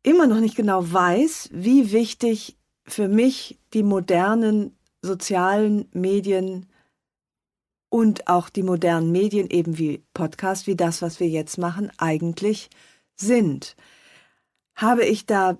immer 0.03 0.27
noch 0.27 0.41
nicht 0.41 0.57
genau 0.57 0.93
weiß, 0.93 1.51
wie 1.53 1.93
wichtig 1.93 2.59
für 2.85 3.07
mich 3.07 3.61
die 3.75 3.85
modernen 3.85 4.77
sozialen 5.03 5.89
Medien 5.93 6.67
und 7.91 8.27
auch 8.27 8.49
die 8.49 8.65
modernen 8.65 9.13
Medien, 9.13 9.49
eben 9.49 9.79
wie 9.79 10.03
Podcast, 10.13 10.67
wie 10.67 10.77
das, 10.77 11.03
was 11.03 11.21
wir 11.21 11.29
jetzt 11.29 11.59
machen, 11.59 11.93
eigentlich 11.97 12.71
sind. 13.15 13.77
Habe 14.75 15.05
ich 15.05 15.27
da 15.27 15.59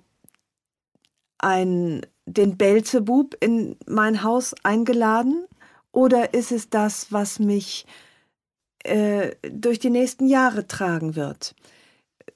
ein, 1.37 2.05
den 2.25 2.57
Belzebub 2.57 3.37
in 3.39 3.77
mein 3.87 4.21
Haus 4.21 4.53
eingeladen 4.63 5.47
oder 5.91 6.33
ist 6.33 6.51
es 6.51 6.69
das, 6.69 7.11
was 7.11 7.39
mich 7.39 7.85
äh, 8.83 9.35
durch 9.49 9.79
die 9.79 9.89
nächsten 9.89 10.27
Jahre 10.27 10.67
tragen 10.67 11.15
wird? 11.15 11.55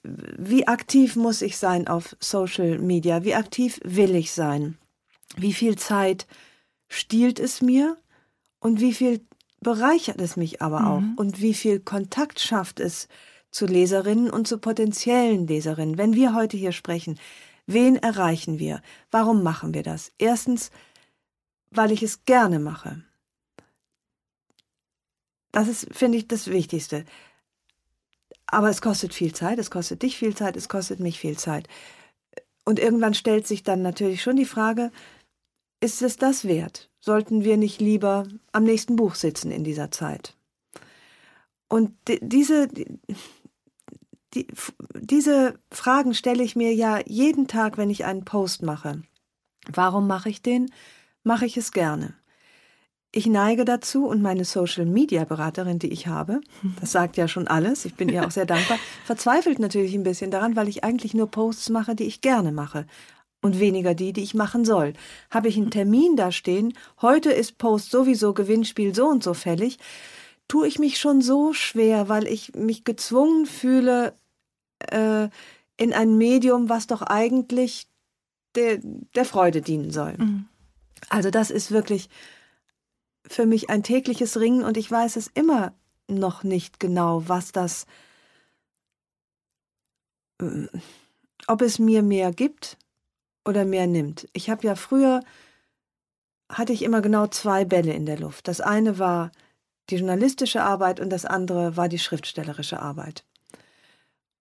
Wie 0.02 0.68
aktiv 0.68 1.16
muss 1.16 1.42
ich 1.42 1.56
sein 1.56 1.88
auf 1.88 2.16
Social 2.20 2.78
Media? 2.78 3.24
Wie 3.24 3.34
aktiv 3.34 3.80
will 3.82 4.14
ich 4.14 4.32
sein? 4.32 4.78
Wie 5.36 5.52
viel 5.52 5.76
Zeit 5.76 6.26
stiehlt 6.88 7.40
es 7.40 7.62
mir? 7.62 7.96
Und 8.60 8.80
wie 8.80 8.94
viel 8.94 9.20
bereichert 9.60 10.20
es 10.20 10.36
mich 10.36 10.62
aber 10.62 10.80
mhm. 10.80 10.86
auch? 10.86 11.20
Und 11.20 11.40
wie 11.40 11.54
viel 11.54 11.80
Kontakt 11.80 12.40
schafft 12.40 12.78
es 12.78 13.08
zu 13.50 13.66
Leserinnen 13.66 14.30
und 14.30 14.46
zu 14.46 14.58
potenziellen 14.58 15.46
Leserinnen? 15.46 15.98
Wenn 15.98 16.14
wir 16.14 16.34
heute 16.34 16.56
hier 16.56 16.72
sprechen, 16.72 17.18
wen 17.66 17.96
erreichen 17.96 18.58
wir? 18.58 18.82
Warum 19.10 19.42
machen 19.42 19.74
wir 19.74 19.82
das? 19.82 20.12
Erstens, 20.18 20.70
weil 21.70 21.90
ich 21.90 22.02
es 22.02 22.24
gerne 22.24 22.60
mache. 22.60 23.02
Das 25.56 25.68
ist, 25.68 25.88
finde 25.90 26.18
ich, 26.18 26.28
das 26.28 26.48
Wichtigste. 26.48 27.06
Aber 28.44 28.68
es 28.68 28.82
kostet 28.82 29.14
viel 29.14 29.32
Zeit, 29.32 29.58
es 29.58 29.70
kostet 29.70 30.02
dich 30.02 30.18
viel 30.18 30.36
Zeit, 30.36 30.54
es 30.54 30.68
kostet 30.68 31.00
mich 31.00 31.18
viel 31.18 31.38
Zeit. 31.38 31.66
Und 32.66 32.78
irgendwann 32.78 33.14
stellt 33.14 33.46
sich 33.46 33.62
dann 33.62 33.80
natürlich 33.80 34.22
schon 34.22 34.36
die 34.36 34.44
Frage, 34.44 34.92
ist 35.80 36.02
es 36.02 36.18
das 36.18 36.44
wert? 36.44 36.90
Sollten 37.00 37.42
wir 37.42 37.56
nicht 37.56 37.80
lieber 37.80 38.28
am 38.52 38.64
nächsten 38.64 38.96
Buch 38.96 39.14
sitzen 39.14 39.50
in 39.50 39.64
dieser 39.64 39.90
Zeit? 39.90 40.36
Und 41.68 41.94
diese, 42.06 42.68
die, 44.34 44.46
diese 44.92 45.58
Fragen 45.72 46.12
stelle 46.12 46.44
ich 46.44 46.54
mir 46.54 46.74
ja 46.74 47.00
jeden 47.06 47.48
Tag, 47.48 47.78
wenn 47.78 47.88
ich 47.88 48.04
einen 48.04 48.26
Post 48.26 48.62
mache. 48.62 49.04
Warum 49.72 50.06
mache 50.06 50.28
ich 50.28 50.42
den? 50.42 50.70
Mache 51.22 51.46
ich 51.46 51.56
es 51.56 51.72
gerne. 51.72 52.12
Ich 53.16 53.26
neige 53.26 53.64
dazu 53.64 54.06
und 54.06 54.20
meine 54.20 54.44
Social-Media-Beraterin, 54.44 55.78
die 55.78 55.90
ich 55.90 56.06
habe, 56.06 56.42
das 56.80 56.92
sagt 56.92 57.16
ja 57.16 57.28
schon 57.28 57.48
alles, 57.48 57.86
ich 57.86 57.94
bin 57.94 58.10
ihr 58.10 58.26
auch 58.26 58.30
sehr 58.30 58.44
dankbar, 58.44 58.78
verzweifelt 59.06 59.58
natürlich 59.58 59.94
ein 59.94 60.02
bisschen 60.02 60.30
daran, 60.30 60.54
weil 60.54 60.68
ich 60.68 60.84
eigentlich 60.84 61.14
nur 61.14 61.30
Posts 61.30 61.70
mache, 61.70 61.94
die 61.94 62.04
ich 62.04 62.20
gerne 62.20 62.52
mache 62.52 62.84
und 63.40 63.58
weniger 63.58 63.94
die, 63.94 64.12
die 64.12 64.22
ich 64.22 64.34
machen 64.34 64.66
soll. 64.66 64.92
Habe 65.30 65.48
ich 65.48 65.56
einen 65.56 65.70
Termin 65.70 66.16
da 66.16 66.30
stehen, 66.30 66.74
heute 67.00 67.32
ist 67.32 67.56
Post 67.56 67.90
sowieso 67.90 68.34
Gewinnspiel 68.34 68.94
so 68.94 69.06
und 69.06 69.24
so 69.24 69.32
fällig, 69.32 69.78
tue 70.46 70.68
ich 70.68 70.78
mich 70.78 70.98
schon 70.98 71.22
so 71.22 71.54
schwer, 71.54 72.10
weil 72.10 72.26
ich 72.26 72.54
mich 72.54 72.84
gezwungen 72.84 73.46
fühle, 73.46 74.12
äh, 74.90 75.30
in 75.78 75.94
ein 75.94 76.18
Medium, 76.18 76.68
was 76.68 76.86
doch 76.86 77.00
eigentlich 77.00 77.86
der, 78.56 78.76
der 79.14 79.24
Freude 79.24 79.62
dienen 79.62 79.90
soll. 79.90 80.18
Mhm. 80.18 80.48
Also 81.08 81.30
das 81.30 81.50
ist 81.50 81.70
wirklich 81.70 82.10
für 83.28 83.46
mich 83.46 83.70
ein 83.70 83.82
tägliches 83.82 84.38
Ringen 84.38 84.64
und 84.64 84.76
ich 84.76 84.90
weiß 84.90 85.16
es 85.16 85.28
immer 85.28 85.72
noch 86.08 86.44
nicht 86.44 86.80
genau, 86.80 87.28
was 87.28 87.52
das, 87.52 87.86
äh, 90.40 90.66
ob 91.46 91.62
es 91.62 91.78
mir 91.78 92.02
mehr 92.02 92.32
gibt 92.32 92.76
oder 93.44 93.64
mehr 93.64 93.86
nimmt. 93.86 94.28
Ich 94.32 94.50
habe 94.50 94.66
ja 94.66 94.74
früher, 94.74 95.22
hatte 96.48 96.72
ich 96.72 96.82
immer 96.82 97.00
genau 97.00 97.26
zwei 97.26 97.64
Bälle 97.64 97.92
in 97.92 98.06
der 98.06 98.18
Luft. 98.18 98.48
Das 98.48 98.60
eine 98.60 98.98
war 98.98 99.32
die 99.90 99.96
journalistische 99.96 100.62
Arbeit 100.62 101.00
und 101.00 101.10
das 101.10 101.24
andere 101.24 101.76
war 101.76 101.88
die 101.88 101.98
schriftstellerische 101.98 102.80
Arbeit. 102.80 103.24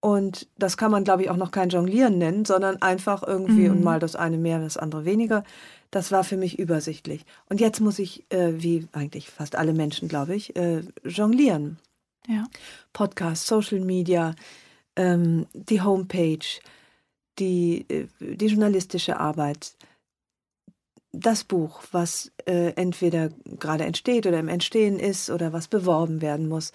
Und 0.06 0.48
das 0.56 0.78
kann 0.78 0.92
man, 0.92 1.04
glaube 1.04 1.24
ich, 1.24 1.32
auch 1.32 1.36
noch 1.36 1.50
kein 1.50 1.70
Jonglieren 1.70 2.20
nennen, 2.20 2.46
sondern 2.46 2.80
einfach 2.80 3.24
irgendwie 3.24 3.68
mhm. 3.68 3.78
und 3.78 3.84
mal 3.84 4.00
das 4.00 4.16
eine 4.16 4.38
mehr, 4.38 4.60
das 4.60 4.78
andere 4.78 5.04
weniger. 5.04 5.44
Das 5.90 6.12
war 6.12 6.24
für 6.24 6.38
mich 6.38 6.60
übersichtlich. 6.60 7.26
Und 7.50 7.60
jetzt 7.60 7.80
muss 7.80 7.98
ich, 7.98 8.24
äh, 8.32 8.54
wie 8.62 8.88
eigentlich 8.92 9.32
fast 9.32 9.56
alle 9.56 9.74
Menschen, 9.74 10.08
glaube 10.08 10.36
ich, 10.36 10.56
äh, 10.56 10.84
jonglieren. 11.04 11.80
Ja. 12.28 12.44
Podcast, 12.94 13.48
Social 13.48 13.80
Media, 13.80 14.36
ähm, 14.96 15.48
die 15.54 15.82
Homepage, 15.82 16.46
die, 17.40 17.88
äh, 17.90 18.06
die 18.20 18.46
journalistische 18.46 19.20
Arbeit, 19.20 19.76
das 21.14 21.46
Buch, 21.46 21.82
was 21.92 22.32
äh, 22.46 22.74
entweder 22.76 23.30
gerade 23.60 23.86
entsteht 23.86 24.28
oder 24.28 24.38
im 24.38 24.50
Entstehen 24.50 25.00
ist 25.00 25.32
oder 25.32 25.52
was 25.52 25.68
beworben 25.68 26.22
werden 26.22 26.48
muss. 26.48 26.74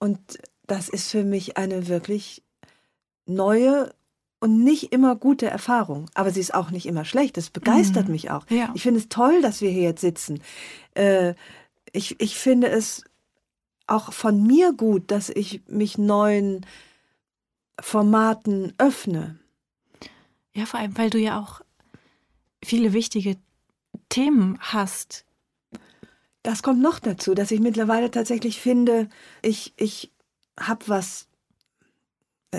Und 0.00 0.18
das 0.66 0.88
ist 0.88 1.12
für 1.12 1.22
mich 1.22 1.56
eine 1.56 1.86
wirklich 1.86 2.42
neue 3.26 3.94
und 4.40 4.64
nicht 4.64 4.92
immer 4.92 5.14
gute 5.14 5.46
Erfahrung. 5.46 6.10
Aber 6.14 6.30
sie 6.30 6.40
ist 6.40 6.54
auch 6.54 6.70
nicht 6.70 6.86
immer 6.86 7.04
schlecht. 7.04 7.36
Das 7.36 7.50
begeistert 7.50 8.06
mhm. 8.06 8.12
mich 8.12 8.30
auch. 8.30 8.44
Ja. 8.50 8.70
Ich 8.74 8.82
finde 8.82 9.00
es 9.00 9.08
toll, 9.08 9.40
dass 9.40 9.60
wir 9.60 9.70
hier 9.70 9.82
jetzt 9.82 10.00
sitzen. 10.00 10.40
Äh, 10.94 11.34
ich, 11.92 12.20
ich 12.20 12.36
finde 12.36 12.68
es 12.68 13.04
auch 13.86 14.12
von 14.12 14.42
mir 14.42 14.72
gut, 14.72 15.10
dass 15.10 15.28
ich 15.28 15.62
mich 15.68 15.98
neuen 15.98 16.66
Formaten 17.80 18.72
öffne. 18.78 19.38
Ja, 20.54 20.66
vor 20.66 20.80
allem, 20.80 20.96
weil 20.98 21.10
du 21.10 21.18
ja 21.18 21.40
auch 21.40 21.60
viele 22.64 22.92
wichtige 22.92 23.36
Themen 24.08 24.58
hast. 24.60 25.24
Das 26.42 26.62
kommt 26.62 26.80
noch 26.80 26.98
dazu, 26.98 27.34
dass 27.34 27.50
ich 27.50 27.60
mittlerweile 27.60 28.10
tatsächlich 28.10 28.60
finde, 28.60 29.08
ich, 29.42 29.72
ich 29.76 30.10
habe 30.58 30.88
was, 30.88 31.28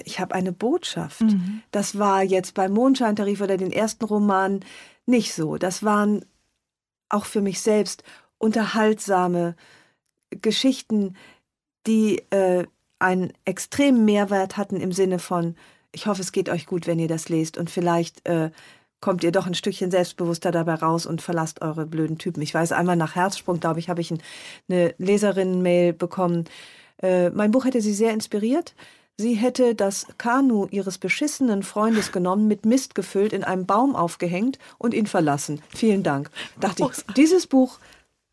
ich 0.04 0.20
habe 0.20 0.36
eine 0.36 0.52
Botschaft. 0.52 1.22
Mhm. 1.22 1.62
Das 1.72 1.98
war 1.98 2.24
jetzt 2.24 2.54
beim 2.54 2.74
Mondscheintarif 2.74 3.42
oder 3.42 3.58
den 3.58 3.72
ersten 3.72 4.06
Roman 4.06 4.62
nicht 5.06 5.34
so. 5.34 5.58
Das 5.58 5.84
waren 5.84 6.26
auch 7.10 7.26
für 7.26 7.42
mich 7.42 7.62
selbst 7.62 8.04
unterhaltsame 8.38 9.56
Geschichten, 10.42 11.16
die 11.86 12.24
äh, 12.32 12.66
einen 13.00 13.34
extremen 13.46 14.06
Mehrwert 14.06 14.58
hatten 14.58 14.78
im 14.78 14.92
Sinne 14.92 15.20
von, 15.20 15.56
ich 15.92 16.08
hoffe, 16.08 16.22
es 16.22 16.32
geht 16.32 16.50
euch 16.50 16.66
gut, 16.66 16.88
wenn 16.88 17.00
ihr 17.00 17.08
das 17.08 17.30
lest 17.30 17.58
und 17.58 17.70
vielleicht 17.70 18.28
äh, 18.28 18.52
kommt 19.02 19.24
ihr 19.24 19.34
doch 19.34 19.46
ein 19.46 19.54
Stückchen 19.54 19.92
selbstbewusster 19.92 20.52
dabei 20.52 20.76
raus 20.76 21.06
und 21.06 21.22
verlasst 21.22 21.62
eure 21.62 21.86
blöden 21.86 22.18
Typen. 22.18 22.42
Ich 22.42 22.54
weiß, 22.54 22.72
einmal 22.72 22.96
nach 22.96 23.16
Herzsprung, 23.16 23.60
glaube 23.60 23.80
ich, 23.80 23.90
habe 23.90 24.00
ich 24.00 24.12
ein, 24.12 24.22
eine 24.70 24.96
Leserinnen-Mail 24.98 25.92
bekommen. 25.92 26.46
Äh, 27.02 27.30
mein 27.32 27.52
Buch 27.52 27.66
hätte 27.66 27.82
sie 27.82 27.94
sehr 27.94 28.14
inspiriert. 28.14 28.74
Sie 29.18 29.36
hätte 29.36 29.76
das 29.76 30.08
Kanu 30.18 30.68
ihres 30.72 30.98
beschissenen 30.98 31.62
Freundes 31.62 32.12
genommen, 32.12 32.48
mit 32.48 32.66
Mist 32.66 32.96
gefüllt, 32.96 33.32
in 33.32 33.44
einem 33.44 33.66
Baum 33.66 33.96
aufgehängt 33.96 34.58
und 34.80 34.94
ihn 34.94 35.06
verlassen. 35.06 35.62
Vielen 35.76 36.02
Dank. 36.02 36.32
Dachte 36.60 36.88
ich, 36.92 37.14
dieses 37.16 37.46
Buch 37.46 37.80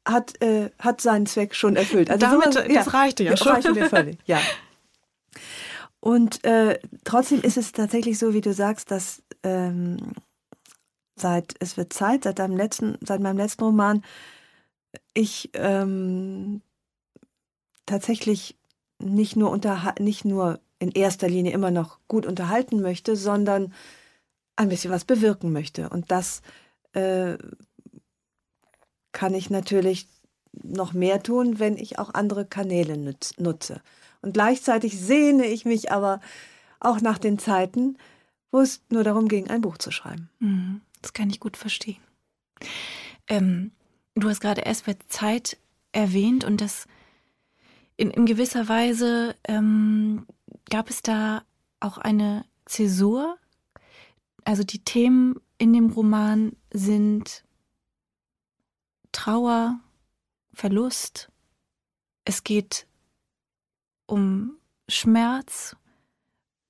hat, 0.09 0.41
äh, 0.43 0.71
hat 0.79 1.03
seinen 1.03 1.27
Zweck 1.27 1.55
schon 1.55 1.77
erfüllt. 1.77 2.11
Also 2.11 2.27
Damit, 2.27 2.55
sowas, 2.55 2.67
das 2.73 2.95
reichte 2.95 3.25
ja 3.25 3.37
schon. 3.37 3.53
Reichte 3.53 3.73
mir 3.75 3.91
völlig, 3.91 4.19
ja. 4.25 4.41
Und 6.01 6.43
äh, 6.45 6.79
trotzdem 7.05 7.43
ist 7.43 7.59
es 7.59 7.73
tatsächlich 7.73 8.19
so, 8.19 8.33
wie 8.33 8.41
du 8.41 8.55
sagst, 8.55 8.91
dass 8.91 9.23
ähm, 9.43 10.15
seit 11.15 11.55
es 11.61 11.77
wird 11.77 11.93
Zeit, 11.93 12.25
seit 12.25 12.39
deinem 12.39 12.57
letzten, 12.57 12.97
seit 13.03 13.21
meinem 13.21 13.37
letzten 13.37 13.65
Roman, 13.65 14.03
ich 15.13 15.51
ähm, 15.53 16.63
tatsächlich 17.85 18.57
nicht 18.99 19.37
nur 19.37 19.51
unter, 19.51 19.95
nicht 19.99 20.25
nur 20.25 20.59
in 20.81 20.91
erster 20.91 21.29
Linie 21.29 21.53
immer 21.53 21.71
noch 21.71 22.01
gut 22.09 22.27
unterhalten 22.27 22.81
möchte, 22.81 23.15
sondern 23.15 23.73
ein 24.57 24.69
bisschen 24.69 24.91
was 24.91 25.05
bewirken 25.05 25.53
möchte. 25.53 25.89
Und 25.89 26.11
das 26.11 26.43
äh, 26.93 27.37
kann 29.13 29.35
ich 29.35 29.51
natürlich 29.51 30.09
noch 30.53 30.93
mehr 30.93 31.23
tun, 31.23 31.59
wenn 31.61 31.77
ich 31.77 31.99
auch 31.99 32.15
andere 32.15 32.45
Kanäle 32.45 32.99
nutze. 33.39 33.81
Und 34.23 34.33
gleichzeitig 34.35 34.99
sehne 34.99 35.47
ich 35.47 35.65
mich 35.65 35.93
aber 35.93 36.21
auch 36.81 37.01
nach 37.01 37.19
den 37.19 37.39
Zeiten, 37.39 37.97
wo 38.51 38.61
es 38.61 38.83
nur 38.91 39.05
darum 39.05 39.29
ging, 39.29 39.49
ein 39.49 39.61
Buch 39.61 39.79
zu 39.79 39.91
schreiben. 39.91 40.29
Mhm, 40.41 40.81
das 41.03 41.13
kann 41.13 41.31
ich 41.31 41.41
gut 41.41 41.57
verstehen. 41.57 42.01
Ähm, 43.29 43.71
du 44.15 44.29
hast 44.29 44.41
gerade 44.41 44.63
erst 44.63 44.87
bei 44.87 44.97
Zeit 45.09 45.57
erwähnt 45.93 46.45
und 46.45 46.61
das 46.61 46.87
in, 47.97 48.11
in 48.11 48.27
gewisser 48.27 48.69
Weise 48.69 49.37
ähm, 49.47 50.27
gab 50.69 50.91
es 50.91 51.03
da 51.03 51.43
auch 51.81 51.99
eine 51.99 52.45
Zäsur. 52.65 53.39
Also 54.45 54.63
die 54.63 54.85
Themen 54.85 55.41
in 55.59 55.73
dem 55.73 55.91
Roman 55.91 56.57
sind 56.73 57.45
Trauer, 59.13 59.81
Verlust. 60.53 61.31
Es 62.25 62.45
geht 62.45 62.87
um 64.07 64.57
Schmerz, 64.89 65.77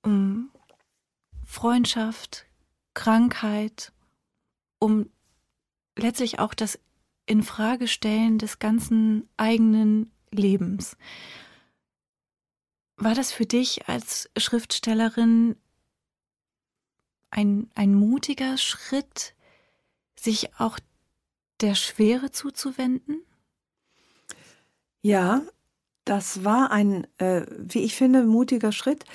um 0.01 0.51
Freundschaft, 1.45 2.45
Krankheit, 2.93 3.91
um 4.79 5.09
letztlich 5.97 6.39
auch 6.39 6.53
das 6.53 6.79
Infragestellen 7.25 8.37
des 8.37 8.59
ganzen 8.59 9.29
eigenen 9.37 10.11
Lebens. 10.31 10.97
War 13.01 13.15
das 13.15 13.31
für 13.31 13.47
dich 13.47 13.89
als 13.89 14.29
Schriftstellerin 14.37 15.55
ein, 17.31 17.71
ein 17.73 17.95
mutiger 17.95 18.57
Schritt, 18.57 19.33
sich 20.15 20.53
auch 20.59 20.77
der 21.61 21.73
Schwere 21.73 22.29
zuzuwenden? 22.29 23.23
Ja, 25.01 25.41
das 26.05 26.43
war 26.43 26.69
ein, 26.69 27.07
äh, 27.17 27.47
wie 27.57 27.79
ich 27.79 27.95
finde, 27.95 28.23
mutiger 28.23 28.71
Schritt. 28.71 29.05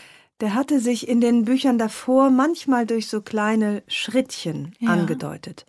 Der 0.40 0.54
hatte 0.54 0.80
sich 0.80 1.06
in 1.06 1.20
den 1.20 1.44
Büchern 1.44 1.78
davor 1.78 2.30
manchmal 2.30 2.86
durch 2.86 3.06
so 3.06 3.22
kleine 3.22 3.84
Schrittchen 3.86 4.74
ja. 4.80 4.90
angedeutet. 4.90 5.64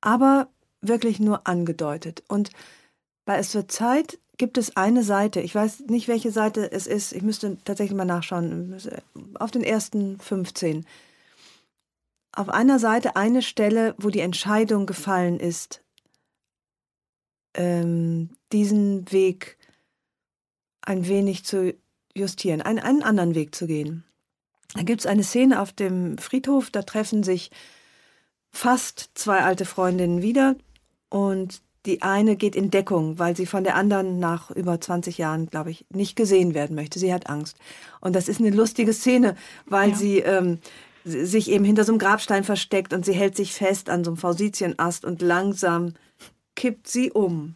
Aber 0.00 0.48
wirklich 0.80 1.20
nur 1.20 1.46
angedeutet. 1.46 2.24
Und 2.26 2.48
bei 3.24 3.38
Es 3.38 3.54
wird 3.54 3.72
Zeit 3.72 4.18
gibt 4.36 4.58
es 4.58 4.76
eine 4.76 5.02
Seite, 5.02 5.40
ich 5.40 5.54
weiß 5.54 5.80
nicht, 5.88 6.08
welche 6.08 6.30
Seite 6.30 6.72
es 6.72 6.86
ist, 6.86 7.12
ich 7.12 7.22
müsste 7.22 7.56
tatsächlich 7.64 7.96
mal 7.96 8.04
nachschauen, 8.04 8.76
auf 9.34 9.50
den 9.50 9.62
ersten 9.62 10.18
15. 10.18 10.84
Auf 12.32 12.48
einer 12.48 12.80
Seite 12.80 13.14
eine 13.14 13.42
Stelle, 13.42 13.94
wo 13.96 14.10
die 14.10 14.20
Entscheidung 14.20 14.86
gefallen 14.86 15.38
ist, 15.38 15.82
ähm, 17.54 18.30
diesen 18.52 19.10
Weg 19.12 19.56
ein 20.82 21.06
wenig 21.06 21.44
zu 21.44 21.74
justieren, 22.12 22.60
einen, 22.60 22.80
einen 22.80 23.02
anderen 23.02 23.36
Weg 23.36 23.54
zu 23.54 23.66
gehen. 23.66 24.04
Da 24.74 24.82
gibt 24.82 25.00
es 25.00 25.06
eine 25.06 25.22
Szene 25.22 25.60
auf 25.60 25.72
dem 25.72 26.18
Friedhof, 26.18 26.70
da 26.70 26.82
treffen 26.82 27.22
sich 27.22 27.52
fast 28.50 29.10
zwei 29.14 29.42
alte 29.42 29.64
Freundinnen 29.64 30.22
wieder. 30.22 30.56
Und 31.08 31.62
die 31.86 32.02
eine 32.02 32.36
geht 32.36 32.56
in 32.56 32.70
Deckung, 32.70 33.18
weil 33.18 33.36
sie 33.36 33.46
von 33.46 33.64
der 33.64 33.76
anderen 33.76 34.18
nach 34.18 34.50
über 34.50 34.80
20 34.80 35.18
Jahren, 35.18 35.46
glaube 35.46 35.70
ich, 35.70 35.84
nicht 35.90 36.16
gesehen 36.16 36.54
werden 36.54 36.74
möchte. 36.74 36.98
Sie 36.98 37.12
hat 37.12 37.28
Angst. 37.28 37.58
Und 38.00 38.16
das 38.16 38.28
ist 38.28 38.40
eine 38.40 38.50
lustige 38.50 38.92
Szene, 38.92 39.36
weil 39.66 39.90
ja. 39.90 39.96
sie 39.96 40.18
ähm, 40.20 40.58
sich 41.04 41.50
eben 41.50 41.64
hinter 41.64 41.84
so 41.84 41.92
einem 41.92 41.98
Grabstein 41.98 42.44
versteckt 42.44 42.94
und 42.94 43.04
sie 43.04 43.12
hält 43.12 43.36
sich 43.36 43.52
fest 43.52 43.90
an 43.90 44.04
so 44.04 44.10
einem 44.10 44.16
Fausitienast 44.16 45.04
und 45.04 45.20
langsam 45.20 45.94
kippt 46.56 46.88
sie 46.88 47.10
um. 47.10 47.54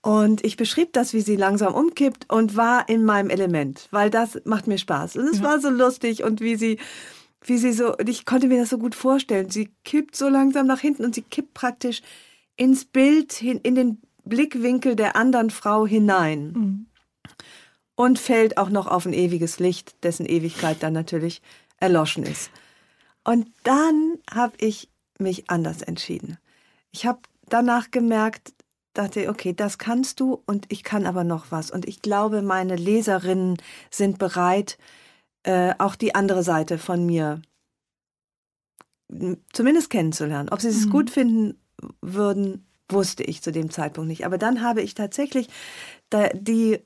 Und 0.00 0.44
ich 0.44 0.56
beschrieb 0.56 0.92
das, 0.92 1.12
wie 1.12 1.20
sie 1.20 1.34
langsam 1.34 1.74
umkippt 1.74 2.30
und 2.32 2.56
war 2.56 2.88
in 2.88 3.04
meinem 3.04 3.30
Element, 3.30 3.88
weil 3.90 4.10
das 4.10 4.40
macht 4.44 4.68
mir 4.68 4.78
Spaß. 4.78 5.16
Und 5.16 5.26
es 5.26 5.38
ja. 5.38 5.44
war 5.44 5.60
so 5.60 5.70
lustig 5.70 6.22
und 6.22 6.40
wie 6.40 6.54
sie, 6.54 6.78
wie 7.44 7.58
sie 7.58 7.72
so, 7.72 7.98
ich 8.06 8.24
konnte 8.24 8.46
mir 8.46 8.60
das 8.60 8.70
so 8.70 8.78
gut 8.78 8.94
vorstellen. 8.94 9.50
Sie 9.50 9.70
kippt 9.84 10.14
so 10.14 10.28
langsam 10.28 10.68
nach 10.68 10.80
hinten 10.80 11.04
und 11.04 11.16
sie 11.16 11.22
kippt 11.22 11.54
praktisch 11.54 12.02
ins 12.58 12.84
Bild, 12.84 13.40
in 13.40 13.74
den 13.74 14.02
Blickwinkel 14.24 14.96
der 14.96 15.16
anderen 15.16 15.48
Frau 15.48 15.86
hinein. 15.86 16.52
Mhm. 16.52 16.86
Und 17.94 18.18
fällt 18.18 18.58
auch 18.58 18.68
noch 18.68 18.86
auf 18.86 19.06
ein 19.06 19.12
ewiges 19.12 19.58
Licht, 19.58 20.04
dessen 20.04 20.26
Ewigkeit 20.26 20.82
dann 20.82 20.92
natürlich 20.92 21.42
erloschen 21.78 22.24
ist. 22.24 22.50
Und 23.24 23.50
dann 23.64 24.18
habe 24.30 24.54
ich 24.58 24.88
mich 25.18 25.50
anders 25.50 25.82
entschieden. 25.82 26.38
Ich 26.92 27.06
habe 27.06 27.18
danach 27.48 27.90
gemerkt, 27.90 28.54
dachte 28.94 29.28
okay, 29.28 29.52
das 29.52 29.78
kannst 29.78 30.20
du 30.20 30.40
und 30.46 30.66
ich 30.68 30.84
kann 30.84 31.06
aber 31.06 31.24
noch 31.24 31.46
was. 31.50 31.72
Und 31.72 31.88
ich 31.88 32.00
glaube, 32.00 32.42
meine 32.42 32.76
Leserinnen 32.76 33.56
sind 33.90 34.18
bereit, 34.18 34.78
äh, 35.42 35.74
auch 35.78 35.96
die 35.96 36.14
andere 36.14 36.44
Seite 36.44 36.78
von 36.78 37.04
mir 37.04 37.42
zumindest 39.52 39.90
kennenzulernen. 39.90 40.50
Ob 40.50 40.60
sie 40.60 40.68
es 40.68 40.86
mhm. 40.86 40.90
gut 40.90 41.10
finden 41.10 41.58
würden, 42.00 42.66
wusste 42.88 43.22
ich 43.22 43.42
zu 43.42 43.52
dem 43.52 43.70
Zeitpunkt 43.70 44.08
nicht. 44.08 44.24
Aber 44.24 44.38
dann 44.38 44.62
habe 44.62 44.82
ich 44.82 44.94
tatsächlich 44.94 45.48
die, 46.34 46.78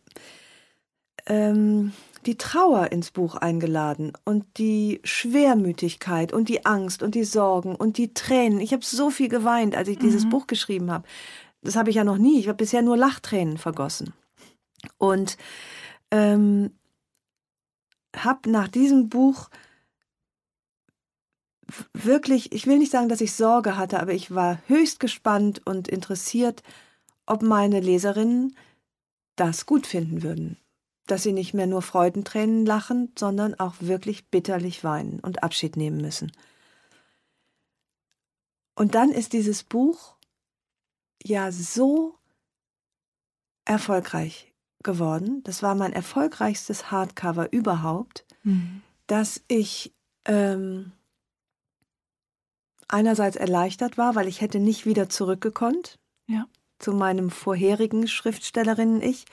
ähm, 1.27 1.93
die 2.27 2.37
Trauer 2.37 2.91
ins 2.93 3.11
Buch 3.11 3.37
eingeladen 3.37 4.13
und 4.25 4.45
die 4.59 5.01
Schwermütigkeit 5.05 6.33
und 6.33 6.49
die 6.49 6.67
Angst 6.67 7.03
und 7.03 7.15
die 7.15 7.25
Sorgen 7.25 7.75
und 7.75 7.99
die 7.99 8.15
Tränen. 8.15 8.61
Ich 8.61 8.73
habe 8.73 8.85
so 8.85 9.11
viel 9.11 9.29
geweint, 9.29 9.77
als 9.77 9.89
ich 9.89 9.99
mhm. 9.99 10.03
dieses 10.03 10.29
Buch 10.29 10.47
geschrieben 10.47 10.91
habe. 10.91 11.07
Das 11.63 11.77
habe 11.77 11.91
ich 11.91 11.97
ja 11.97 12.05
noch 12.05 12.19
nie. 12.19 12.41
Ich 12.41 12.49
habe 12.49 12.57
bisher 12.57 12.83
nur 12.83 12.97
Lachtränen 12.97 13.59
vergossen. 13.59 14.13
Und 14.99 15.37
ähm, 16.11 16.73
habe 18.17 18.51
nach 18.51 18.69
diesem 18.69 19.09
Buch 19.09 19.49
wirklich, 21.93 22.53
ich 22.53 22.67
will 22.67 22.79
nicht 22.79 22.93
sagen, 22.93 23.09
dass 23.09 23.21
ich 23.21 23.33
Sorge 23.33 23.77
hatte, 23.77 24.01
aber 24.01 24.13
ich 24.13 24.35
war 24.35 24.61
höchst 24.67 25.01
gespannt 25.01 25.63
und 25.65 25.89
interessiert, 25.89 26.63
ob 27.27 27.43
meine 27.43 27.81
Leserinnen 27.81 28.57
das 29.37 29.67
gut 29.67 29.87
finden 29.87 30.23
würden. 30.23 30.57
Dass 31.07 31.23
sie 31.23 31.33
nicht 31.33 31.55
mehr 31.55 31.67
nur 31.67 31.83
Freudentränen 31.83 32.65
lachen, 32.65 33.13
sondern 33.19 33.59
auch 33.59 33.75
wirklich 33.81 34.29
bitterlich 34.29 34.85
weinen 34.85 35.21
und 35.21 35.43
Abschied 35.43 35.77
nehmen 35.77 36.01
müssen. 36.01 36.33
Und 38.75 38.95
dann 38.95 39.11
ist 39.11 39.33
dieses 39.33 39.65
Buch 39.65 40.17
ja 41.23 41.53
so 41.53 42.15
erfolgreich 43.65 44.53
geworden. 44.83 45.43
Das 45.45 45.63
war 45.63 45.75
mein 45.75 45.93
erfolgreichstes 45.93 46.91
Hardcover 46.91 47.53
überhaupt, 47.53 48.25
mhm. 48.43 48.83
dass 49.07 49.41
ich 49.49 49.95
ähm, 50.25 50.93
einerseits 52.93 53.37
erleichtert 53.37 53.99
war, 53.99 54.15
weil 54.15 54.29
ich 54.29 54.41
hätte 54.41 54.61
nicht 54.61 54.87
wieder 54.87 55.09
zurückgekonnt 55.09 55.99
ja. 56.27 56.47
zu 56.79 56.93
meinem 56.93 57.31
vorherigen 57.31 58.07
Schriftstellerinnen-Ich. 58.07 59.25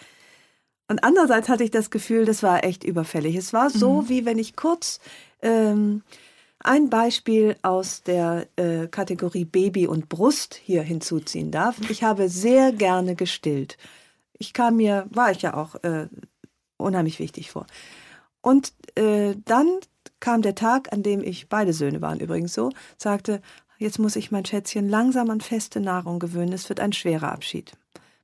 Und 0.88 1.03
andererseits 1.03 1.49
hatte 1.49 1.64
ich 1.64 1.72
das 1.72 1.91
Gefühl, 1.91 2.26
das 2.26 2.41
war 2.41 2.64
echt 2.64 2.84
überfällig. 2.84 3.36
Es 3.36 3.53
war 3.53 3.70
so, 3.70 4.01
mhm. 4.01 4.10
wie 4.10 4.26
wenn 4.26 4.39
ich 4.39 4.55
kurz 4.55 4.99
ähm, 5.41 6.01
ein 6.60 6.89
Beispiel 6.89 7.55
aus 7.62 8.03
der 8.03 8.47
äh, 8.55 8.88
Kategorie 8.88 9.45
Baby 9.45 9.88
und 9.88 10.10
Brust 10.10 10.55
hier 10.55 10.82
hinzuziehen 10.82 11.51
darf. 11.51 11.78
Ich 11.89 12.03
habe 12.03 12.28
sehr 12.28 12.72
gerne 12.72 13.16
gestillt. 13.16 13.78
Ich 14.34 14.53
kam 14.53 14.78
mir, 14.78 15.05
war 15.10 15.32
ich 15.32 15.41
ja 15.41 15.55
auch 15.55 15.76
äh, 15.84 16.07
unheimlich 16.78 17.20
wichtig 17.20 17.51
vor. 17.51 17.68
Und 18.41 18.74
äh, 18.95 19.36
dann 19.45 19.68
kam 20.20 20.41
der 20.41 20.55
Tag, 20.55 20.91
an 20.93 21.03
dem 21.03 21.24
ich, 21.24 21.49
beide 21.49 21.74
Söhne 21.74 22.01
waren 22.01 22.20
übrigens 22.20 22.53
so, 22.53 22.70
sagte, 22.97 23.41
jetzt 23.78 23.99
muss 23.99 24.15
ich 24.15 24.32
mein 24.32 24.45
Schätzchen 24.45 24.89
langsam 24.89 25.30
an 25.30 25.41
feste 25.41 25.80
Nahrung 25.80 26.20
gewöhnen, 26.20 26.53
es 26.53 26.70
wird 26.70 26.80
ein 26.80 26.93
schwerer 26.93 27.32
Abschied. 27.32 27.74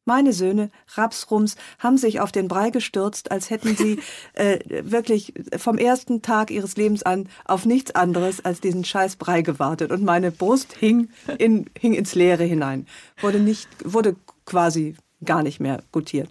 Meine 0.07 0.33
Söhne, 0.33 0.69
Rapsrums, 0.93 1.55
haben 1.79 1.97
sich 1.97 2.19
auf 2.19 2.31
den 2.31 2.47
Brei 2.47 2.69
gestürzt, 2.69 3.31
als 3.31 3.49
hätten 3.49 3.75
sie 3.75 3.99
äh, 4.33 4.59
wirklich 4.83 5.33
vom 5.57 5.79
ersten 5.79 6.21
Tag 6.21 6.51
ihres 6.51 6.77
Lebens 6.77 7.01
an 7.01 7.27
auf 7.43 7.65
nichts 7.65 7.95
anderes 7.95 8.45
als 8.45 8.61
diesen 8.61 8.85
scheiß 8.85 9.15
Brei 9.15 9.41
gewartet. 9.41 9.91
Und 9.91 10.03
meine 10.03 10.31
Brust 10.31 10.73
hing, 10.73 11.09
in, 11.39 11.65
hing 11.77 11.93
ins 11.93 12.13
Leere 12.13 12.43
hinein, 12.43 12.85
wurde, 13.19 13.39
nicht, 13.39 13.67
wurde 13.83 14.15
quasi 14.45 14.95
gar 15.23 15.41
nicht 15.41 15.59
mehr 15.59 15.81
gutiert. 15.91 16.29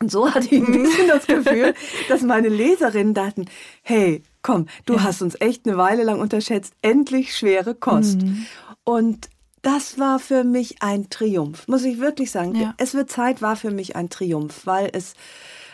Und 0.00 0.10
so 0.12 0.32
hatte 0.32 0.46
ich 0.46 0.62
ein 0.62 0.82
bisschen 0.82 1.08
das 1.08 1.26
Gefühl, 1.26 1.74
dass 2.08 2.22
meine 2.22 2.48
Leserinnen 2.48 3.12
dachten, 3.14 3.46
hey, 3.82 4.22
komm, 4.44 4.66
du 4.86 4.94
ja. 4.94 5.02
hast 5.02 5.22
uns 5.22 5.34
echt 5.40 5.66
eine 5.66 5.76
Weile 5.76 6.04
lang 6.04 6.20
unterschätzt, 6.20 6.74
endlich 6.82 7.36
schwere 7.36 7.74
Kost. 7.74 8.22
Mhm. 8.22 8.46
Und 8.84 9.28
das 9.62 9.98
war 9.98 10.20
für 10.20 10.44
mich 10.44 10.82
ein 10.82 11.08
Triumph, 11.08 11.66
muss 11.66 11.82
ich 11.82 11.98
wirklich 11.98 12.30
sagen. 12.30 12.54
Ja. 12.54 12.74
Es 12.76 12.94
wird 12.94 13.10
Zeit 13.10 13.42
war 13.42 13.56
für 13.56 13.70
mich 13.70 13.96
ein 13.96 14.10
Triumph, 14.10 14.66
weil 14.66 14.90
es, 14.92 15.14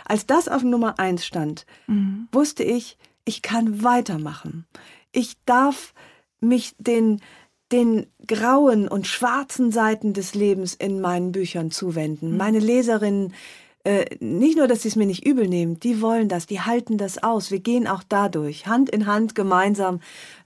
als 0.06 0.24
das 0.24 0.48
auf 0.48 0.62
Nummer 0.62 0.98
eins 0.98 1.26
stand, 1.26 1.66
mhm. 1.88 2.28
wusste 2.32 2.62
ich, 2.62 2.96
ich 3.24 3.42
kann 3.42 3.82
weitermachen. 3.82 4.66
Ich 5.12 5.36
darf 5.44 5.92
mich 6.40 6.74
den, 6.78 7.20
den 7.72 8.06
grauen 8.26 8.86
und 8.86 9.08
schwarzen 9.08 9.72
Seiten 9.72 10.12
des 10.12 10.34
Lebens 10.34 10.74
in 10.74 11.00
meinen 11.00 11.32
Büchern 11.32 11.72
zuwenden. 11.72 12.30
Mhm. 12.30 12.36
Meine 12.36 12.60
Leserinnen 12.60 13.34
äh, 13.84 14.04
nicht 14.20 14.58
nur, 14.58 14.68
dass 14.68 14.82
sie 14.82 14.88
es 14.88 14.96
mir 14.96 15.06
nicht 15.06 15.26
übel 15.26 15.48
nehmen, 15.48 15.80
die 15.80 16.00
wollen 16.02 16.28
das, 16.28 16.46
die 16.46 16.60
halten 16.60 16.98
das 16.98 17.22
aus. 17.22 17.50
Wir 17.50 17.60
gehen 17.60 17.86
auch 17.86 18.02
dadurch, 18.06 18.66
Hand 18.66 18.90
in 18.90 19.06
Hand, 19.06 19.34
gemeinsam 19.34 20.00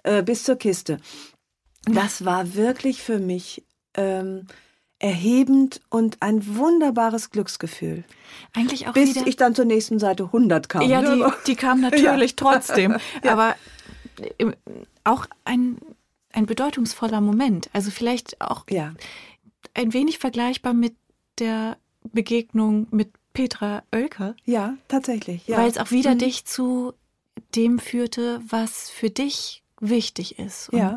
äh, 0.05 0.23
bis 0.23 0.45
zur 0.45 0.57
Kiste. 0.57 0.99
Das 1.87 2.25
war 2.25 2.55
wirklich 2.55 3.03
für 3.03 3.19
mich 3.19 3.65
ähm, 3.97 4.47
erhebend 4.99 5.81
und 5.91 6.19
ein 6.21 6.57
wunderbares 6.57 7.31
Glücksgefühl. 7.31 8.05
Eigentlich 8.55 8.89
auch 8.89 8.93
Bis 8.93 9.15
wieder... 9.15 9.27
ich 9.27 9.37
dann 9.37 9.55
zur 9.55 9.65
nächsten 9.65 9.99
Seite 9.99 10.25
100 10.25 10.69
kam. 10.69 10.83
Ja, 10.83 11.03
die, 11.03 11.25
die 11.47 11.57
kam 11.57 11.81
natürlich 11.81 12.31
ja. 12.31 12.37
trotzdem. 12.37 12.97
Ja. 13.23 13.33
Aber 13.33 13.57
auch 15.03 15.27
ein, 15.45 15.79
ein 16.33 16.47
bedeutungsvoller 16.47 17.21
Moment. 17.21 17.69
Also 17.73 17.91
vielleicht 17.91 18.41
auch 18.41 18.65
ja. 18.71 18.95
ein 19.75 19.93
wenig 19.93 20.19
vergleichbar 20.19 20.73
mit 20.73 20.95
der 21.39 21.77
Begegnung 22.13 22.87
mit 22.91 23.11
Petra 23.35 23.83
Oelker. 23.93 24.35
Ja, 24.45 24.79
tatsächlich. 24.89 25.47
Ja. 25.47 25.59
Weil 25.59 25.69
es 25.69 25.77
auch 25.77 25.91
wieder 25.91 26.15
mhm. 26.15 26.19
dich 26.19 26.47
zu 26.47 26.95
dem 27.55 27.79
führte, 27.79 28.41
was 28.49 28.89
für 28.89 29.11
dich 29.11 29.63
wichtig 29.81 30.39
ist. 30.39 30.71
Und 30.71 30.79
ja. 30.79 30.97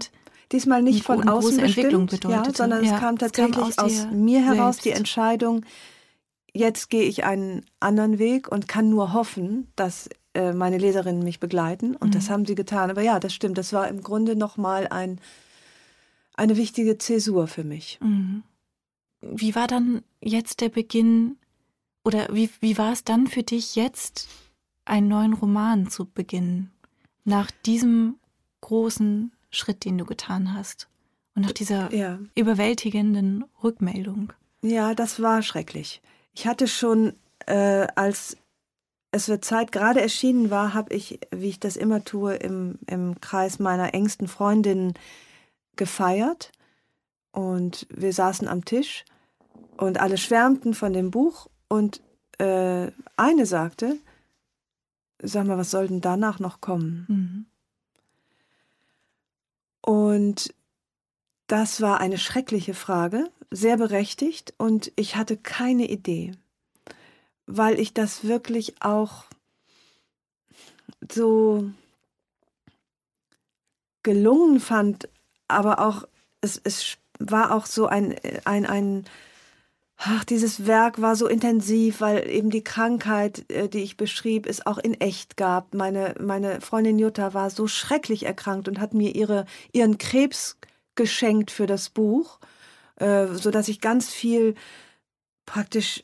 Diesmal 0.54 0.82
nicht 0.82 1.04
von 1.04 1.28
außen 1.28 1.58
bestimmt, 1.58 2.24
ja, 2.24 2.42
sondern 2.54 2.86
ja, 2.86 2.96
es 2.96 3.00
kam 3.02 3.18
tatsächlich 3.18 3.68
es 3.68 3.76
kam 3.76 3.86
aus, 3.86 4.00
aus 4.00 4.08
mir 4.14 4.40
heraus 4.46 4.76
selbst. 4.76 4.86
die 4.86 4.92
Entscheidung, 4.92 5.66
jetzt 6.54 6.90
gehe 6.90 7.04
ich 7.04 7.26
einen 7.26 7.66
anderen 7.82 8.18
Weg 8.18 8.48
und 8.50 8.66
kann 8.66 8.90
nur 8.90 9.12
hoffen, 9.12 9.68
dass 9.76 10.08
äh, 10.34 10.54
meine 10.54 10.78
Leserinnen 10.78 11.22
mich 11.22 11.42
begleiten. 11.42 11.98
Und 11.98 12.10
mhm. 12.10 12.12
das 12.12 12.30
haben 12.30 12.46
sie 12.46 12.56
getan. 12.56 12.90
Aber 12.90 13.02
ja, 13.02 13.20
das 13.20 13.34
stimmt. 13.34 13.58
Das 13.58 13.74
war 13.74 13.90
im 13.90 14.02
Grunde 14.02 14.38
nochmal 14.38 14.88
ein, 14.88 15.20
eine 16.34 16.56
wichtige 16.56 16.98
Zäsur 16.98 17.48
für 17.48 17.66
mich. 17.66 18.00
Mhm. 18.02 18.44
Wie 19.20 19.54
war 19.54 19.68
dann 19.68 20.02
jetzt 20.22 20.62
der 20.62 20.70
Beginn 20.70 21.36
oder 22.08 22.30
wie, 22.32 22.50
wie 22.62 22.78
war 22.78 22.94
es 22.94 23.04
dann 23.04 23.28
für 23.28 23.44
dich 23.44 23.76
jetzt, 23.76 24.30
einen 24.86 25.10
neuen 25.10 25.34
Roman 25.34 25.90
zu 25.90 26.06
beginnen? 26.06 26.72
Nach 27.26 27.52
diesem 27.52 28.16
großen 28.62 29.34
Schritt, 29.50 29.84
den 29.84 29.98
du 29.98 30.06
getan 30.06 30.54
hast 30.54 30.88
und 31.36 31.42
nach 31.42 31.52
dieser 31.52 31.94
ja. 31.94 32.18
überwältigenden 32.34 33.44
Rückmeldung. 33.62 34.32
Ja, 34.62 34.96
das 34.96 35.22
war 35.22 35.42
schrecklich. 35.42 36.02
Ich 36.34 36.48
hatte 36.48 36.70
schon, 36.70 37.14
äh, 37.46 37.88
als 37.96 38.38
es 39.12 39.28
wird 39.28 39.44
Zeit 39.44 39.74
gerade 39.74 40.00
erschienen 40.00 40.50
war, 40.50 40.74
habe 40.74 40.94
ich, 40.94 41.20
wie 41.32 41.50
ich 41.50 41.60
das 41.60 41.76
immer 41.76 42.06
tue, 42.06 42.36
im, 42.36 42.80
im 42.88 43.20
Kreis 43.20 43.60
meiner 43.60 43.94
engsten 43.94 44.30
Freundinnen 44.30 44.94
gefeiert. 45.76 46.54
Und 47.34 47.86
wir 47.90 48.14
saßen 48.14 48.48
am 48.48 48.64
Tisch 48.64 49.04
und 49.76 50.00
alle 50.00 50.18
schwärmten 50.18 50.74
von 50.74 50.94
dem 50.94 51.12
Buch 51.12 51.48
und 51.70 52.02
äh, 52.38 52.92
eine 53.16 53.46
sagte, 53.46 53.98
sag 55.22 55.48
mal, 55.48 55.58
was 55.58 55.72
soll 55.72 55.88
denn 55.88 56.02
danach 56.02 56.40
noch 56.40 56.62
kommen? 56.62 57.06
Mhm. 57.08 57.46
Und 59.82 60.54
das 61.48 61.82
war 61.82 62.00
eine 62.00 62.18
schreckliche 62.18 62.74
Frage, 62.74 63.32
sehr 63.50 63.78
berechtigt 63.78 64.54
und 64.58 64.92
ich 64.98 65.16
hatte 65.16 65.38
keine 65.38 65.90
Idee, 65.90 66.34
weil 67.46 67.80
ich 67.80 67.94
das 67.94 68.26
wirklich 68.26 68.82
auch 68.82 69.26
so 71.10 71.72
gelungen 74.04 74.60
fand, 74.60 75.10
aber 75.48 75.80
auch 75.80 76.08
es, 76.42 76.60
es 76.64 76.98
war 77.20 77.54
auch 77.54 77.66
so 77.66 77.88
ein, 77.88 78.16
ein, 78.46 78.66
ein 78.66 79.06
Ach, 80.00 80.24
dieses 80.24 80.68
Werk 80.68 81.02
war 81.02 81.16
so 81.16 81.28
intensiv, 81.28 82.02
weil 82.02 82.30
eben 82.30 82.52
die 82.52 82.64
Krankheit, 82.64 83.50
äh, 83.50 83.68
die 83.68 83.80
ich 83.80 83.98
beschrieb, 83.98 84.46
es 84.46 84.66
auch 84.66 84.78
in 84.78 84.94
echt 84.94 85.38
gab. 85.38 85.74
Meine, 85.74 86.14
meine 86.20 86.62
Freundin 86.62 87.00
Jutta 87.00 87.34
war 87.34 87.50
so 87.50 87.68
schrecklich 87.68 88.24
erkrankt 88.24 88.68
und 88.68 88.80
hat 88.80 88.94
mir 88.94 89.16
ihre, 89.16 89.46
ihren 89.72 89.98
Krebs 89.98 90.58
geschenkt 90.94 91.50
für 91.50 91.66
das 91.66 91.90
Buch, 91.90 92.40
äh, 92.98 93.28
so 93.28 93.50
dass 93.50 93.68
ich 93.68 93.82
ganz 93.82 94.10
viel 94.10 94.54
praktisch 95.48 96.04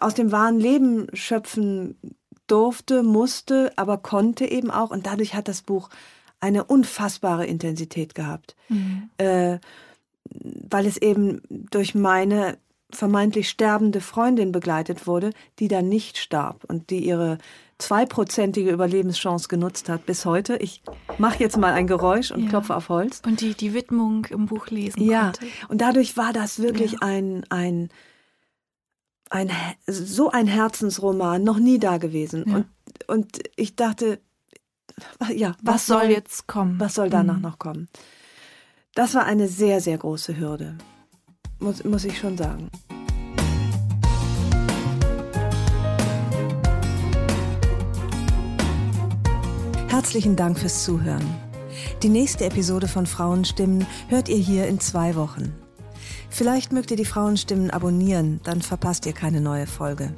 aus 0.00 0.14
dem 0.14 0.32
wahren 0.32 0.58
Leben 0.58 1.08
schöpfen 1.12 1.98
durfte, 2.46 3.02
musste, 3.02 3.72
aber 3.76 3.98
konnte 3.98 4.46
eben 4.46 4.70
auch. 4.70 4.90
Und 4.90 5.06
dadurch 5.06 5.34
hat 5.34 5.48
das 5.48 5.62
Buch 5.62 5.90
eine 6.40 6.64
unfassbare 6.64 7.46
Intensität 7.46 8.14
gehabt. 8.14 8.56
Mhm. 8.68 9.10
Äh, 9.18 9.58
weil 10.34 10.86
es 10.86 10.96
eben 10.96 11.42
durch 11.48 11.94
meine 11.94 12.58
vermeintlich 12.90 13.48
sterbende 13.48 14.00
Freundin 14.00 14.52
begleitet 14.52 15.06
wurde, 15.06 15.30
die 15.58 15.68
dann 15.68 15.88
nicht 15.88 16.18
starb 16.18 16.64
und 16.68 16.90
die 16.90 17.04
ihre 17.04 17.38
zweiprozentige 17.78 18.70
Überlebenschance 18.70 19.48
genutzt 19.48 19.88
hat 19.88 20.06
bis 20.06 20.24
heute. 20.24 20.56
Ich 20.56 20.82
mache 21.18 21.40
jetzt 21.40 21.56
mal 21.56 21.72
ein 21.72 21.86
Geräusch 21.86 22.30
und 22.30 22.44
ja. 22.44 22.48
klopfe 22.48 22.76
auf 22.76 22.88
Holz. 22.88 23.20
Und 23.26 23.40
die 23.40 23.54
die 23.54 23.74
Widmung 23.74 24.26
im 24.26 24.46
Buch 24.46 24.68
lesen 24.68 25.02
ja. 25.02 25.24
konnte. 25.24 25.46
Und 25.68 25.80
dadurch 25.80 26.16
war 26.16 26.32
das 26.32 26.60
wirklich 26.60 26.92
ja. 26.92 26.98
ein, 27.00 27.44
ein, 27.50 27.90
ein, 29.30 29.50
so 29.86 30.30
ein 30.30 30.46
Herzensroman, 30.46 31.42
noch 31.42 31.58
nie 31.58 31.78
da 31.78 31.98
gewesen. 31.98 32.44
Ja. 32.46 32.56
Und, 32.56 32.66
und 33.08 33.38
ich 33.56 33.74
dachte, 33.74 34.20
ja, 35.34 35.56
was, 35.62 35.74
was 35.74 35.86
soll, 35.86 36.02
soll, 36.02 36.10
jetzt 36.10 36.46
kommen? 36.46 36.78
Was 36.78 36.94
soll 36.94 37.10
danach 37.10 37.36
mhm. 37.36 37.42
noch 37.42 37.58
kommen? 37.58 37.88
Das 38.96 39.12
war 39.14 39.24
eine 39.24 39.48
sehr, 39.48 39.80
sehr 39.80 39.98
große 39.98 40.38
Hürde, 40.38 40.78
muss, 41.58 41.82
muss 41.82 42.04
ich 42.04 42.16
schon 42.16 42.38
sagen. 42.38 42.70
Herzlichen 49.88 50.36
Dank 50.36 50.60
fürs 50.60 50.84
Zuhören. 50.84 51.24
Die 52.04 52.08
nächste 52.08 52.44
Episode 52.44 52.86
von 52.86 53.06
Frauenstimmen 53.06 53.84
hört 54.06 54.28
ihr 54.28 54.36
hier 54.36 54.68
in 54.68 54.78
zwei 54.78 55.16
Wochen. 55.16 55.52
Vielleicht 56.30 56.72
mögt 56.72 56.92
ihr 56.92 56.96
die 56.96 57.04
Frauenstimmen 57.04 57.72
abonnieren, 57.72 58.38
dann 58.44 58.62
verpasst 58.62 59.06
ihr 59.06 59.12
keine 59.12 59.40
neue 59.40 59.66
Folge. 59.66 60.12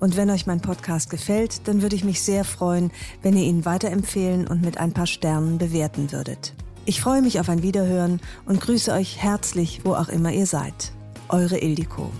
Und 0.00 0.16
wenn 0.16 0.30
euch 0.30 0.46
mein 0.46 0.60
Podcast 0.60 1.08
gefällt, 1.08 1.68
dann 1.68 1.82
würde 1.82 1.94
ich 1.94 2.02
mich 2.02 2.20
sehr 2.20 2.44
freuen, 2.44 2.90
wenn 3.22 3.36
ihr 3.36 3.44
ihn 3.44 3.64
weiterempfehlen 3.64 4.48
und 4.48 4.60
mit 4.60 4.78
ein 4.78 4.92
paar 4.92 5.06
Sternen 5.06 5.58
bewerten 5.58 6.10
würdet. 6.10 6.52
Ich 6.84 7.00
freue 7.00 7.22
mich 7.22 7.38
auf 7.38 7.48
ein 7.48 7.62
Wiederhören 7.62 8.20
und 8.44 8.60
grüße 8.60 8.92
euch 8.92 9.18
herzlich, 9.18 9.84
wo 9.84 9.94
auch 9.94 10.08
immer 10.08 10.32
ihr 10.32 10.46
seid. 10.46 10.92
Eure 11.28 11.58
Ildiko. 11.58 12.10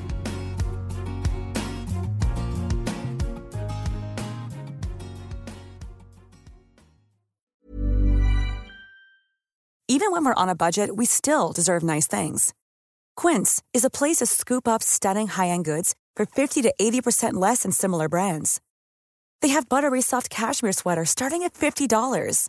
Even 9.89 10.11
when 10.11 10.25
we're 10.25 10.35
on 10.35 10.49
a 10.49 10.55
budget, 10.55 10.97
we 10.97 11.05
still 11.07 11.53
deserve 11.53 11.83
nice 11.83 12.07
things. 12.07 12.55
Quince 13.15 13.63
is 13.75 13.85
a 13.85 13.91
place 13.91 14.17
to 14.17 14.27
scoop 14.27 14.67
up 14.67 14.83
stunning 14.83 15.29
high-end 15.29 15.65
goods 15.65 15.95
for 16.17 16.25
50 16.25 16.63
to 16.63 16.73
80% 16.81 17.35
less 17.35 17.63
than 17.63 17.73
similar 17.73 18.09
brands. 18.09 18.61
They 19.43 19.49
have 19.49 19.69
buttery 19.69 20.01
soft 20.01 20.31
cashmere 20.31 20.73
sweaters 20.73 21.11
starting 21.11 21.43
at 21.43 21.53
$50, 21.53 22.49